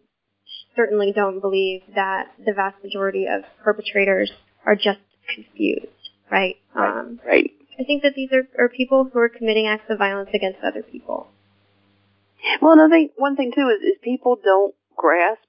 certainly 0.77 1.13
don't 1.15 1.41
believe 1.41 1.83
that 1.95 2.33
the 2.45 2.53
vast 2.53 2.83
majority 2.83 3.27
of 3.27 3.43
perpetrators 3.63 4.31
are 4.67 4.77
just 4.77 5.01
confused, 5.33 6.11
right? 6.31 6.57
Right. 6.75 6.99
Um, 6.99 7.21
Right. 7.25 7.51
I 7.79 7.83
think 7.83 8.03
that 8.03 8.15
these 8.15 8.31
are, 8.33 8.47
are 8.59 8.69
people 8.69 9.11
who 9.13 9.19
are 9.19 9.29
committing 9.29 9.67
acts 9.67 9.91
of 9.91 9.99
violence 9.99 10.31
against 10.33 10.61
other 10.63 10.83
people. 10.83 11.29
Well, 12.61 12.73
another 12.73 12.91
thing, 12.91 13.11
one 13.17 13.37
thing 13.37 13.53
too 13.53 13.69
is, 13.69 13.83
is 13.83 13.99
people 14.03 14.39
don't 14.43 14.75
grasp, 14.97 15.43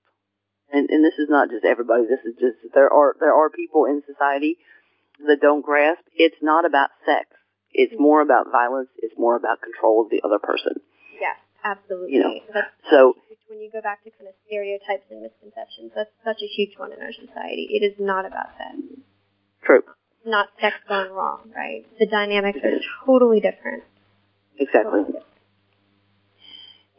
and, 0.71 0.89
and 0.89 1.03
this 1.03 1.19
is 1.19 1.30
not 1.30 1.49
just 1.49 1.65
everybody. 1.65 2.03
This 2.03 2.26
is 2.26 2.34
just 2.39 2.73
there 2.73 2.91
are 2.91 3.15
there 3.19 3.34
are 3.34 3.49
people 3.49 3.86
in 3.86 4.01
society 4.07 4.57
that 5.28 5.41
don't 5.41 5.61
grasp. 5.61 6.01
It's 6.15 6.41
not 6.41 6.65
about 6.65 6.89
sex. 7.05 7.28
It's 7.71 7.93
more 7.99 8.21
about 8.21 8.51
violence. 8.51 8.89
It's 8.97 9.13
more 9.17 9.36
about 9.36 9.61
control 9.61 10.03
of 10.03 10.09
the 10.09 10.21
other 10.26 10.39
person. 10.39 10.80
Yes, 11.19 11.38
absolutely. 11.63 12.15
You 12.15 12.23
know, 12.23 12.34
that's 12.53 12.71
So 12.89 13.13
when 13.47 13.59
you 13.59 13.69
go 13.71 13.82
back 13.82 14.03
to 14.03 14.11
kind 14.11 14.28
of 14.28 14.36
stereotypes 14.47 15.05
and 15.11 15.21
misconceptions, 15.21 15.91
that's 15.95 16.09
such 16.23 16.41
a 16.41 16.47
huge 16.47 16.78
one 16.78 16.91
in 16.91 17.01
our 17.01 17.13
society. 17.13 17.69
It 17.71 17.84
is 17.86 17.99
not 17.99 18.26
about 18.26 18.55
sex. 18.57 19.03
True, 19.66 19.84
Not 20.26 20.49
sex 20.61 20.76
gone 20.88 21.11
wrong, 21.11 21.51
right? 21.55 21.86
The 21.99 22.05
dynamics 22.05 22.59
are 22.63 22.80
totally 23.05 23.39
different. 23.39 23.84
exactly, 24.57 24.84
Totally 24.84 25.03
different. 25.03 25.26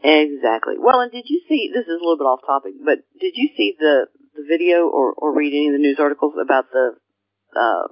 exactly. 0.02 0.74
Well, 0.78 1.00
and 1.00 1.12
did 1.12 1.24
you 1.28 1.40
see? 1.48 1.70
This 1.72 1.84
is 1.86 1.96
a 2.00 2.02
little 2.04 2.18
bit 2.18 2.24
off 2.24 2.40
topic, 2.46 2.74
but 2.84 2.98
did 3.20 3.32
you 3.36 3.48
see 3.56 3.74
the 3.78 4.06
the 4.34 4.44
video 4.46 4.86
or 4.88 5.12
or 5.14 5.34
read 5.34 5.52
any 5.52 5.68
of 5.68 5.72
the 5.72 5.78
news 5.78 5.98
articles 5.98 6.34
about 6.40 6.66
the 6.70 6.96
uh, 7.56 7.88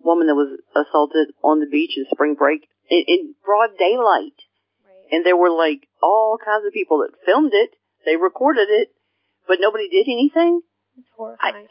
woman 0.00 0.26
that 0.26 0.34
was 0.34 0.58
assaulted 0.76 1.32
on 1.42 1.60
the 1.60 1.66
beach 1.66 1.92
in 1.96 2.04
spring 2.12 2.34
break 2.34 2.68
in, 2.90 3.04
in 3.06 3.34
broad 3.44 3.70
daylight? 3.78 4.36
Right. 4.84 5.08
and 5.12 5.24
there 5.24 5.36
were 5.36 5.50
like 5.50 5.88
all 6.02 6.38
kinds 6.44 6.66
of 6.66 6.72
people 6.72 6.98
that 6.98 7.16
filmed 7.24 7.52
it. 7.54 7.70
They 8.04 8.16
recorded 8.16 8.68
it, 8.68 8.88
but 9.46 9.58
nobody 9.60 9.88
did 9.88 10.06
anything. 10.08 10.60
It's 10.98 11.06
I, 11.08 11.16
horrifying. 11.16 11.66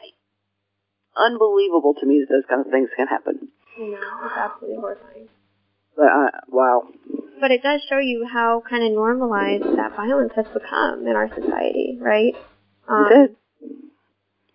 Unbelievable 1.16 1.94
to 2.00 2.06
me 2.06 2.20
that 2.24 2.32
those 2.32 2.44
kind 2.48 2.64
of 2.64 2.70
things 2.72 2.88
can 2.96 3.06
happen. 3.06 3.48
you 3.78 3.92
know, 3.92 3.98
it's 4.24 4.36
absolutely 4.36 4.78
horrifying. 4.80 5.28
But 5.96 6.06
uh, 6.06 6.30
wow, 6.48 6.82
But 7.40 7.50
it 7.50 7.62
does 7.62 7.82
show 7.88 7.98
you 7.98 8.26
how 8.30 8.62
kind 8.68 8.82
of 8.84 8.92
normalized 8.92 9.76
that 9.76 9.94
violence 9.94 10.32
has 10.36 10.46
become 10.52 11.06
in 11.06 11.14
our 11.16 11.28
society, 11.28 11.98
right? 12.00 12.34
Um, 12.88 13.06
It 13.10 13.14
is. 13.30 13.36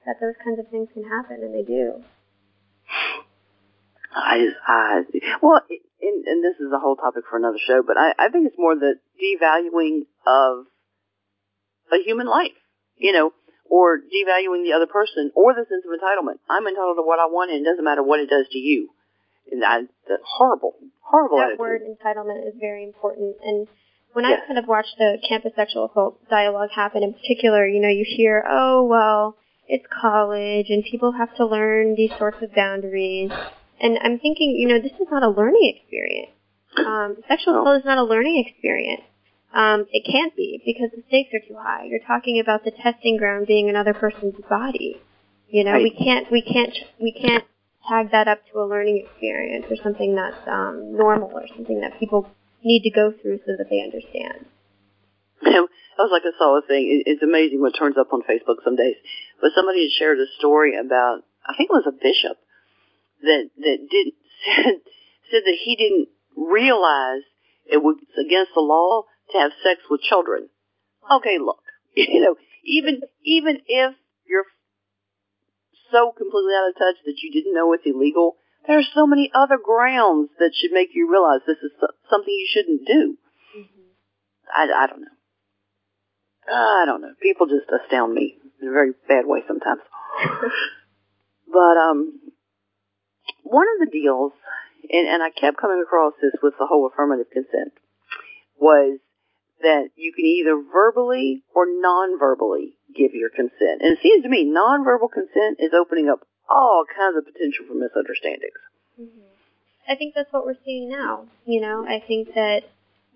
That 0.05 0.15
those 0.21 0.35
kinds 0.43 0.57
of 0.59 0.69
things 0.69 0.87
can 0.93 1.03
happen, 1.03 1.43
and 1.43 1.53
they 1.53 1.63
do. 1.63 2.01
I 4.15 4.39
just, 4.39 4.55
I, 4.65 5.01
well, 5.41 5.61
it, 5.69 5.81
and, 6.01 6.25
and 6.25 6.43
this 6.43 6.55
is 6.59 6.71
a 6.73 6.79
whole 6.79 6.95
topic 6.95 7.23
for 7.29 7.37
another 7.37 7.57
show, 7.67 7.83
but 7.85 7.97
I, 7.97 8.13
I 8.17 8.29
think 8.29 8.47
it's 8.47 8.57
more 8.57 8.73
the 8.75 8.95
devaluing 9.21 10.05
of 10.25 10.65
a 11.91 11.97
human 12.03 12.27
life, 12.27 12.55
you 12.95 13.11
know, 13.11 13.31
or 13.69 13.97
devaluing 13.97 14.63
the 14.63 14.73
other 14.75 14.87
person, 14.87 15.31
or 15.35 15.53
the 15.53 15.65
sense 15.69 15.83
of 15.85 15.91
entitlement. 15.91 16.39
I'm 16.49 16.67
entitled 16.67 16.97
to 16.97 17.03
what 17.03 17.19
I 17.19 17.25
want, 17.25 17.51
and 17.51 17.65
it 17.65 17.69
doesn't 17.69 17.83
matter 17.83 18.03
what 18.03 18.19
it 18.19 18.29
does 18.29 18.47
to 18.51 18.57
you. 18.57 18.89
And 19.51 19.63
I, 19.63 19.81
that's 20.07 20.23
horrible, 20.25 20.75
horrible 21.01 21.37
that 21.37 21.55
attitude. 21.55 21.59
word 21.59 21.81
entitlement 21.83 22.47
is 22.47 22.53
very 22.59 22.83
important. 22.83 23.37
And 23.43 23.67
when 24.13 24.25
Yes. 24.25 24.41
I 24.43 24.47
kind 24.47 24.59
of 24.59 24.67
watch 24.67 24.87
the 24.97 25.17
campus 25.27 25.53
sexual 25.55 25.85
assault 25.85 26.19
dialogue 26.29 26.69
happen, 26.75 27.03
in 27.03 27.13
particular, 27.13 27.67
you 27.67 27.79
know, 27.79 27.87
you 27.89 28.03
hear, 28.05 28.43
oh 28.49 28.83
well, 28.83 29.37
it's 29.67 29.85
college 30.01 30.67
and 30.69 30.83
people 30.83 31.11
have 31.13 31.33
to 31.35 31.45
learn 31.45 31.95
these 31.95 32.11
sorts 32.17 32.41
of 32.41 32.53
boundaries. 32.53 33.31
And 33.79 33.97
I'm 34.01 34.17
thinking, 34.19 34.55
you 34.57 34.67
know, 34.67 34.79
this 34.81 34.93
is 34.93 35.07
not 35.11 35.23
a 35.23 35.29
learning 35.29 35.75
experience. 35.77 36.31
Um, 36.77 37.17
sexual 37.27 37.61
assault 37.61 37.79
is 37.79 37.85
not 37.85 37.97
a 37.97 38.03
learning 38.03 38.43
experience. 38.47 39.01
Um, 39.57 39.87
it 39.91 40.05
can't 40.05 40.35
be 40.35 40.61
because 40.63 40.91
the 40.95 41.01
stakes 41.07 41.33
are 41.33 41.41
too 41.41 41.57
high. 41.57 41.85
You're 41.89 42.05
talking 42.05 42.39
about 42.39 42.63
the 42.63 42.69
testing 42.69 43.17
ground 43.17 43.47
being 43.47 43.69
another 43.69 43.93
person's 43.93 44.35
body. 44.47 45.01
You 45.49 45.63
know, 45.63 45.71
Right. 45.71 45.83
we 45.83 45.89
can't, 45.89 46.31
we 46.31 46.43
can't, 46.43 46.77
we 47.01 47.11
can't 47.11 47.43
tag 47.89 48.11
that 48.11 48.27
up 48.27 48.45
to 48.51 48.59
a 48.59 48.69
learning 48.69 49.01
experience 49.03 49.65
or 49.71 49.77
something 49.81 50.13
that's 50.13 50.47
um, 50.47 50.95
normal 50.95 51.31
or 51.33 51.47
something 51.47 51.81
that 51.81 51.97
people 51.97 52.29
need 52.63 52.83
to 52.83 52.91
go 52.91 53.11
through 53.11 53.39
so 53.47 53.53
that 53.57 53.65
they 53.69 53.81
understand. 53.81 54.45
I 55.41 55.65
was 56.05 56.11
like, 56.11 56.21
I 56.21 56.37
saw 56.37 56.59
a 56.59 56.61
thing. 56.61 56.85
It, 56.85 57.09
it's 57.09 57.23
amazing 57.23 57.59
what 57.59 57.73
turns 57.73 57.97
up 57.97 58.13
on 58.13 58.21
Facebook 58.21 58.61
some 58.63 58.75
days. 58.75 58.97
But 59.41 59.51
somebody 59.55 59.89
had 59.89 59.97
shared 59.97 60.19
a 60.19 60.29
story 60.37 60.77
about, 60.77 61.25
I 61.47 61.55
think 61.57 61.71
it 61.71 61.81
was 61.81 61.89
a 61.89 61.97
bishop 61.97 62.37
that 63.21 63.49
that 63.57 63.77
did 63.89 64.13
said 64.45 64.77
said 65.31 65.41
that 65.45 65.57
he 65.65 65.75
didn't 65.75 66.09
realize 66.37 67.25
it 67.65 67.81
was 67.81 67.97
against 68.13 68.51
the 68.53 68.61
law 68.61 69.03
to 69.31 69.37
have 69.37 69.51
sex 69.63 69.81
with 69.89 70.01
children. 70.01 70.49
Okay, 71.11 71.37
look, 71.39 71.61
you 71.95 72.21
know, 72.21 72.35
even 72.63 73.01
even 73.23 73.59
if 73.67 73.93
you're 74.27 74.45
so 75.91 76.11
completely 76.11 76.53
out 76.53 76.69
of 76.69 76.75
touch 76.75 76.99
that 77.05 77.19
you 77.23 77.31
didn't 77.31 77.53
know 77.53 77.71
it's 77.73 77.85
illegal, 77.85 78.35
there 78.67 78.77
are 78.77 78.93
so 78.93 79.07
many 79.07 79.31
other 79.33 79.57
grounds 79.57 80.29
that 80.39 80.51
should 80.53 80.71
make 80.71 80.89
you 80.93 81.09
realize 81.09 81.41
this 81.47 81.63
is 81.63 81.71
something 82.09 82.33
you 82.33 82.47
shouldn't 82.51 82.85
do. 82.85 83.17
I, 84.53 84.63
I 84.63 84.87
don't 84.87 85.01
know. 85.01 85.17
I 86.51 86.83
don't 86.85 87.01
know. 87.01 87.13
People 87.21 87.47
just 87.47 87.67
astound 87.71 88.13
me 88.13 88.37
in 88.61 88.67
a 88.67 88.71
very 88.71 88.91
bad 89.07 89.25
way 89.25 89.43
sometimes. 89.47 89.81
but 91.51 91.77
um, 91.77 92.19
one 93.43 93.67
of 93.75 93.85
the 93.85 93.91
deals, 93.91 94.31
and, 94.89 95.07
and 95.07 95.23
I 95.23 95.29
kept 95.29 95.57
coming 95.57 95.81
across 95.81 96.13
this 96.21 96.33
with 96.41 96.53
the 96.59 96.65
whole 96.65 96.89
affirmative 96.91 97.27
consent, 97.31 97.73
was 98.57 98.99
that 99.61 99.89
you 99.95 100.13
can 100.13 100.25
either 100.25 100.61
verbally 100.71 101.43
or 101.55 101.65
non-verbally 101.67 102.75
give 102.95 103.13
your 103.13 103.29
consent. 103.29 103.81
And 103.81 103.97
it 103.97 103.99
seems 104.01 104.23
to 104.23 104.29
me 104.29 104.43
non-verbal 104.43 105.09
consent 105.09 105.57
is 105.59 105.71
opening 105.73 106.09
up 106.09 106.27
all 106.49 106.85
kinds 106.85 107.17
of 107.17 107.25
potential 107.25 107.65
for 107.67 107.73
misunderstandings. 107.73 108.57
I 109.87 109.95
think 109.95 110.13
that's 110.15 110.31
what 110.31 110.45
we're 110.45 110.59
seeing 110.65 110.89
now. 110.89 111.27
You 111.45 111.61
know, 111.61 111.85
I 111.87 112.03
think 112.05 112.33
that 112.35 112.63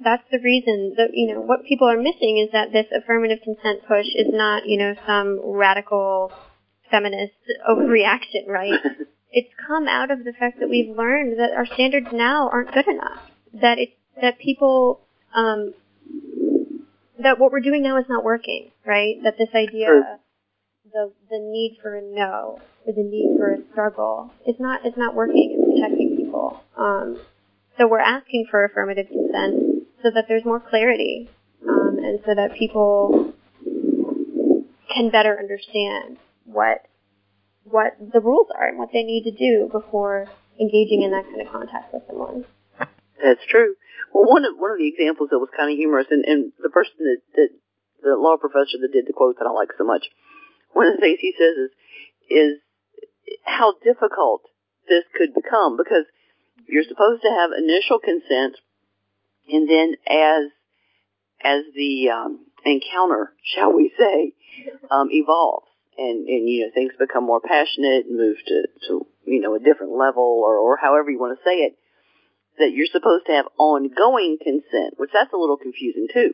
that's 0.04 0.24
the 0.32 0.40
reason 0.40 0.96
that, 0.98 1.10
you 1.14 1.34
know, 1.34 1.42
what 1.42 1.66
people 1.66 1.88
are 1.88 1.98
missing 1.98 2.38
is 2.38 2.52
that 2.54 2.72
this 2.72 2.88
affirmative 2.96 3.40
consent 3.44 3.82
push 3.88 4.08
is 4.16 4.28
not, 4.30 4.66
you 4.66 4.78
know, 4.78 4.96
some 5.06 5.40
radical 5.44 6.32
feminist 6.90 7.34
overreaction, 7.70 8.48
right? 8.48 8.80
it's 9.32 9.54
come 9.68 9.88
out 9.88 10.12
of 10.12 10.24
the 10.24 10.34
fact 10.34 10.60
that 10.60 10.70
we've 10.70 10.96
learned 10.96 11.40
that 11.40 11.52
our 11.52 11.66
standards 11.66 12.08
now 12.12 12.50
aren't 12.50 12.74
good 12.74 12.88
enough. 12.88 13.22
That 13.54 13.78
it's, 13.78 13.94
that 14.22 14.40
people, 14.40 15.02
um, 15.34 15.74
that 17.24 17.40
what 17.40 17.52
we're 17.52 17.62
doing 17.62 17.84
now 17.84 17.98
is 17.98 18.06
not 18.10 18.24
working, 18.24 18.72
right? 18.86 19.16
That 19.24 19.38
this 19.38 19.50
idea, 19.56 19.88
True. 19.88 20.04
the, 20.92 21.14
the 21.30 21.40
need 21.40 21.78
for 21.82 21.96
a 21.96 22.02
no, 22.02 22.60
or 22.86 22.94
the 22.94 23.04
need 23.04 23.36
for 23.38 23.54
a 23.54 23.58
struggle, 23.72 24.32
is 24.48 24.56
not, 24.60 24.86
is 24.86 24.94
not 24.98 25.16
working 25.16 25.56
in 25.56 25.74
protecting 25.74 26.18
people. 26.18 26.62
Um, 26.78 27.20
so 27.78 27.88
we're 27.88 28.00
asking 28.00 28.48
for 28.52 28.66
affirmative 28.66 29.08
consent 29.08 29.84
so 30.04 30.12
that 30.14 30.26
there's 30.28 30.46
more 30.46 30.60
clarity, 30.60 31.30
um, 31.68 31.98
and 32.00 32.20
so 32.26 32.36
that 32.36 32.54
people 32.58 33.34
can 34.94 35.10
better 35.10 35.38
understand 35.38 36.18
what 36.46 36.86
what 37.64 37.96
the 38.14 38.20
rules 38.20 38.48
are 38.58 38.68
and 38.68 38.78
what 38.78 38.90
they 38.92 39.04
need 39.04 39.24
to 39.24 39.32
do 39.32 39.70
before 39.72 40.28
engaging 40.60 41.04
in 41.04 41.12
that 41.12 41.24
kind 41.26 41.42
of 41.42 41.52
contact 41.52 41.94
with 41.94 42.04
someone. 42.08 42.44
That's 43.24 43.46
true. 43.48 43.76
Well, 44.14 44.28
one 44.28 44.46
of 44.46 44.58
one 44.58 44.72
of 44.72 44.78
the 44.78 44.88
examples 44.88 45.30
that 45.32 45.40
was 45.40 45.50
kind 45.56 45.72
of 45.72 45.78
humorous, 45.78 46.08
and, 46.12 46.26
and 46.26 46.52
the 46.62 46.70
person 46.70 46.94
that, 47.00 47.22
that 47.36 47.50
the 48.04 48.16
law 48.16 48.38
professor 48.38 48.78
that 48.82 48.92
did 48.92 49.08
the 49.08 49.14
quote 49.14 49.38
that 49.40 49.48
I 49.48 49.52
like 49.52 49.72
so 49.78 49.84
much, 49.84 50.06
one 50.74 50.88
of 50.88 50.96
the 50.96 51.02
things 51.02 51.20
he 51.22 51.34
says 51.38 51.56
is 51.56 51.72
is 52.30 52.54
how 53.44 53.74
difficult 53.84 54.44
this 54.88 55.04
could 55.16 55.34
become 55.34 55.78
because 55.78 56.06
you're 56.68 56.88
supposed 56.88 57.22
to 57.24 57.30
have 57.32 57.52
initial 57.56 58.00
consent, 58.00 58.56
and 59.48 59.70
then 59.70 59.96
as 60.08 60.52
as 61.44 61.64
the 61.76 62.10
um, 62.10 62.46
encounter, 62.66 63.34
shall 63.44 63.74
we 63.74 63.92
say, 63.98 64.34
um, 64.92 65.08
evolves, 65.12 65.68
and 65.98 66.28
and 66.28 66.50
you 66.50 66.66
know 66.66 66.72
things 66.74 66.94
become 67.00 67.26
more 67.26 67.42
passionate 67.42 68.06
and 68.06 68.18
move 68.18 68.38
to 68.46 68.68
to 68.88 69.08
you 69.26 69.40
know 69.40 69.56
a 69.56 69.60
different 69.60 69.94
level 69.94 70.44
or 70.44 70.58
or 70.58 70.78
however 70.78 71.10
you 71.10 71.20
want 71.20 71.38
to 71.38 71.44
say 71.44 71.64
it 71.64 71.78
that 72.62 72.72
you're 72.72 72.90
supposed 72.90 73.26
to 73.26 73.34
have 73.34 73.50
ongoing 73.58 74.38
consent, 74.38 74.96
which 74.98 75.10
that's 75.12 75.34
a 75.34 75.38
little 75.38 75.58
confusing 75.58 76.08
too. 76.14 76.32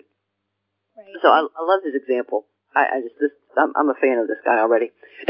Right. 0.96 1.16
So 1.24 1.32
I, 1.32 1.48
I 1.48 1.62
love 1.64 1.82
his 1.84 1.96
example. 1.96 2.46
I, 2.76 3.00
I 3.00 3.02
just 3.02 3.16
this 3.20 3.32
I'm, 3.56 3.72
I'm 3.76 3.90
a 3.90 3.98
fan 3.98 4.20
of 4.20 4.28
this 4.28 4.44
guy 4.44 4.60
already. 4.60 4.92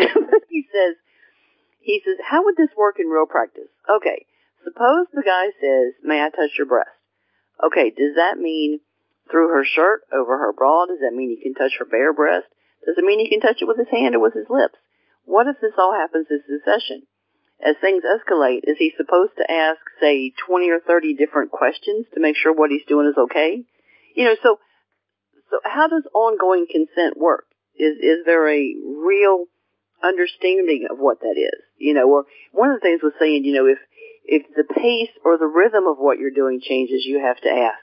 he 0.50 0.66
says 0.74 0.98
he 1.80 2.02
says 2.04 2.18
how 2.26 2.44
would 2.46 2.58
this 2.58 2.74
work 2.76 3.00
in 3.00 3.08
real 3.08 3.30
practice? 3.30 3.70
Okay, 3.88 4.26
suppose 4.66 5.08
the 5.14 5.24
guy 5.24 5.54
says, 5.62 5.94
"May 6.04 6.20
I 6.22 6.30
touch 6.30 6.58
your 6.58 6.68
breast?" 6.68 6.92
Okay, 7.64 7.90
does 7.90 8.16
that 8.18 8.38
mean 8.38 8.82
through 9.30 9.50
her 9.50 9.64
shirt, 9.64 10.02
over 10.12 10.38
her 10.38 10.54
bra? 10.54 10.86
Does 10.86 11.00
that 11.02 11.16
mean 11.16 11.30
he 11.30 11.42
can 11.42 11.54
touch 11.54 11.78
her 11.80 11.86
bare 11.86 12.14
breast? 12.14 12.48
Does 12.86 12.98
it 12.98 13.04
mean 13.04 13.20
he 13.20 13.30
can 13.30 13.42
touch 13.42 13.62
it 13.62 13.68
with 13.68 13.78
his 13.78 13.90
hand 13.92 14.16
or 14.16 14.20
with 14.20 14.34
his 14.34 14.50
lips? 14.50 14.78
What 15.26 15.48
if 15.48 15.60
this 15.60 15.76
all 15.78 15.94
happens 15.94 16.28
in 16.30 16.42
succession? 16.48 17.04
As 17.64 17.76
things 17.82 18.04
escalate, 18.04 18.62
is 18.64 18.78
he 18.78 18.94
supposed 18.96 19.34
to 19.38 19.52
ask, 19.52 19.80
say, 20.00 20.32
20 20.48 20.70
or 20.70 20.80
30 20.80 21.16
different 21.16 21.52
questions 21.52 22.06
to 22.14 22.20
make 22.20 22.36
sure 22.36 22.54
what 22.54 22.70
he's 22.70 22.86
doing 22.88 23.08
is 23.08 23.18
okay? 23.18 23.64
You 24.16 24.26
know, 24.26 24.36
so, 24.44 24.60
so 25.50 25.60
how 25.64 25.88
does 25.88 26.04
ongoing 26.14 26.68
consent 26.70 27.18
work? 27.18 27.46
Is, 27.76 27.98
is 27.98 28.26
there 28.26 28.48
a 28.48 28.76
real 28.86 29.46
understanding 30.04 30.88
of 30.90 31.00
what 31.00 31.22
that 31.22 31.36
is? 31.38 31.62
You 31.78 31.96
know, 31.96 32.10
or 32.10 32.26
one 32.52 32.70
of 32.70 32.80
the 32.80 32.82
things 32.82 33.02
was 33.02 33.14
saying, 33.20 33.44
you 33.44 33.54
know, 33.54 33.66
if, 33.66 33.80
if 34.26 34.44
the 34.56 34.64
pace 34.64 35.10
or 35.26 35.38
the 35.38 35.48
rhythm 35.48 35.88
of 35.88 35.98
what 35.98 36.20
you're 36.20 36.32
doing 36.32 36.62
changes, 36.62 37.06
you 37.06 37.22
have 37.22 37.40
to 37.42 37.50
ask. 37.50 37.82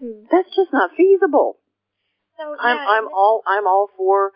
Hmm. 0.00 0.24
That's 0.30 0.48
just 0.56 0.72
not 0.72 0.92
feasible. 0.96 1.56
So 2.38 2.56
I'm 2.58 2.78
I'm 2.78 3.08
all 3.12 3.42
I'm 3.46 3.66
all 3.66 3.90
for 3.96 4.32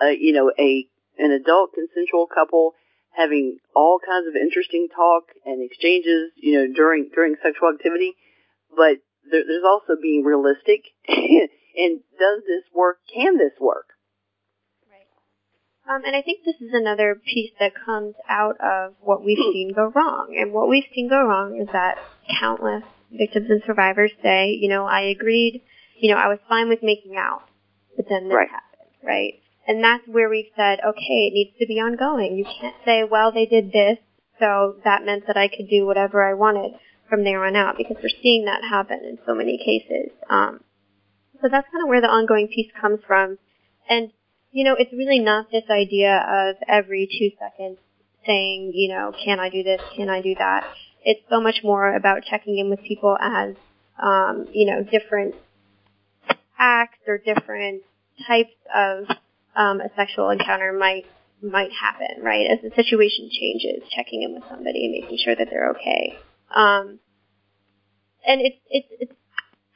uh, 0.00 0.06
you 0.06 0.32
know 0.32 0.52
a 0.56 0.86
an 1.18 1.32
adult 1.32 1.70
consensual 1.74 2.28
couple 2.32 2.74
having 3.18 3.58
all 3.74 3.98
kinds 3.98 4.28
of 4.28 4.36
interesting 4.36 4.86
talk 4.94 5.24
and 5.44 5.58
exchanges 5.60 6.30
you 6.36 6.54
know 6.54 6.72
during 6.72 7.10
during 7.14 7.34
sexual 7.42 7.70
activity, 7.74 8.14
but 8.70 9.02
there, 9.30 9.42
there's 9.42 9.66
also 9.66 10.00
being 10.00 10.22
realistic 10.22 10.86
and 11.08 12.00
does 12.18 12.42
this 12.46 12.64
work? 12.74 12.98
Can 13.12 13.36
this 13.36 13.58
work? 13.60 13.86
Um, 15.88 16.02
and 16.04 16.14
I 16.14 16.20
think 16.20 16.44
this 16.44 16.60
is 16.60 16.74
another 16.74 17.14
piece 17.14 17.50
that 17.58 17.72
comes 17.74 18.14
out 18.28 18.60
of 18.60 18.92
what 19.00 19.24
we've 19.24 19.38
seen 19.38 19.72
go 19.74 19.90
wrong. 19.94 20.36
And 20.38 20.52
what 20.52 20.68
we've 20.68 20.84
seen 20.94 21.08
go 21.08 21.24
wrong 21.24 21.58
is 21.58 21.68
that 21.72 21.96
countless 22.38 22.84
victims 23.10 23.46
and 23.48 23.62
survivors 23.66 24.12
say, 24.22 24.50
you 24.50 24.68
know, 24.68 24.84
I 24.84 25.08
agreed, 25.08 25.62
you 25.98 26.12
know, 26.12 26.20
I 26.20 26.28
was 26.28 26.38
fine 26.46 26.68
with 26.68 26.82
making 26.82 27.16
out, 27.16 27.40
but 27.96 28.04
then 28.06 28.28
this 28.28 28.36
Right. 28.36 28.50
happened, 28.50 28.90
right? 29.02 29.40
And 29.68 29.84
that's 29.84 30.02
where 30.08 30.28
we've 30.28 30.50
said, 30.56 30.80
okay, 30.84 31.28
it 31.28 31.34
needs 31.34 31.56
to 31.60 31.66
be 31.66 31.74
ongoing. 31.74 32.36
You 32.36 32.44
can't 32.44 32.74
say, 32.84 33.04
well, 33.04 33.30
they 33.30 33.46
did 33.46 33.70
this, 33.70 33.98
so 34.40 34.76
that 34.84 35.04
meant 35.04 35.28
that 35.28 35.36
I 35.36 35.46
could 35.46 35.68
do 35.68 35.86
whatever 35.86 36.28
I 36.28 36.34
wanted 36.34 36.72
from 37.08 37.22
there 37.22 37.44
on 37.44 37.54
out, 37.54 37.76
because 37.76 37.98
we're 38.02 38.22
seeing 38.22 38.46
that 38.46 38.64
happen 38.64 39.00
in 39.04 39.18
so 39.24 39.34
many 39.34 39.58
cases. 39.58 40.10
Um, 40.28 40.64
so 41.40 41.48
that's 41.48 41.68
kind 41.70 41.84
of 41.84 41.88
where 41.88 42.00
the 42.00 42.08
ongoing 42.08 42.48
piece 42.48 42.72
comes 42.80 42.98
from. 43.06 43.38
And 43.88 44.10
you 44.50 44.64
know, 44.64 44.74
it's 44.78 44.92
really 44.92 45.18
not 45.18 45.50
this 45.50 45.64
idea 45.70 46.16
of 46.16 46.56
every 46.66 47.06
two 47.06 47.30
seconds 47.38 47.78
saying, 48.26 48.72
you 48.74 48.88
know, 48.88 49.12
can 49.24 49.40
I 49.40 49.50
do 49.50 49.62
this? 49.62 49.80
Can 49.96 50.08
I 50.08 50.22
do 50.22 50.34
that? 50.38 50.66
It's 51.04 51.20
so 51.30 51.40
much 51.40 51.60
more 51.62 51.94
about 51.94 52.22
checking 52.28 52.58
in 52.58 52.70
with 52.70 52.82
people 52.82 53.16
as, 53.20 53.54
um, 54.02 54.48
you 54.52 54.66
know, 54.66 54.82
different 54.82 55.34
acts 56.58 56.98
or 57.06 57.18
different 57.18 57.82
types 58.26 58.54
of 58.74 59.04
um, 59.58 59.80
a 59.80 59.90
sexual 59.96 60.30
encounter 60.30 60.72
might 60.72 61.04
might 61.42 61.70
happen, 61.72 62.22
right? 62.22 62.46
As 62.50 62.58
the 62.62 62.70
situation 62.74 63.28
changes, 63.30 63.82
checking 63.90 64.22
in 64.22 64.34
with 64.34 64.44
somebody 64.48 64.84
and 64.84 64.92
making 64.92 65.18
sure 65.22 65.36
that 65.36 65.48
they're 65.50 65.70
okay. 65.70 66.16
Um, 66.54 67.00
and 68.26 68.40
it's 68.40 68.56
it's 68.70 68.88
it's. 69.00 69.12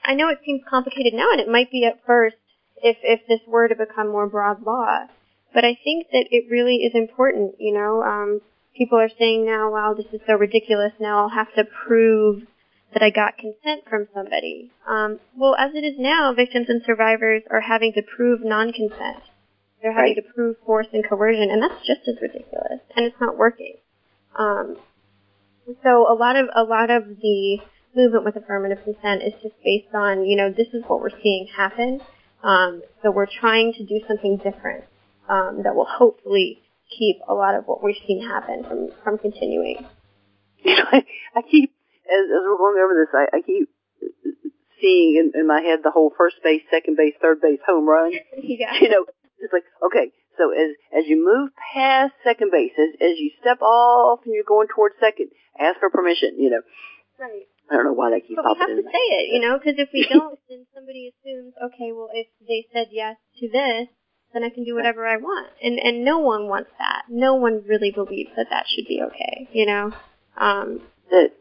I 0.04 0.14
know 0.14 0.28
it 0.28 0.38
seems 0.44 0.62
complicated 0.68 1.14
now, 1.14 1.30
and 1.32 1.40
it 1.40 1.48
might 1.48 1.70
be 1.70 1.84
at 1.84 2.04
first 2.06 2.36
if 2.82 2.96
if 3.02 3.20
this 3.28 3.40
were 3.46 3.68
to 3.68 3.74
become 3.74 4.08
more 4.08 4.28
broad 4.28 4.62
law. 4.62 5.06
But 5.52 5.64
I 5.64 5.76
think 5.84 6.06
that 6.12 6.26
it 6.30 6.50
really 6.50 6.76
is 6.76 6.92
important. 6.94 7.56
You 7.58 7.74
know, 7.74 8.02
um, 8.02 8.40
people 8.76 8.98
are 8.98 9.10
saying 9.18 9.44
now, 9.44 9.70
"Wow, 9.70 9.94
this 9.94 10.12
is 10.12 10.20
so 10.26 10.34
ridiculous. 10.34 10.92
Now 11.00 11.22
I'll 11.22 11.28
have 11.28 11.52
to 11.54 11.64
prove 11.64 12.44
that 12.92 13.02
I 13.02 13.10
got 13.10 13.38
consent 13.38 13.84
from 13.88 14.08
somebody." 14.14 14.70
Um, 14.86 15.20
well, 15.36 15.56
as 15.56 15.74
it 15.74 15.84
is 15.84 15.98
now, 15.98 16.32
victims 16.32 16.68
and 16.68 16.82
survivors 16.84 17.42
are 17.50 17.62
having 17.62 17.92
to 17.94 18.02
prove 18.02 18.44
non-consent. 18.44 19.22
They're 19.82 19.92
having 19.92 20.14
Right. 20.14 20.24
to 20.24 20.32
prove 20.34 20.56
force 20.64 20.86
and 20.92 21.06
coercion, 21.06 21.50
and 21.50 21.62
that's 21.62 21.84
just 21.86 22.06
as 22.06 22.16
ridiculous. 22.22 22.80
And 22.96 23.04
it's 23.06 23.20
not 23.20 23.36
working. 23.36 23.76
Um, 24.36 24.76
so 25.82 26.10
a 26.10 26.14
lot 26.14 26.36
of 26.36 26.48
a 26.54 26.62
lot 26.62 26.90
of 26.90 27.04
the 27.20 27.58
movement 27.94 28.24
with 28.24 28.36
affirmative 28.36 28.78
consent 28.84 29.22
is 29.22 29.32
just 29.42 29.54
based 29.62 29.94
on, 29.94 30.24
you 30.24 30.36
know, 30.36 30.50
this 30.50 30.68
is 30.72 30.82
what 30.86 31.00
we're 31.00 31.20
seeing 31.22 31.46
happen. 31.54 32.00
Um, 32.42 32.82
so 33.02 33.10
we're 33.10 33.26
trying 33.26 33.72
to 33.74 33.84
do 33.84 34.00
something 34.08 34.38
different 34.38 34.84
um, 35.28 35.62
that 35.64 35.74
will 35.74 35.86
hopefully 35.86 36.60
keep 36.98 37.16
a 37.28 37.34
lot 37.34 37.54
of 37.54 37.64
what 37.66 37.82
we've 37.82 37.96
seen 38.06 38.26
happen 38.26 38.64
from, 38.64 38.88
from 39.04 39.18
continuing. 39.18 39.84
You 40.64 40.76
know, 40.76 40.84
I, 40.92 41.04
I 41.34 41.42
keep 41.42 41.72
as 42.06 42.24
as 42.30 42.42
we're 42.46 42.56
going 42.56 42.78
over 42.78 42.94
this, 42.94 43.12
I, 43.12 43.36
I 43.38 43.40
keep 43.42 43.68
seeing 44.80 45.16
in, 45.16 45.40
in 45.40 45.46
my 45.46 45.60
head 45.60 45.80
the 45.82 45.90
whole 45.90 46.12
first 46.16 46.36
base, 46.44 46.62
second 46.70 46.96
base, 46.96 47.14
third 47.20 47.40
base 47.40 47.58
home 47.66 47.88
run. 47.88 48.12
yeah. 48.40 48.72
you 48.80 48.88
know, 48.88 49.04
it's 49.42 49.52
like, 49.52 49.66
okay, 49.84 50.12
so 50.38 50.50
as 50.50 50.72
as 50.96 51.04
you 51.06 51.20
move 51.20 51.50
past 51.74 52.14
second 52.24 52.50
base, 52.50 52.72
as 52.78 52.94
as 53.00 53.18
you 53.18 53.30
step 53.40 53.60
off 53.60 54.20
and 54.24 54.34
you're 54.34 54.46
going 54.46 54.68
towards 54.68 54.94
second, 55.00 55.28
ask 55.58 55.78
for 55.80 55.90
permission. 55.90 56.38
You 56.38 56.50
know, 56.50 56.62
Right. 57.18 57.46
I 57.70 57.76
don't 57.76 57.84
know 57.84 57.92
why 57.92 58.10
that 58.10 58.26
keeps 58.26 58.36
But 58.36 58.52
we 58.52 58.58
have 58.58 58.68
to 58.68 58.82
say 58.82 59.06
it, 59.22 59.32
you 59.32 59.40
know, 59.40 59.58
because 59.58 59.78
if 59.78 59.88
we 59.94 60.06
don't, 60.12 60.38
then 60.48 60.66
somebody 60.74 61.12
assumes, 61.12 61.54
okay, 61.56 61.92
well, 61.92 62.10
if 62.12 62.26
they 62.46 62.66
said 62.72 62.88
yes 62.90 63.16
to 63.38 63.48
this, 63.48 63.88
then 64.34 64.42
I 64.44 64.50
can 64.50 64.64
do 64.64 64.74
whatever 64.74 65.06
I 65.06 65.16
want. 65.16 65.48
And 65.62 65.78
and 65.78 66.04
no 66.04 66.18
one 66.18 66.48
wants 66.48 66.70
that. 66.78 67.04
No 67.08 67.34
one 67.34 67.62
really 67.66 67.90
believes 67.90 68.30
that 68.36 68.48
that 68.50 68.66
should 68.68 68.86
be 68.86 69.02
okay, 69.02 69.48
you 69.52 69.66
know. 69.66 69.92
Um, 70.36 70.80
That 71.10 71.32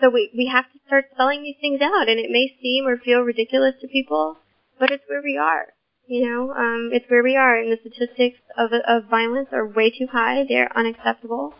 so 0.00 0.10
we 0.10 0.30
we 0.36 0.46
have 0.46 0.64
to 0.72 0.78
start 0.86 1.06
spelling 1.12 1.42
these 1.42 1.56
things 1.60 1.80
out, 1.82 2.08
and 2.08 2.18
it 2.18 2.30
may 2.30 2.54
seem 2.62 2.86
or 2.86 2.96
feel 2.96 3.20
ridiculous 3.20 3.74
to 3.80 3.88
people, 3.88 4.38
but 4.78 4.90
it's 4.90 5.04
where 5.08 5.22
we 5.22 5.36
are. 5.36 5.66
You 6.08 6.30
know, 6.30 6.52
um, 6.52 6.90
it's 6.92 7.04
where 7.10 7.22
we 7.22 7.36
are, 7.36 7.58
and 7.58 7.72
the 7.72 7.78
statistics 7.80 8.38
of 8.56 8.70
of 8.72 9.10
violence 9.10 9.48
are 9.52 9.66
way 9.66 9.90
too 9.90 10.06
high. 10.10 10.44
They're 10.48 10.70
unacceptable, 10.76 11.54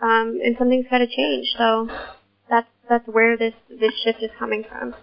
um, 0.00 0.40
and 0.42 0.56
something's 0.58 0.86
got 0.90 0.98
to 0.98 1.06
change. 1.06 1.48
So 1.58 1.88
that's 2.48 2.68
that's 2.88 3.06
where 3.06 3.36
this 3.36 3.54
this 3.68 3.92
shift 4.02 4.22
is 4.22 4.30
coming 4.38 4.64
from. 4.64 4.94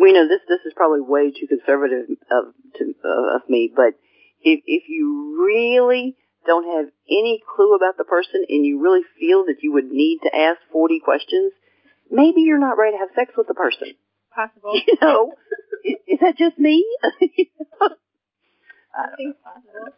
we 0.00 0.12
know 0.12 0.26
this 0.26 0.40
this 0.48 0.60
is 0.66 0.72
probably 0.74 1.00
way 1.00 1.30
too 1.30 1.46
conservative 1.46 2.06
of 2.30 2.44
to, 2.78 2.94
uh, 3.04 3.36
of 3.36 3.48
me, 3.48 3.70
but 3.74 3.94
if 4.42 4.60
if 4.66 4.88
you 4.88 5.36
really 5.40 6.16
don't 6.46 6.66
have 6.76 6.92
any 7.08 7.42
clue 7.54 7.74
about 7.74 7.96
the 7.96 8.04
person 8.04 8.44
and 8.48 8.64
you 8.64 8.80
really 8.82 9.02
feel 9.18 9.46
that 9.46 9.62
you 9.62 9.72
would 9.72 9.90
need 9.90 10.20
to 10.22 10.34
ask 10.34 10.60
40 10.72 11.00
questions, 11.00 11.52
maybe 12.10 12.42
you're 12.42 12.58
not 12.58 12.78
ready 12.78 12.96
to 12.96 12.98
have 12.98 13.08
sex 13.16 13.32
with 13.36 13.48
the 13.48 13.54
person. 13.54 13.94
Possible. 14.34 14.74
You 14.86 14.94
know, 15.02 15.32
is, 15.84 15.96
is 16.06 16.20
that 16.20 16.36
just 16.38 16.58
me? 16.58 16.84
Nothing's 18.96 19.36
possible. 19.44 19.92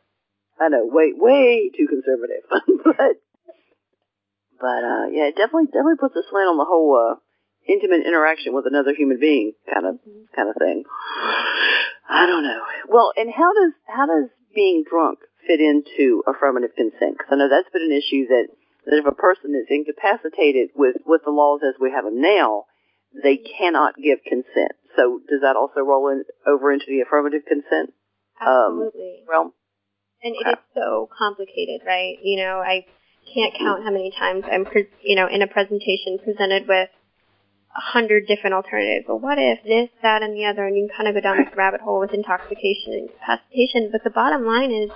I 0.61 0.69
know, 0.69 0.87
way 0.87 1.13
way 1.15 1.71
too 1.71 1.87
conservative, 1.87 2.43
but 2.51 3.23
but 4.59 4.83
uh 4.83 5.07
yeah, 5.15 5.31
it 5.31 5.37
definitely 5.37 5.67
definitely 5.67 6.03
puts 6.03 6.17
a 6.17 6.23
slant 6.29 6.51
on 6.51 6.59
the 6.59 6.67
whole 6.67 6.91
uh 6.99 7.15
intimate 7.69 8.07
interaction 8.07 8.55
with 8.55 8.67
another 8.67 8.93
human 8.95 9.21
being 9.21 9.53
kind 9.73 9.87
of 9.87 10.01
kind 10.35 10.49
of 10.49 10.57
thing. 10.59 10.83
I 12.09 12.27
don't 12.27 12.43
know. 12.43 12.63
Well, 12.89 13.13
and 13.17 13.31
how 13.31 13.53
does 13.55 13.73
how 13.87 14.07
does 14.07 14.31
being 14.55 14.83
drunk 14.89 15.21
fit 15.47 15.61
into 15.61 16.25
affirmative 16.27 16.75
consent? 16.77 17.19
Because 17.19 17.31
I 17.31 17.37
know 17.37 17.49
that's 17.49 17.71
been 17.71 17.87
an 17.87 17.95
issue 17.95 18.27
that 18.29 18.49
that 18.87 18.99
if 18.99 19.07
a 19.07 19.15
person 19.15 19.55
is 19.55 19.71
incapacitated 19.71 20.71
with 20.75 20.97
with 21.07 21.23
the 21.25 21.31
laws 21.31 21.61
as 21.63 21.79
we 21.79 21.93
have 21.93 22.05
them 22.05 22.21
now, 22.21 22.65
they 23.15 23.37
cannot 23.37 23.95
give 23.95 24.25
consent. 24.27 24.75
So 24.97 25.21
does 25.29 25.43
that 25.43 25.55
also 25.55 25.81
roll 25.81 26.09
in 26.09 26.25
over 26.47 26.73
into 26.73 26.87
the 26.89 27.03
affirmative 27.07 27.43
consent 27.47 27.95
Um, 28.41 28.85
Absolutely. 28.87 29.25
realm? 29.29 29.53
and 30.23 30.35
it 30.35 30.49
is 30.49 30.59
so 30.75 31.09
complicated, 31.17 31.83
right? 31.87 32.19
You 32.23 32.39
know, 32.39 32.59
I 32.59 32.87
can't 33.35 33.55
count 33.57 33.85
how 33.85 33.91
many 33.91 34.11
times 34.11 34.45
I'm, 34.51 34.65
pre- 34.65 34.89
you 35.03 35.17
know, 35.17 35.29
in 35.29 35.43
a 35.43 35.47
presentation 35.47 36.19
presented 36.25 36.67
with 36.67 36.89
a 37.77 37.81
hundred 37.81 38.27
different 38.27 38.55
alternatives. 38.55 39.07
Well, 39.09 39.19
what 39.19 39.39
if 39.39 39.63
this, 39.65 39.91
that, 40.03 40.23
and 40.23 40.35
the 40.35 40.47
other? 40.47 40.67
And 40.67 40.77
you 40.77 40.89
can 40.89 40.97
kind 40.97 41.09
of 41.09 41.15
go 41.15 41.21
down 41.21 41.45
this 41.45 41.55
rabbit 41.57 41.81
hole 41.81 42.01
with 42.01 42.15
intoxication 42.15 42.95
and 42.95 43.09
incapacitation. 43.09 43.91
But 43.93 44.03
the 44.03 44.11
bottom 44.11 44.45
line 44.45 44.73
is, 44.73 44.91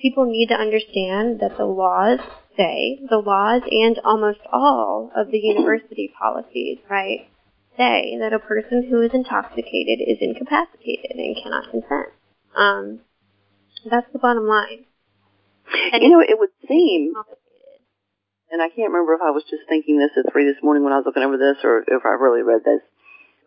people 0.00 0.24
need 0.24 0.48
to 0.48 0.54
understand 0.54 1.40
that 1.40 1.56
the 1.58 1.66
laws 1.66 2.20
say, 2.56 3.00
the 3.10 3.18
laws 3.18 3.62
and 3.70 3.98
almost 4.04 4.40
all 4.50 5.10
of 5.14 5.30
the 5.30 5.38
university 5.38 6.10
policies, 6.18 6.78
right, 6.88 7.28
say 7.76 8.16
that 8.20 8.32
a 8.32 8.38
person 8.38 8.86
who 8.88 9.02
is 9.02 9.10
intoxicated 9.12 10.00
is 10.00 10.16
incapacitated 10.20 11.10
and 11.16 11.36
cannot 11.36 11.70
consent. 11.70 12.08
Um, 12.56 13.00
that's 13.88 14.10
the 14.12 14.18
bottom 14.18 14.46
line. 14.46 14.86
And 15.92 16.02
you 16.02 16.10
know, 16.10 16.20
it 16.20 16.38
would 16.38 16.50
seem 16.68 17.12
and 18.50 18.62
I 18.62 18.68
can't 18.68 18.92
remember 18.92 19.14
if 19.14 19.20
I 19.22 19.30
was 19.30 19.44
just 19.50 19.68
thinking 19.68 19.98
this 19.98 20.12
at 20.16 20.32
three 20.32 20.46
this 20.46 20.62
morning 20.62 20.84
when 20.84 20.92
I 20.92 20.96
was 20.96 21.06
looking 21.06 21.22
over 21.22 21.36
this, 21.36 21.58
or 21.64 21.84
if 21.86 22.04
I 22.04 22.10
really 22.10 22.42
read 22.42 22.62
this, 22.64 22.80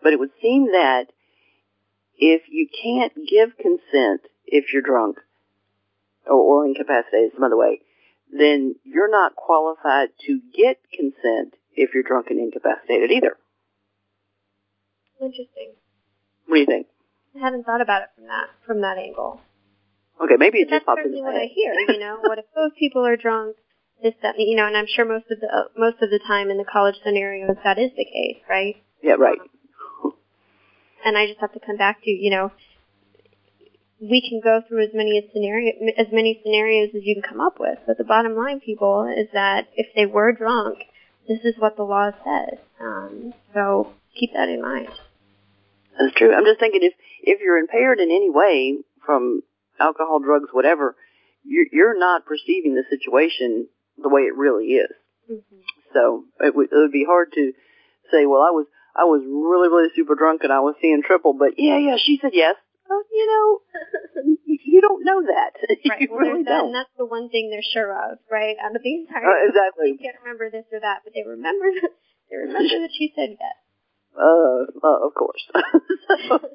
but 0.04 0.14
it 0.14 0.20
would 0.20 0.32
seem 0.42 0.72
that 0.72 1.06
if 2.18 2.44
you 2.50 2.68
can't 2.68 3.14
give 3.16 3.58
consent 3.58 4.22
if 4.46 4.74
you're 4.74 4.82
drunk 4.82 5.18
or, 6.28 6.36
or 6.36 6.66
incapacitated 6.66 7.32
some 7.34 7.44
other 7.44 7.58
way, 7.58 7.80
then 8.32 8.76
you're 8.84 9.10
not 9.10 9.36
qualified 9.36 10.10
to 10.28 10.42
get 10.56 10.80
consent 10.94 11.56
if 11.74 11.94
you're 11.94 12.04
drunk 12.04 12.28
and 12.30 12.40
incapacitated 12.40 13.12
either. 13.12 13.38
Interesting. 15.22 15.74
What 16.46 16.56
do 16.56 16.60
you 16.60 16.66
think? 16.66 16.88
I 17.36 17.40
haven't 17.40 17.66
thought 17.66 17.82
about 17.82 18.04
it 18.04 18.10
from 18.16 18.26
that 18.26 18.48
from 18.66 18.82
that 18.82 18.98
angle. 18.98 19.42
Okay, 20.22 20.36
maybe 20.38 20.60
it 20.60 20.70
just 20.70 20.86
popped 20.86 21.00
in 21.00 21.06
certainly 21.06 21.22
my 21.22 21.32
what 21.32 21.42
I 21.42 21.46
hear. 21.46 21.74
You 21.74 22.00
know, 22.00 22.18
what 22.22 22.40
if 22.40 22.46
both 22.54 22.76
people 22.78 23.06
are 23.06 23.16
drunk? 23.16 23.56
This, 24.02 24.14
that, 24.22 24.36
you 24.38 24.56
know, 24.56 24.66
and 24.66 24.78
I'm 24.78 24.88
sure 24.88 25.04
most 25.04 25.26
of 25.30 25.40
the 25.40 25.48
uh, 25.48 25.64
most 25.78 26.02
of 26.02 26.10
the 26.10 26.20
time 26.20 26.50
in 26.50 26.58
the 26.58 26.66
college 26.66 26.96
scenarios 27.04 27.58
that 27.64 27.78
is 27.78 27.92
the 27.98 28.06
case, 28.06 28.38
right? 28.50 28.76
Yeah, 29.04 29.16
right. 29.20 29.40
And 31.06 31.18
I 31.18 31.28
just 31.28 31.40
have 31.40 31.54
to 31.54 31.60
come 31.60 31.78
back 31.78 32.04
to, 32.04 32.10
you 32.10 32.30
know, 32.30 32.52
we 34.02 34.22
can 34.22 34.42
go 34.42 34.62
through 34.68 34.84
as 34.84 34.90
many 34.94 35.22
scenario 35.34 35.74
as 35.98 36.08
many 36.12 36.40
scenarios 36.44 36.90
as 36.96 37.02
you 37.04 37.16
can 37.16 37.24
come 37.24 37.42
up 37.42 37.60
with, 37.60 37.80
but 37.86 37.98
the 37.98 38.04
bottom 38.04 38.36
line, 38.36 38.60
people, 38.60 39.06
is 39.18 39.28
that 39.34 39.68
if 39.76 39.88
they 39.96 40.06
were 40.06 40.32
drunk, 40.32 40.80
this 41.28 41.40
is 41.44 41.56
what 41.60 41.76
the 41.76 41.84
law 41.84 42.12
says. 42.24 42.60
Um, 42.80 43.34
so 43.54 43.94
keep 44.18 44.34
that 44.34 44.50
in 44.50 44.62
mind. 44.62 44.90
That's 46.00 46.16
true. 46.16 46.34
I'm 46.34 46.46
just 46.46 46.60
thinking 46.60 46.82
if 46.84 46.94
if 47.22 47.42
you're 47.42 47.58
impaired 47.58 48.00
in 48.00 48.10
any 48.10 48.30
way 48.30 48.78
from 49.06 49.42
alcohol, 49.80 50.20
drugs, 50.20 50.50
whatever, 50.52 50.96
you're, 51.44 51.66
you're 51.72 52.00
not 52.00 52.26
perceiving 52.26 52.76
the 52.76 52.84
situation 52.90 53.68
the 53.98 54.10
way 54.10 54.22
it 54.22 54.36
really 54.36 54.80
is. 54.80 54.92
Mm-hmm. 55.30 55.60
So 55.94 56.24
it 56.40 56.56
would, 56.56 56.68
it 56.72 56.76
would 56.76 56.92
be 56.92 57.06
hard 57.06 57.34
to 57.34 57.52
say, 58.12 58.26
well, 58.26 58.42
I 58.42 58.52
was 58.52 58.66
I 58.96 59.04
was 59.04 59.22
really 59.28 59.68
really 59.70 59.90
super 59.96 60.16
drunk 60.16 60.42
and 60.44 60.54
I 60.54 60.60
was 60.62 60.76
seeing 60.82 61.04
triple, 61.06 61.34
but 61.38 61.54
yeah, 61.58 61.78
yeah, 61.78 61.98
she 62.00 62.18
said 62.22 62.32
yes. 62.34 62.56
Uh, 62.90 62.96
you 63.14 63.26
know, 63.28 64.24
you, 64.46 64.58
you 64.66 64.82
don't 64.82 65.04
know 65.06 65.22
that. 65.28 65.54
Right. 65.90 66.02
you 66.02 66.08
Well, 66.10 66.20
really 66.20 66.44
that, 66.44 66.50
don't. 66.50 66.66
and 66.68 66.76
that's 66.76 66.90
the 66.98 67.06
one 67.06 67.30
thing 67.30 67.50
they're 67.52 67.62
sure 67.62 67.92
of, 67.94 68.18
right? 68.32 68.56
Out 68.58 68.76
of 68.76 68.82
the 68.82 68.94
entire, 68.96 69.22
Uh, 69.30 69.46
exactly. 69.48 69.94
they 70.00 70.04
can't 70.04 70.18
remember 70.24 70.50
this 70.50 70.66
or 70.74 70.80
that, 70.80 71.02
but 71.04 71.14
they 71.14 71.24
remember 71.28 71.70
they 72.32 72.38
remember 72.38 72.80
that 72.82 72.90
she 72.98 73.14
said 73.16 73.38
yes. 73.40 73.58
Uh, 74.18 74.66
uh, 74.84 75.08
of 75.08 75.14
course. 75.14 75.44
So- 76.28 76.50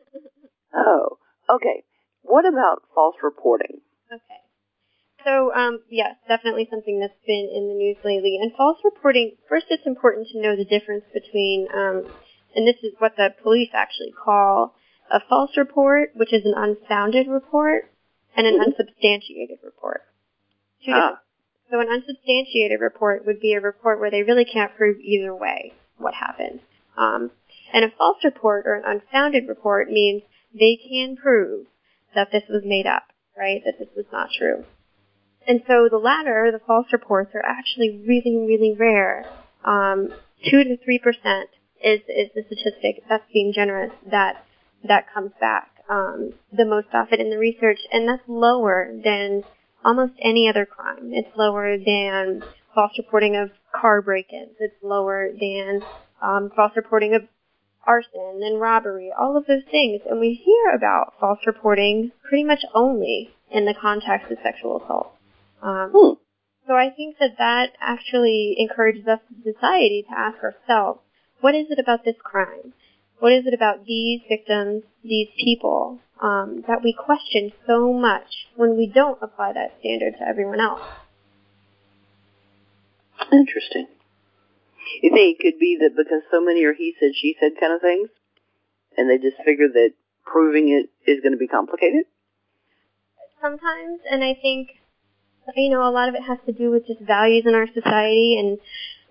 oh, 0.75 1.19
okay. 1.49 1.85
What 2.23 2.45
about 2.47 2.83
false 2.95 3.17
reporting? 3.23 3.81
Okay. 4.13 4.41
So, 5.25 5.53
um, 5.55 5.81
yes, 5.91 6.17
definitely 6.29 6.67
something 6.71 7.01
that's 7.01 7.19
been 7.27 7.49
in 7.55 7.69
the 7.69 7.75
news 7.75 7.97
lately. 8.05 8.39
And 8.41 8.53
false 8.57 8.79
reporting, 8.85 9.37
first 9.49 9.67
it's 9.71 9.87
important 9.87 10.29
to 10.33 10.41
know 10.41 10.57
the 10.57 10.65
difference 10.65 11.05
between, 11.15 11.69
um, 11.73 12.05
and 12.55 12.67
this 12.67 12.77
is 12.83 12.93
what 12.99 13.17
the 13.17 13.31
police 13.43 13.71
actually 13.73 14.13
call 14.13 14.75
a 15.11 15.21
false 15.29 15.57
report, 15.57 16.11
which 16.15 16.33
is 16.33 16.45
an 16.45 16.55
unfounded 16.57 17.29
report, 17.29 17.91
and 18.37 18.47
an 18.47 18.59
Mhm. 18.59 18.65
unsubstantiated 18.67 19.59
report. 19.63 20.03
Two 20.85 20.93
Ah. 20.93 21.21
So 21.71 21.81
an 21.81 21.89
unsubstantiated 21.89 22.81
report 22.81 23.25
would 23.27 23.41
be 23.41 23.55
a 23.55 23.61
report 23.61 24.01
where 24.01 24.11
they 24.11 24.23
really 24.23 24.45
can't 24.45 24.75
prove 24.77 24.99
either 25.01 25.35
way 25.35 25.73
what 25.97 26.15
happened. 26.15 26.61
Um, 26.97 27.31
and 27.73 27.85
a 27.85 27.91
false 27.97 28.19
report 28.25 28.67
or 28.67 28.75
an 28.75 28.85
unfounded 28.87 29.49
report 29.49 29.91
means 29.91 30.23
they 30.53 30.77
can 30.77 31.17
prove 31.17 31.67
that 32.15 32.31
this 32.31 32.45
was 32.49 32.63
made 32.65 32.87
up, 32.87 33.05
right? 33.37 33.61
That 33.65 33.79
this 33.79 33.89
was 33.97 34.07
not 34.13 34.29
true. 34.37 34.65
And 35.47 35.61
so 35.67 35.89
the 35.91 35.99
latter, 35.99 36.51
the 36.53 36.65
false 36.65 36.87
reports, 36.93 37.33
are 37.35 37.45
actually 37.45 38.03
really, 38.07 38.37
really 38.37 38.75
rare. 38.79 39.27
Um, 39.65 40.09
two 40.49 40.65
to 40.65 40.77
three 40.85 40.99
percent 40.99 41.51
is 41.83 42.01
is 42.09 42.31
the 42.35 42.45
statistic. 42.47 43.03
That's 43.09 43.25
being 43.33 43.53
generous. 43.53 43.93
That 44.11 44.45
that 44.85 45.13
comes 45.13 45.33
back 45.41 45.71
um, 45.89 46.33
the 46.53 46.65
most 46.65 46.89
often 46.93 47.21
in 47.21 47.31
the 47.31 47.39
research, 47.39 47.81
and 47.93 48.09
that's 48.09 48.23
lower 48.27 48.91
than 49.05 49.43
almost 49.85 50.15
any 50.23 50.49
other 50.49 50.65
crime. 50.65 51.11
It's 51.13 51.37
lower 51.37 51.77
than 51.77 52.43
false 52.75 52.93
reporting 52.97 53.37
of 53.37 53.51
car 53.79 54.01
break-ins. 54.01 54.57
It's 54.61 54.75
lower 54.83 55.29
than 55.39 55.83
um, 56.23 56.51
false 56.57 56.73
reporting 56.75 57.15
of 57.15 57.23
arson 57.87 58.41
and 58.43 58.61
robbery, 58.61 59.11
all 59.19 59.37
of 59.37 59.47
those 59.47 59.65
things. 59.71 60.01
And 60.09 60.21
we 60.21 60.35
hear 60.35 60.75
about 60.75 61.15
false 61.21 61.41
reporting 61.47 62.13
pretty 62.29 62.45
much 62.45 62.65
only 62.75 63.31
in 63.51 63.65
the 63.65 63.75
context 63.75 64.31
of 64.31 64.39
sexual 64.43 64.83
assault. 64.83 65.13
Um, 65.63 65.91
Hmm. 65.91 66.13
so 66.67 66.75
I 66.75 66.91
think 66.91 67.19
that 67.19 67.39
that 67.39 67.73
actually 67.81 68.57
encourages 68.59 69.07
us 69.07 69.21
as 69.31 69.47
a 69.47 69.53
society 69.53 70.05
to 70.09 70.19
ask 70.19 70.43
ourselves, 70.43 71.01
what 71.41 71.55
is 71.55 71.71
it 71.71 71.79
about 71.79 72.05
this 72.05 72.17
crime? 72.23 72.73
What 73.19 73.33
is 73.33 73.47
it 73.47 73.55
about 73.55 73.87
these 73.87 74.21
victims, 74.29 74.83
these 75.03 75.29
people, 75.39 76.01
um, 76.21 76.65
that 76.67 76.83
we 76.83 76.93
question 76.93 77.53
so 77.67 77.93
much 77.93 78.49
when 78.57 78.77
we 78.77 78.87
don't 78.87 79.19
apply 79.23 79.53
that 79.53 79.75
standard 79.81 80.15
to 80.19 80.27
everyone 80.27 80.61
else? 80.61 80.83
Interesting. 83.33 83.87
You 85.03 85.11
think 85.11 85.39
it 85.39 85.43
could 85.43 85.59
be 85.59 85.79
that 85.81 85.97
because 85.97 86.23
so 86.31 86.41
many 86.41 86.65
are 86.65 86.75
he 86.75 86.95
said, 86.99 87.13
she 87.15 87.37
said 87.41 87.53
kind 87.59 87.73
of 87.73 87.81
things, 87.81 88.09
and 88.97 89.09
they 89.09 89.19
just 89.19 89.43
figure 89.45 89.69
that 89.69 89.91
proving 90.25 90.69
it 90.69 90.91
is 91.11 91.21
going 91.21 91.33
to 91.33 91.39
be 91.39 91.49
complicated? 91.49 92.05
sometimes, 93.45 94.01
and 94.11 94.25
I 94.25 94.35
think, 94.41 94.71
you 95.55 95.69
know, 95.69 95.87
a 95.87 95.93
lot 95.93 96.09
of 96.09 96.15
it 96.15 96.23
has 96.23 96.39
to 96.47 96.53
do 96.53 96.71
with 96.71 96.87
just 96.87 97.01
values 97.01 97.45
in 97.47 97.55
our 97.55 97.67
society, 97.75 98.39
and 98.39 98.59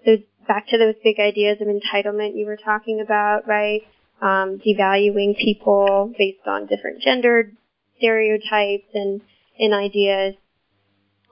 there's 0.04 0.26
back 0.48 0.68
to 0.70 0.78
those 0.78 0.96
big 1.04 1.20
ideas 1.20 1.60
of 1.62 1.68
entitlement 1.68 2.36
you 2.36 2.48
were 2.48 2.58
talking 2.58 3.00
about, 3.00 3.48
right? 3.48 3.82
Um, 4.22 4.60
devaluing 4.66 5.38
people 5.38 6.12
based 6.18 6.48
on 6.48 6.66
different 6.66 7.02
gender 7.02 7.52
stereotypes 7.98 8.90
and, 8.94 9.22
and 9.60 9.74
ideas. 9.74 10.36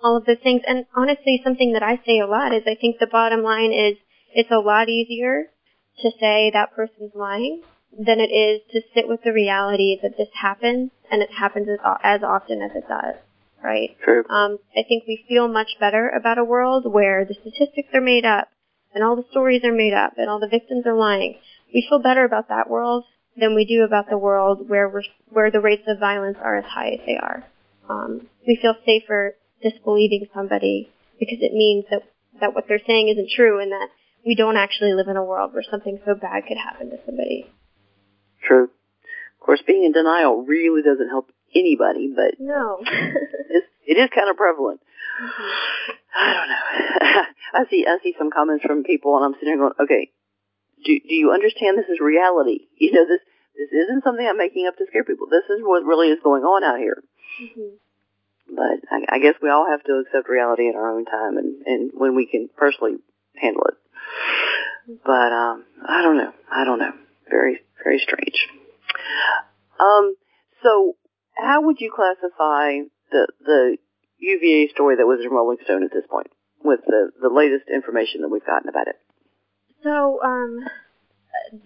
All 0.03 0.17
of 0.17 0.25
those 0.25 0.37
things. 0.43 0.61
And 0.67 0.85
honestly, 0.95 1.41
something 1.43 1.73
that 1.73 1.83
I 1.83 1.99
say 2.05 2.19
a 2.19 2.27
lot 2.27 2.53
is 2.53 2.63
I 2.65 2.75
think 2.75 2.99
the 2.99 3.07
bottom 3.07 3.41
line 3.41 3.71
is 3.71 3.97
it's 4.33 4.51
a 4.51 4.59
lot 4.59 4.89
easier 4.89 5.45
to 6.01 6.11
say 6.19 6.51
that 6.53 6.75
person's 6.75 7.11
lying 7.15 7.61
than 7.97 8.19
it 8.19 8.31
is 8.31 8.61
to 8.71 8.81
sit 8.93 9.07
with 9.07 9.21
the 9.23 9.33
reality 9.33 9.97
that 10.01 10.17
this 10.17 10.29
happens 10.33 10.91
and 11.11 11.21
it 11.21 11.29
happens 11.31 11.67
as, 11.67 11.79
as 12.03 12.21
often 12.23 12.61
as 12.61 12.71
it 12.73 12.87
does, 12.87 13.15
right? 13.63 13.97
True. 14.03 14.23
Um, 14.29 14.59
I 14.75 14.83
think 14.87 15.03
we 15.07 15.25
feel 15.27 15.47
much 15.47 15.77
better 15.79 16.09
about 16.09 16.37
a 16.37 16.43
world 16.43 16.91
where 16.91 17.25
the 17.25 17.33
statistics 17.33 17.89
are 17.93 18.01
made 18.01 18.25
up 18.25 18.47
and 18.93 19.03
all 19.03 19.15
the 19.15 19.25
stories 19.31 19.63
are 19.63 19.73
made 19.73 19.93
up 19.93 20.13
and 20.17 20.29
all 20.29 20.39
the 20.39 20.47
victims 20.47 20.85
are 20.85 20.95
lying. 20.95 21.37
We 21.73 21.85
feel 21.87 21.99
better 21.99 22.23
about 22.23 22.49
that 22.49 22.69
world 22.69 23.03
than 23.37 23.55
we 23.55 23.65
do 23.65 23.83
about 23.83 24.09
the 24.09 24.17
world 24.17 24.69
where 24.69 24.89
we're, 24.89 25.03
where 25.29 25.51
the 25.51 25.61
rates 25.61 25.83
of 25.87 25.99
violence 25.99 26.37
are 26.41 26.57
as 26.57 26.65
high 26.65 26.91
as 26.91 26.99
they 27.05 27.17
are. 27.17 27.45
Um, 27.89 28.27
we 28.47 28.57
feel 28.61 28.75
safer 28.85 29.35
disbelieving 29.61 30.27
somebody 30.33 30.89
because 31.19 31.39
it 31.41 31.53
means 31.53 31.85
that, 31.91 32.03
that 32.39 32.55
what 32.55 32.65
they're 32.67 32.81
saying 32.87 33.09
isn't 33.09 33.29
true 33.35 33.59
and 33.59 33.71
that 33.71 33.89
we 34.25 34.35
don't 34.35 34.57
actually 34.57 34.93
live 34.93 35.07
in 35.07 35.17
a 35.17 35.23
world 35.23 35.53
where 35.53 35.63
something 35.69 35.99
so 36.05 36.15
bad 36.15 36.45
could 36.47 36.57
happen 36.57 36.89
to 36.91 36.97
somebody. 37.05 37.47
True. 38.43 38.63
Of 38.65 39.45
course, 39.45 39.61
being 39.65 39.83
in 39.83 39.91
denial 39.91 40.43
really 40.45 40.81
doesn't 40.81 41.09
help 41.09 41.31
anybody, 41.55 42.13
but 42.15 42.35
No. 42.39 42.79
it's, 42.85 43.67
it 43.85 43.97
is 43.97 44.09
kind 44.13 44.29
of 44.29 44.37
prevalent. 44.37 44.81
I 46.15 46.33
don't 46.33 46.49
know. 46.49 47.23
I 47.53 47.69
see 47.69 47.85
I 47.87 47.97
see 48.03 48.15
some 48.17 48.31
comments 48.31 48.63
from 48.65 48.83
people, 48.83 49.15
and 49.17 49.25
I'm 49.25 49.33
sitting 49.33 49.49
there 49.49 49.57
going, 49.57 49.73
okay, 49.81 50.11
do 50.85 50.99
do 50.99 51.13
you 51.13 51.31
understand 51.31 51.77
this 51.77 51.89
is 51.89 51.99
reality? 51.99 52.67
You 52.77 52.93
know, 52.93 53.05
this 53.07 53.21
this 53.55 53.69
isn't 53.71 54.03
something 54.03 54.25
I'm 54.25 54.37
making 54.37 54.67
up 54.67 54.77
to 54.77 54.85
scare 54.87 55.03
people. 55.03 55.27
This 55.29 55.45
is 55.49 55.61
what 55.61 55.83
really 55.83 56.07
is 56.09 56.19
going 56.23 56.43
on 56.43 56.63
out 56.63 56.79
here. 56.79 57.03
Mhm. 57.41 57.77
But 58.55 58.79
I, 58.89 59.15
I 59.17 59.19
guess 59.19 59.35
we 59.41 59.49
all 59.49 59.69
have 59.69 59.83
to 59.83 60.03
accept 60.05 60.29
reality 60.29 60.67
in 60.67 60.75
our 60.75 60.91
own 60.95 61.05
time, 61.05 61.37
and 61.37 61.61
and 61.65 61.91
when 61.93 62.15
we 62.15 62.25
can 62.25 62.49
personally 62.55 62.97
handle 63.35 63.63
it. 63.67 63.75
But 65.05 65.31
um, 65.31 65.65
I 65.87 66.01
don't 66.01 66.17
know. 66.17 66.33
I 66.51 66.65
don't 66.65 66.79
know. 66.79 66.91
Very 67.29 67.59
very 67.83 67.99
strange. 67.99 68.47
Um, 69.79 70.15
so 70.63 70.95
how 71.35 71.61
would 71.63 71.77
you 71.79 71.91
classify 71.93 72.85
the 73.11 73.27
the 73.43 73.77
UVA 74.19 74.69
story 74.73 74.95
that 74.97 75.07
was 75.07 75.19
in 75.23 75.31
Rolling 75.31 75.57
Stone 75.65 75.83
at 75.83 75.91
this 75.91 76.05
point, 76.09 76.27
with 76.63 76.81
the 76.85 77.11
the 77.21 77.29
latest 77.29 77.65
information 77.73 78.21
that 78.21 78.29
we've 78.29 78.45
gotten 78.45 78.69
about 78.69 78.87
it? 78.87 78.95
So, 79.83 80.21
um, 80.23 80.59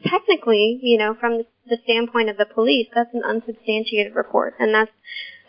technically, 0.06 0.80
you 0.82 0.98
know, 0.98 1.16
from 1.20 1.44
the, 1.68 1.78
standpoint 1.84 2.30
of 2.30 2.38
the 2.38 2.46
police, 2.46 2.88
that's 2.96 3.14
an 3.14 3.24
unsubstantiated 3.26 4.16
report, 4.16 4.56
and 4.60 4.74
that's 4.74 4.92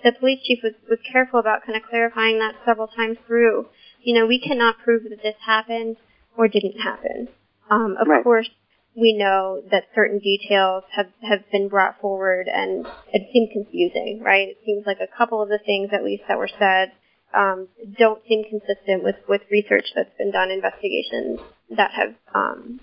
the 0.03 0.13
police 0.13 0.41
chief 0.45 0.59
was, 0.63 0.73
was 0.91 0.99
careful 1.11 1.39
about 1.39 1.65
kind 1.65 1.77
of 1.77 1.89
clarifying 1.89 2.39
that 2.41 2.55
several 2.65 2.89
times 2.89 3.19
through. 3.27 3.67
You 4.03 4.15
know, 4.15 4.27
we 4.27 4.41
cannot 4.41 4.79
prove 4.83 5.05
that 5.05 5.23
this 5.23 5.37
happened 5.45 5.97
or 6.37 6.49
didn't 6.49 6.81
happen. 6.81 7.29
Um, 7.71 7.97
of 8.01 8.07
Right. 8.09 8.23
course, 8.23 8.51
we 8.95 9.13
know 9.13 9.63
that 9.71 9.85
certain 9.95 10.19
details 10.19 10.85
have, 10.93 11.09
have 11.23 11.51
been 11.51 11.69
brought 11.69 12.01
forward 12.01 12.49
and 12.49 12.87
it 13.13 13.29
seemed 13.33 13.51
confusing, 13.53 14.23
right? 14.23 14.49
It 14.49 14.59
seems 14.65 14.87
like 14.87 15.01
a 15.01 15.17
couple 15.17 15.43
of 15.43 15.49
the 15.49 15.59
things 15.59 15.91
at 15.93 16.05
least 16.05 16.25
that 16.29 16.39
were 16.39 16.49
said 16.59 16.93
um, 17.35 17.69
don't 17.99 18.23
seem 18.27 18.45
consistent 18.45 19.03
with, 19.05 19.17
with 19.29 19.43
research 19.51 19.87
that's 19.95 20.17
been 20.17 20.31
done, 20.31 20.51
investigations 20.51 21.41
that 21.77 21.91
have 21.93 22.15
um, 22.35 22.81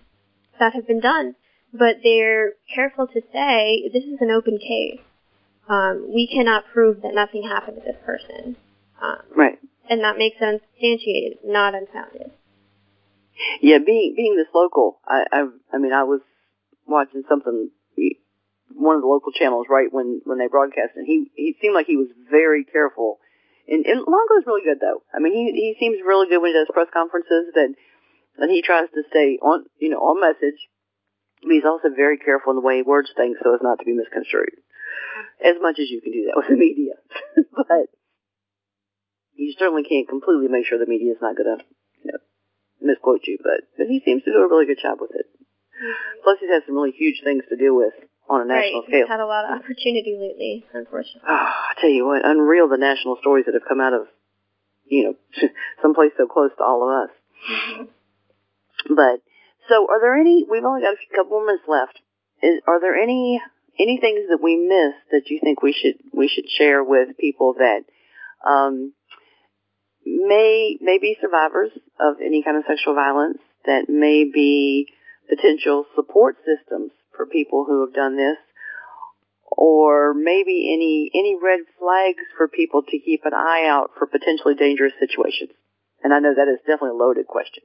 that 0.59 0.73
have 0.73 0.85
been 0.85 0.99
done. 0.99 1.35
But 1.73 1.97
they're 2.03 2.53
careful 2.73 3.07
to 3.07 3.21
say 3.33 3.89
this 3.91 4.03
is 4.03 4.19
an 4.21 4.29
open 4.29 4.59
case. 4.59 4.99
Um, 5.67 6.11
we 6.13 6.27
cannot 6.27 6.65
prove 6.71 7.01
that 7.01 7.15
nothing 7.15 7.43
happened 7.47 7.77
to 7.77 7.83
this 7.83 8.01
person. 8.05 8.57
Um, 9.01 9.23
Right. 9.35 9.57
and 9.89 10.01
that 10.03 10.17
makes 10.17 10.37
it 10.39 10.43
unsubstantiated, 10.43 11.39
not 11.43 11.73
unfounded. 11.73 12.31
Yeah, 13.61 13.79
being 13.85 14.13
being 14.15 14.35
this 14.35 14.53
local, 14.53 14.99
I 15.07 15.25
I, 15.31 15.39
I 15.73 15.77
mean, 15.77 15.93
I 15.93 16.03
was 16.03 16.21
watching 16.85 17.23
something, 17.27 17.69
one 18.69 18.95
of 18.95 19.01
the 19.01 19.07
local 19.07 19.31
channels, 19.31 19.67
right 19.69 19.91
when 19.91 20.21
when 20.25 20.37
they 20.37 20.47
broadcast, 20.47 20.93
and 20.95 21.07
he 21.07 21.31
he 21.35 21.55
seemed 21.61 21.73
like 21.73 21.87
he 21.87 21.97
was 21.97 22.09
very 22.29 22.63
careful. 22.63 23.19
And, 23.65 23.85
and 23.85 23.99
Longo's 23.99 24.45
really 24.45 24.63
good 24.65 24.79
though. 24.81 25.03
I 25.13 25.19
mean, 25.19 25.33
he 25.33 25.51
he 25.53 25.75
seems 25.79 25.99
really 26.05 26.27
good 26.27 26.39
when 26.39 26.51
he 26.51 26.57
does 26.57 26.67
press 26.73 26.87
conferences. 26.93 27.53
That 27.55 27.73
that 28.37 28.49
he 28.49 28.61
tries 28.61 28.89
to 28.93 29.03
stay 29.09 29.37
on, 29.41 29.65
you 29.79 29.89
know, 29.89 29.99
on 29.99 30.19
message. 30.19 30.59
But 31.41 31.51
he's 31.51 31.65
also 31.65 31.89
very 31.93 32.17
careful 32.17 32.51
in 32.51 32.57
the 32.57 32.65
way 32.65 32.77
he 32.77 32.83
words 32.83 33.11
things 33.15 33.37
so 33.43 33.53
as 33.53 33.61
not 33.61 33.79
to 33.79 33.85
be 33.85 33.93
misconstrued. 33.93 34.63
As 35.43 35.55
much 35.61 35.77
as 35.79 35.89
you 35.89 36.01
can 36.01 36.11
do 36.11 36.25
that 36.27 36.37
with 36.37 36.47
the 36.47 36.55
media, 36.55 36.93
but 37.55 37.91
you 39.35 39.53
certainly 39.57 39.83
can't 39.83 40.07
completely 40.07 40.47
make 40.47 40.65
sure 40.65 40.79
the 40.79 40.87
media 40.87 41.11
is 41.11 41.21
not 41.21 41.35
going 41.35 41.57
to 41.57 41.63
misquote 42.83 43.21
you, 43.25 43.37
but, 43.41 43.65
but 43.77 43.87
he 43.87 44.01
seems 44.05 44.23
to 44.23 44.31
do 44.31 44.39
a 44.39 44.47
really 44.47 44.65
good 44.65 44.79
job 44.81 44.99
with 44.99 45.11
it. 45.15 45.25
Plus, 46.23 46.37
he's 46.39 46.49
had 46.49 46.63
some 46.65 46.75
really 46.75 46.91
huge 46.91 47.21
things 47.23 47.43
to 47.49 47.55
deal 47.55 47.75
with 47.75 47.93
on 48.29 48.41
a 48.41 48.45
national 48.45 48.81
right. 48.81 48.87
scale. 48.87 48.99
He's 49.01 49.09
had 49.09 49.19
a 49.19 49.25
lot 49.25 49.45
of 49.45 49.59
opportunity 49.59 50.15
lately, 50.19 50.65
unfortunately. 50.73 51.27
Oh, 51.27 51.33
I 51.33 51.73
tell 51.79 51.89
you 51.89 52.05
what, 52.05 52.21
unreal 52.23 52.69
the 52.69 52.77
national 52.77 53.17
stories 53.19 53.45
that 53.45 53.53
have 53.53 53.67
come 53.67 53.81
out 53.81 53.93
of, 53.93 54.07
you 54.85 55.03
know, 55.03 55.15
someplace 55.81 56.11
so 56.17 56.27
close 56.27 56.51
to 56.57 56.63
all 56.63 56.87
of 56.87 57.09
us. 57.09 57.87
But 58.87 59.23
so, 59.69 59.87
are 59.89 60.01
there 60.01 60.15
any? 60.15 60.45
We've 60.49 60.63
only 60.63 60.81
got 60.81 60.93
a 60.93 61.15
couple 61.15 61.39
more 61.39 61.45
minutes 61.45 61.63
left. 61.67 61.99
Is, 62.41 62.59
are 62.67 62.81
there 62.81 62.95
any 62.95 63.41
any 63.79 63.97
things 63.99 64.27
that 64.29 64.41
we 64.41 64.55
missed 64.55 65.09
that 65.11 65.29
you 65.29 65.39
think 65.41 65.61
we 65.61 65.73
should 65.73 65.95
we 66.13 66.27
should 66.27 66.49
share 66.49 66.83
with 66.83 67.17
people 67.17 67.55
that 67.57 67.83
um, 68.45 68.93
may 70.05 70.77
may 70.81 70.97
be 70.97 71.17
survivors 71.21 71.71
of 71.99 72.15
any 72.23 72.43
kind 72.43 72.57
of 72.57 72.63
sexual 72.67 72.95
violence 72.95 73.39
that 73.65 73.89
may 73.89 74.23
be 74.23 74.87
potential 75.29 75.85
support 75.95 76.37
systems 76.45 76.91
for 77.15 77.25
people 77.25 77.65
who 77.65 77.85
have 77.85 77.93
done 77.93 78.17
this 78.17 78.37
or 79.49 80.13
maybe 80.13 80.73
any 80.73 81.11
any 81.13 81.37
red 81.41 81.59
flags 81.79 82.23
for 82.37 82.47
people 82.47 82.81
to 82.83 82.99
keep 82.99 83.21
an 83.25 83.33
eye 83.33 83.65
out 83.67 83.91
for 83.97 84.07
potentially 84.07 84.55
dangerous 84.55 84.93
situations 84.99 85.51
and 86.03 86.13
I 86.13 86.19
know 86.19 86.33
that 86.35 86.47
is 86.47 86.59
definitely 86.59 86.99
a 86.99 87.03
loaded 87.03 87.27
question 87.27 87.63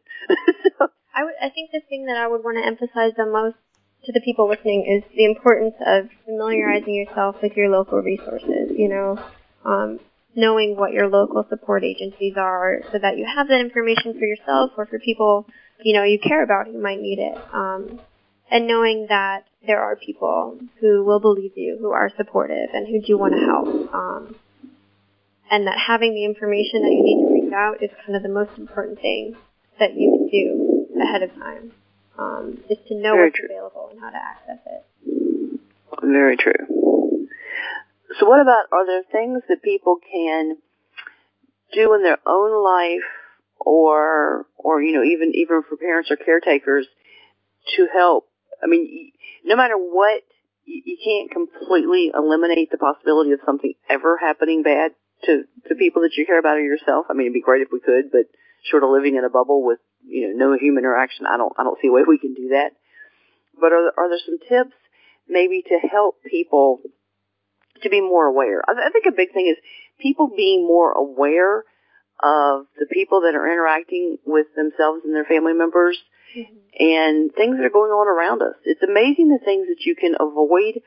so, 0.78 0.89
I 1.14 1.24
would, 1.24 1.34
I 1.43 1.51
think 1.51 1.70
the 1.72 1.80
thing 1.89 2.07
that 2.07 2.16
I 2.16 2.28
would 2.28 2.45
want 2.45 2.59
to 2.59 2.64
emphasize 2.64 3.12
the 3.16 3.26
most 3.26 3.57
to 4.05 4.12
the 4.12 4.20
people 4.20 4.49
listening 4.49 4.86
is 4.86 5.03
the 5.16 5.24
importance 5.24 5.74
of 5.84 6.09
familiarizing 6.24 6.95
yourself 6.95 7.36
with 7.43 7.57
your 7.57 7.68
local 7.68 7.99
resources. 7.99 8.70
You 8.76 8.89
know, 8.89 9.18
um, 9.64 10.01
knowing 10.39 10.76
what 10.76 10.93
your 10.93 11.09
local 11.09 11.45
support 11.51 11.82
agencies 11.84 12.34
are, 12.36 12.78
so 12.93 12.99
that 12.99 13.18
you 13.18 13.26
have 13.26 13.49
that 13.49 13.61
information 13.61 14.14
for 14.14 14.24
yourself 14.24 14.70
or 14.78 14.86
for 14.86 14.99
people 14.99 15.47
you 15.82 15.95
know 15.95 16.05
you 16.05 16.18
care 16.18 16.43
about 16.43 16.66
who 16.66 16.80
might 16.80 17.01
need 17.01 17.18
it. 17.18 17.36
Um, 17.53 18.01
and 18.51 18.66
knowing 18.66 19.07
that 19.11 19.45
there 19.66 19.82
are 19.82 19.97
people 19.97 20.59
who 20.80 21.05
will 21.05 21.20
believe 21.20 21.53
you, 21.57 21.76
who 21.80 21.91
are 21.91 22.11
supportive, 22.16 22.70
and 22.72 22.86
who 22.86 23.03
do 23.03 23.18
want 23.18 23.34
to 23.34 23.41
help. 23.41 23.95
Um, 23.95 24.36
and 25.51 25.66
that 25.66 25.78
having 25.78 26.14
the 26.14 26.24
information 26.24 26.82
that 26.82 26.93
you 26.93 27.03
need 27.03 27.26
to 27.26 27.32
reach 27.32 27.53
out 27.53 27.82
is 27.82 27.91
kind 28.05 28.16
of 28.16 28.22
the 28.22 28.28
most 28.28 28.51
important 28.59 29.01
thing 29.01 29.36
that 29.78 29.95
you 29.95 30.11
can 30.11 30.28
do 30.28 31.01
ahead 31.03 31.22
of 31.22 31.34
time. 31.34 31.72
Um, 32.18 32.59
is 32.68 32.78
to 32.89 32.95
know 32.97 33.14
Very 33.14 33.28
what's 33.28 33.39
true. 33.39 33.49
available 33.49 33.91
and 33.93 34.01
how 34.01 34.11
to 34.11 34.16
access 34.16 34.59
it. 34.66 35.61
Very 36.03 36.36
true. 36.36 36.97
So 38.18 38.26
what 38.26 38.40
about, 38.40 38.66
are 38.72 38.86
there 38.86 39.02
things 39.02 39.42
that 39.48 39.62
people 39.62 39.96
can 40.00 40.56
do 41.72 41.92
in 41.94 42.02
their 42.02 42.18
own 42.26 42.64
life 42.64 43.04
or, 43.61 44.46
or, 44.56 44.82
you 44.82 44.94
know, 44.94 45.04
even, 45.04 45.32
even 45.34 45.62
for 45.68 45.76
parents 45.76 46.11
or 46.11 46.16
caretakers 46.16 46.86
to 47.76 47.86
help? 47.92 48.24
I 48.62 48.66
mean, 48.66 49.12
no 49.44 49.56
matter 49.56 49.76
what, 49.76 50.22
you, 50.64 50.82
you 50.84 50.96
can't 51.04 51.30
completely 51.30 52.11
eliminate 52.14 52.70
the 52.70 52.78
possibility 52.78 53.32
of 53.32 53.40
something 53.44 53.74
ever 53.90 54.16
happening 54.16 54.62
bad 54.62 54.92
to, 55.24 55.44
to 55.68 55.74
people 55.74 56.02
that 56.02 56.16
you 56.16 56.24
care 56.24 56.38
about 56.38 56.56
or 56.56 56.62
yourself. 56.62 57.06
I 57.11 57.12
mean, 57.12 57.26
it'd 57.26 57.34
be 57.34 57.42
great 57.42 57.62
if 57.62 57.68
we 57.72 57.80
could, 57.80 58.11
but 58.11 58.26
short 58.64 58.84
of 58.84 58.90
living 58.90 59.16
in 59.16 59.24
a 59.24 59.30
bubble 59.30 59.64
with, 59.64 59.80
you 60.06 60.28
know, 60.28 60.50
no 60.50 60.59
human 60.59 60.84
interaction, 60.84 61.26
I 61.26 61.36
don't, 61.36 61.52
I 61.59 61.62
don't 61.64 61.78
see 61.82 61.88
a 61.88 61.92
way 61.92 62.02
we 62.06 62.18
can 62.18 62.34
do 62.34 62.48
that. 62.50 62.72
But 63.61 63.72
are, 63.72 63.92
are 63.98 64.09
there 64.09 64.18
some 64.24 64.38
tips 64.48 64.76
maybe 65.28 65.62
to 65.68 65.78
help 65.88 66.16
people 66.24 66.80
to 67.83 67.91
be 67.91 68.01
more 68.01 68.26
aware. 68.26 68.62
I, 68.66 68.72
I 68.87 68.91
think 68.91 69.07
a 69.07 69.16
big 69.16 69.33
thing 69.33 69.49
is 69.49 69.57
people 70.01 70.31
being 70.35 70.66
more 70.66 70.93
aware 70.93 71.64
of 72.22 72.66
the 72.79 72.87
people 72.91 73.22
that 73.22 73.35
are 73.35 73.47
interacting 73.51 74.18
with 74.26 74.47
themselves 74.57 75.03
and 75.05 75.14
their 75.14 75.24
family 75.24 75.53
members 75.53 75.99
and 76.79 77.33
things 77.35 77.57
that 77.57 77.64
are 77.64 77.70
going 77.70 77.91
on 77.91 78.07
around 78.07 78.43
us. 78.43 78.57
It's 78.64 78.83
amazing 78.83 79.29
the 79.29 79.45
things 79.45 79.68
that 79.68 79.87
you 79.87 79.95
can 79.95 80.14
avoid 80.18 80.83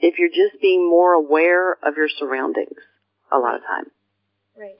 if 0.00 0.18
you're 0.18 0.28
just 0.28 0.60
being 0.60 0.88
more 0.88 1.12
aware 1.12 1.72
of 1.72 1.96
your 1.96 2.08
surroundings 2.08 2.80
a 3.30 3.38
lot 3.38 3.54
of 3.54 3.62
time. 3.62 3.84
Right. 4.58 4.78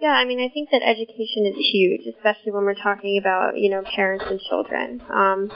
Yeah, 0.00 0.12
I 0.12 0.24
mean, 0.24 0.40
I 0.40 0.52
think 0.52 0.70
that 0.70 0.82
education 0.82 1.46
is 1.46 1.56
huge, 1.72 2.02
especially 2.06 2.52
when 2.52 2.64
we're 2.64 2.74
talking 2.74 3.18
about, 3.18 3.56
you 3.56 3.70
know, 3.70 3.82
parents 3.82 4.24
and 4.28 4.40
children. 4.40 5.02
Um, 5.10 5.52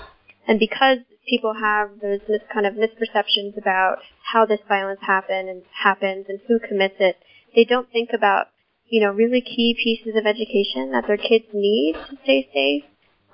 and 0.46 0.58
because 0.58 0.98
people 1.28 1.54
have 1.54 2.00
those 2.00 2.20
mis- 2.28 2.40
kind 2.52 2.66
of 2.66 2.74
misperceptions 2.74 3.56
about 3.58 3.98
how 4.32 4.46
this 4.46 4.60
violence 4.68 5.00
happen 5.02 5.48
and 5.48 5.62
happens 5.82 6.26
and 6.28 6.40
who 6.46 6.58
commits 6.58 6.96
it, 6.98 7.16
they 7.54 7.64
don't 7.64 7.90
think 7.90 8.10
about, 8.14 8.46
you 8.86 9.00
know, 9.00 9.10
really 9.10 9.40
key 9.40 9.76
pieces 9.82 10.14
of 10.16 10.26
education 10.26 10.92
that 10.92 11.04
their 11.06 11.16
kids 11.16 11.46
need 11.52 11.94
to 11.94 12.16
stay 12.22 12.48
safe. 12.52 12.84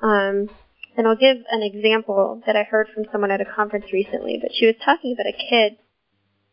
Um, 0.02 0.48
and 0.96 1.06
I'll 1.06 1.16
give 1.16 1.38
an 1.50 1.62
example 1.62 2.42
that 2.46 2.56
I 2.56 2.64
heard 2.64 2.88
from 2.94 3.04
someone 3.10 3.30
at 3.30 3.40
a 3.40 3.46
conference 3.46 3.86
recently, 3.92 4.38
but 4.40 4.52
she 4.54 4.66
was 4.66 4.74
talking 4.84 5.14
about 5.14 5.26
a 5.26 5.32
kid 5.32 5.78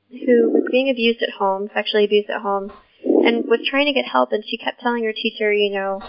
who 0.09 0.49
was 0.49 0.63
being 0.71 0.89
abused 0.89 1.21
at 1.21 1.29
home, 1.37 1.69
sexually 1.73 2.05
abused 2.05 2.29
at 2.29 2.41
home, 2.41 2.71
and 3.03 3.45
was 3.45 3.59
trying 3.69 3.85
to 3.85 3.93
get 3.93 4.05
help 4.05 4.31
and 4.31 4.43
she 4.45 4.57
kept 4.57 4.79
telling 4.81 5.03
her 5.03 5.13
teacher, 5.13 5.53
you 5.53 5.71
know, 5.73 6.01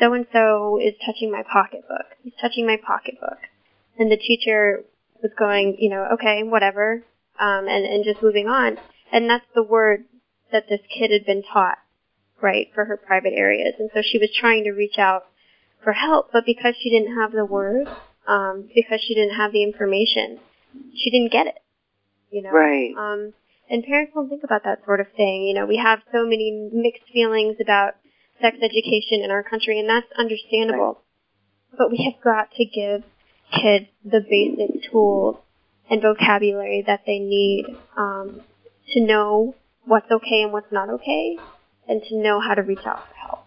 so 0.00 0.12
and 0.12 0.26
so 0.32 0.78
is 0.80 0.94
touching 1.04 1.30
my 1.30 1.42
pocketbook. 1.42 2.06
He's 2.22 2.34
touching 2.40 2.66
my 2.66 2.76
pocketbook. 2.76 3.38
And 3.98 4.10
the 4.10 4.16
teacher 4.16 4.84
was 5.22 5.32
going, 5.38 5.76
you 5.78 5.90
know, 5.90 6.08
okay, 6.14 6.42
whatever, 6.42 7.04
um, 7.40 7.66
and, 7.68 7.84
and 7.84 8.04
just 8.04 8.22
moving 8.22 8.48
on. 8.48 8.78
And 9.12 9.28
that's 9.28 9.46
the 9.54 9.62
word 9.62 10.04
that 10.52 10.68
this 10.68 10.80
kid 10.92 11.10
had 11.10 11.24
been 11.24 11.42
taught, 11.42 11.78
right, 12.40 12.68
for 12.74 12.84
her 12.84 12.96
private 12.96 13.32
areas. 13.34 13.74
And 13.78 13.90
so 13.94 14.02
she 14.02 14.18
was 14.18 14.30
trying 14.38 14.64
to 14.64 14.72
reach 14.72 14.98
out 14.98 15.24
for 15.82 15.92
help, 15.92 16.30
but 16.32 16.44
because 16.44 16.74
she 16.80 16.90
didn't 16.90 17.16
have 17.16 17.32
the 17.32 17.44
word, 17.44 17.88
um, 18.26 18.68
because 18.74 19.00
she 19.00 19.14
didn't 19.14 19.36
have 19.36 19.52
the 19.52 19.62
information, 19.62 20.40
she 20.94 21.10
didn't 21.10 21.32
get 21.32 21.46
it. 21.46 21.58
You 22.30 22.42
know? 22.42 22.50
Right. 22.50 22.92
Um, 22.96 23.32
and 23.70 23.84
parents 23.84 24.12
don't 24.14 24.28
think 24.28 24.44
about 24.44 24.64
that 24.64 24.84
sort 24.84 25.00
of 25.00 25.06
thing. 25.16 25.44
You 25.44 25.54
know, 25.54 25.66
we 25.66 25.76
have 25.76 26.00
so 26.12 26.24
many 26.24 26.70
mixed 26.72 27.08
feelings 27.12 27.56
about 27.60 27.94
sex 28.40 28.56
education 28.62 29.22
in 29.22 29.30
our 29.30 29.42
country, 29.42 29.78
and 29.78 29.88
that's 29.88 30.06
understandable. 30.18 31.02
Right. 31.72 31.78
But 31.78 31.90
we 31.90 32.04
have 32.04 32.22
got 32.22 32.50
to 32.52 32.64
give 32.64 33.02
kids 33.52 33.86
the 34.04 34.20
basic 34.20 34.90
tools 34.90 35.36
and 35.90 36.02
vocabulary 36.02 36.84
that 36.86 37.02
they 37.06 37.18
need 37.18 37.66
um, 37.96 38.40
to 38.92 39.00
know 39.00 39.54
what's 39.84 40.10
okay 40.10 40.42
and 40.42 40.52
what's 40.52 40.72
not 40.72 40.90
okay, 40.90 41.38
and 41.88 42.02
to 42.08 42.16
know 42.16 42.40
how 42.40 42.54
to 42.54 42.62
reach 42.62 42.84
out 42.84 43.06
for 43.06 43.14
help. 43.14 43.46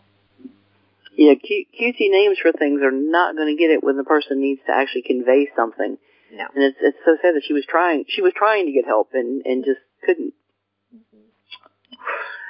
Yeah, 1.15 1.33
cu- 1.33 1.67
cutesy 1.75 2.09
names 2.09 2.37
for 2.41 2.53
things 2.53 2.81
are 2.81 2.91
not 2.91 3.35
going 3.35 3.53
to 3.55 3.59
get 3.61 3.71
it 3.71 3.83
when 3.83 3.97
the 3.97 4.05
person 4.05 4.41
needs 4.41 4.61
to 4.67 4.73
actually 4.73 5.01
convey 5.01 5.49
something. 5.55 5.97
No. 6.31 6.45
And 6.55 6.63
it's 6.63 6.77
it's 6.79 6.97
so 7.03 7.17
sad 7.21 7.35
that 7.35 7.43
she 7.45 7.53
was 7.53 7.65
trying 7.67 8.05
she 8.07 8.21
was 8.21 8.33
trying 8.35 8.67
to 8.67 8.71
get 8.71 8.85
help 8.85 9.09
and 9.13 9.45
and 9.45 9.65
just 9.65 9.81
couldn't. 10.05 10.33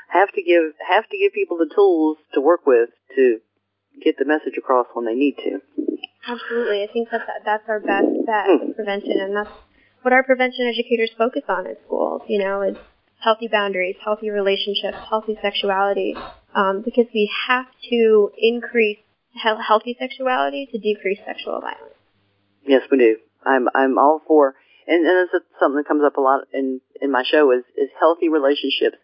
Have 0.10 0.32
to 0.34 0.42
give 0.42 0.74
have 0.88 1.08
to 1.08 1.18
give 1.18 1.34
people 1.34 1.58
the 1.58 1.70
tools 1.74 2.18
to 2.34 2.42
work 2.42 2.66
with 2.66 2.90
to 3.16 3.40
get 4.04 4.18
the 4.18 4.26
message 4.26 4.58
across 4.58 4.88
when 4.94 5.06
they 5.06 5.16
need 5.16 5.36
to. 5.38 5.60
Absolutely. 6.28 6.84
I 6.84 6.88
think 6.92 7.10
that, 7.12 7.22
that 7.28 7.42
that's 7.46 7.64
our 7.68 7.80
best 7.80 8.08
bet 8.26 8.46
with 8.48 8.76
prevention, 8.76 9.20
and 9.20 9.36
that's 9.36 9.50
what 10.02 10.14
our 10.14 10.24
prevention 10.24 10.68
educators 10.68 11.12
focus 11.18 11.44
on 11.48 11.68
in 11.68 11.76
schools. 11.86 12.22
You 12.28 12.40
know, 12.40 12.62
is 12.62 12.78
healthy 13.20 13.48
boundaries, 13.48 13.96
healthy 14.04 14.30
relationships, 14.30 14.98
healthy 15.10 15.38
sexuality, 15.42 16.16
um, 16.54 16.82
because 16.84 17.06
we 17.14 17.32
have 17.48 17.66
to 17.90 18.32
increase 18.38 19.00
he- 19.34 19.64
healthy 19.68 19.96
sexuality 20.00 20.68
to 20.72 20.78
decrease 20.78 21.20
sexual 21.26 21.60
violence. 21.62 21.96
Yes, 22.66 22.82
we 22.92 22.98
do. 22.98 23.18
I'm 23.46 23.68
I'm 23.74 23.98
all 23.98 24.22
for 24.28 24.56
and, 24.90 25.06
and 25.06 25.30
it's 25.32 25.46
something 25.60 25.78
that 25.78 25.88
comes 25.88 26.04
up 26.04 26.18
a 26.18 26.22
lot 26.22 26.42
in 26.54 26.82
in 27.02 27.12
my 27.12 27.24
show 27.24 27.52
is 27.52 27.64
is 27.78 27.90
healthy 28.00 28.28
relationships, 28.28 28.98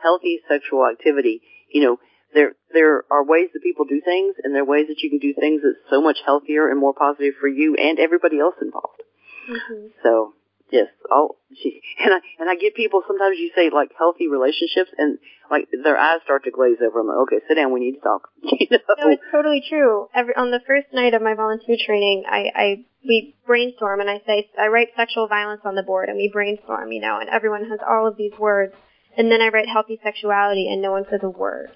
healthy 0.00 0.40
sexual 0.48 0.86
activity. 0.86 1.42
You 1.72 1.82
know, 1.84 1.96
there 2.34 2.52
there 2.72 3.04
are 3.10 3.24
ways 3.24 3.50
that 3.52 3.62
people 3.62 3.84
do 3.84 4.00
things, 4.04 4.36
and 4.42 4.54
there 4.54 4.62
are 4.62 4.66
ways 4.66 4.88
that 4.88 5.00
you 5.00 5.10
can 5.10 5.18
do 5.18 5.34
things 5.34 5.62
that's 5.62 5.90
so 5.90 6.00
much 6.00 6.18
healthier 6.24 6.68
and 6.68 6.78
more 6.78 6.94
positive 6.94 7.34
for 7.40 7.48
you 7.48 7.76
and 7.76 7.98
everybody 7.98 8.40
else 8.40 8.54
involved. 8.60 9.02
Mm-hmm. 9.48 9.88
So 10.02 10.34
yes, 10.72 10.88
oh, 11.10 11.36
she, 11.54 11.80
and 12.02 12.14
I 12.14 12.18
and 12.40 12.50
I 12.50 12.56
get 12.56 12.74
people 12.74 13.02
sometimes 13.06 13.38
you 13.38 13.50
say 13.54 13.70
like 13.70 13.90
healthy 13.96 14.26
relationships, 14.26 14.90
and 14.96 15.18
like 15.50 15.68
their 15.84 15.98
eyes 15.98 16.20
start 16.24 16.44
to 16.44 16.50
glaze 16.50 16.78
over. 16.84 17.00
I'm 17.00 17.06
like, 17.06 17.18
okay, 17.28 17.44
sit 17.46 17.54
down, 17.54 17.72
we 17.72 17.80
need 17.80 17.96
to 17.96 18.00
talk. 18.00 18.28
you 18.42 18.66
know? 18.70 18.78
No, 18.98 19.08
it's 19.10 19.22
totally 19.30 19.62
true. 19.68 20.08
Every 20.14 20.34
on 20.34 20.50
the 20.50 20.60
first 20.66 20.88
night 20.92 21.14
of 21.14 21.22
my 21.22 21.34
volunteer 21.34 21.76
training, 21.84 22.24
I, 22.26 22.50
I 22.54 22.84
we 23.06 23.36
brainstorm 23.46 24.00
and 24.00 24.10
I 24.10 24.22
say 24.26 24.48
I 24.58 24.68
write 24.68 24.88
sexual 24.96 25.28
violence 25.28 25.60
on 25.64 25.74
the 25.74 25.82
board 25.82 26.08
and 26.08 26.16
we 26.16 26.30
brainstorm, 26.32 26.90
you 26.90 27.00
know, 27.00 27.18
and 27.20 27.28
everyone 27.28 27.68
has 27.68 27.80
all 27.86 28.08
of 28.08 28.16
these 28.16 28.32
words, 28.38 28.74
and 29.16 29.30
then 29.30 29.42
I 29.42 29.48
write 29.48 29.68
healthy 29.68 30.00
sexuality 30.02 30.72
and 30.72 30.80
no 30.80 30.90
one 30.90 31.04
says 31.10 31.20
a 31.22 31.28
word. 31.28 31.70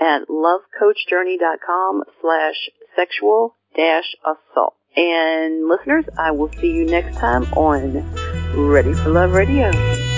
at 0.00 0.28
lovecoachjourney.com 0.28 2.02
slash 2.20 2.68
sexual 2.96 3.54
dash 3.76 4.16
assault. 4.22 4.74
And 4.96 5.68
listeners, 5.68 6.06
I 6.18 6.32
will 6.32 6.50
see 6.60 6.72
you 6.72 6.84
next 6.84 7.16
time 7.18 7.44
on 7.54 8.12
Ready 8.54 8.92
for 8.92 9.08
Love 9.08 9.32
Radio. 9.32 10.11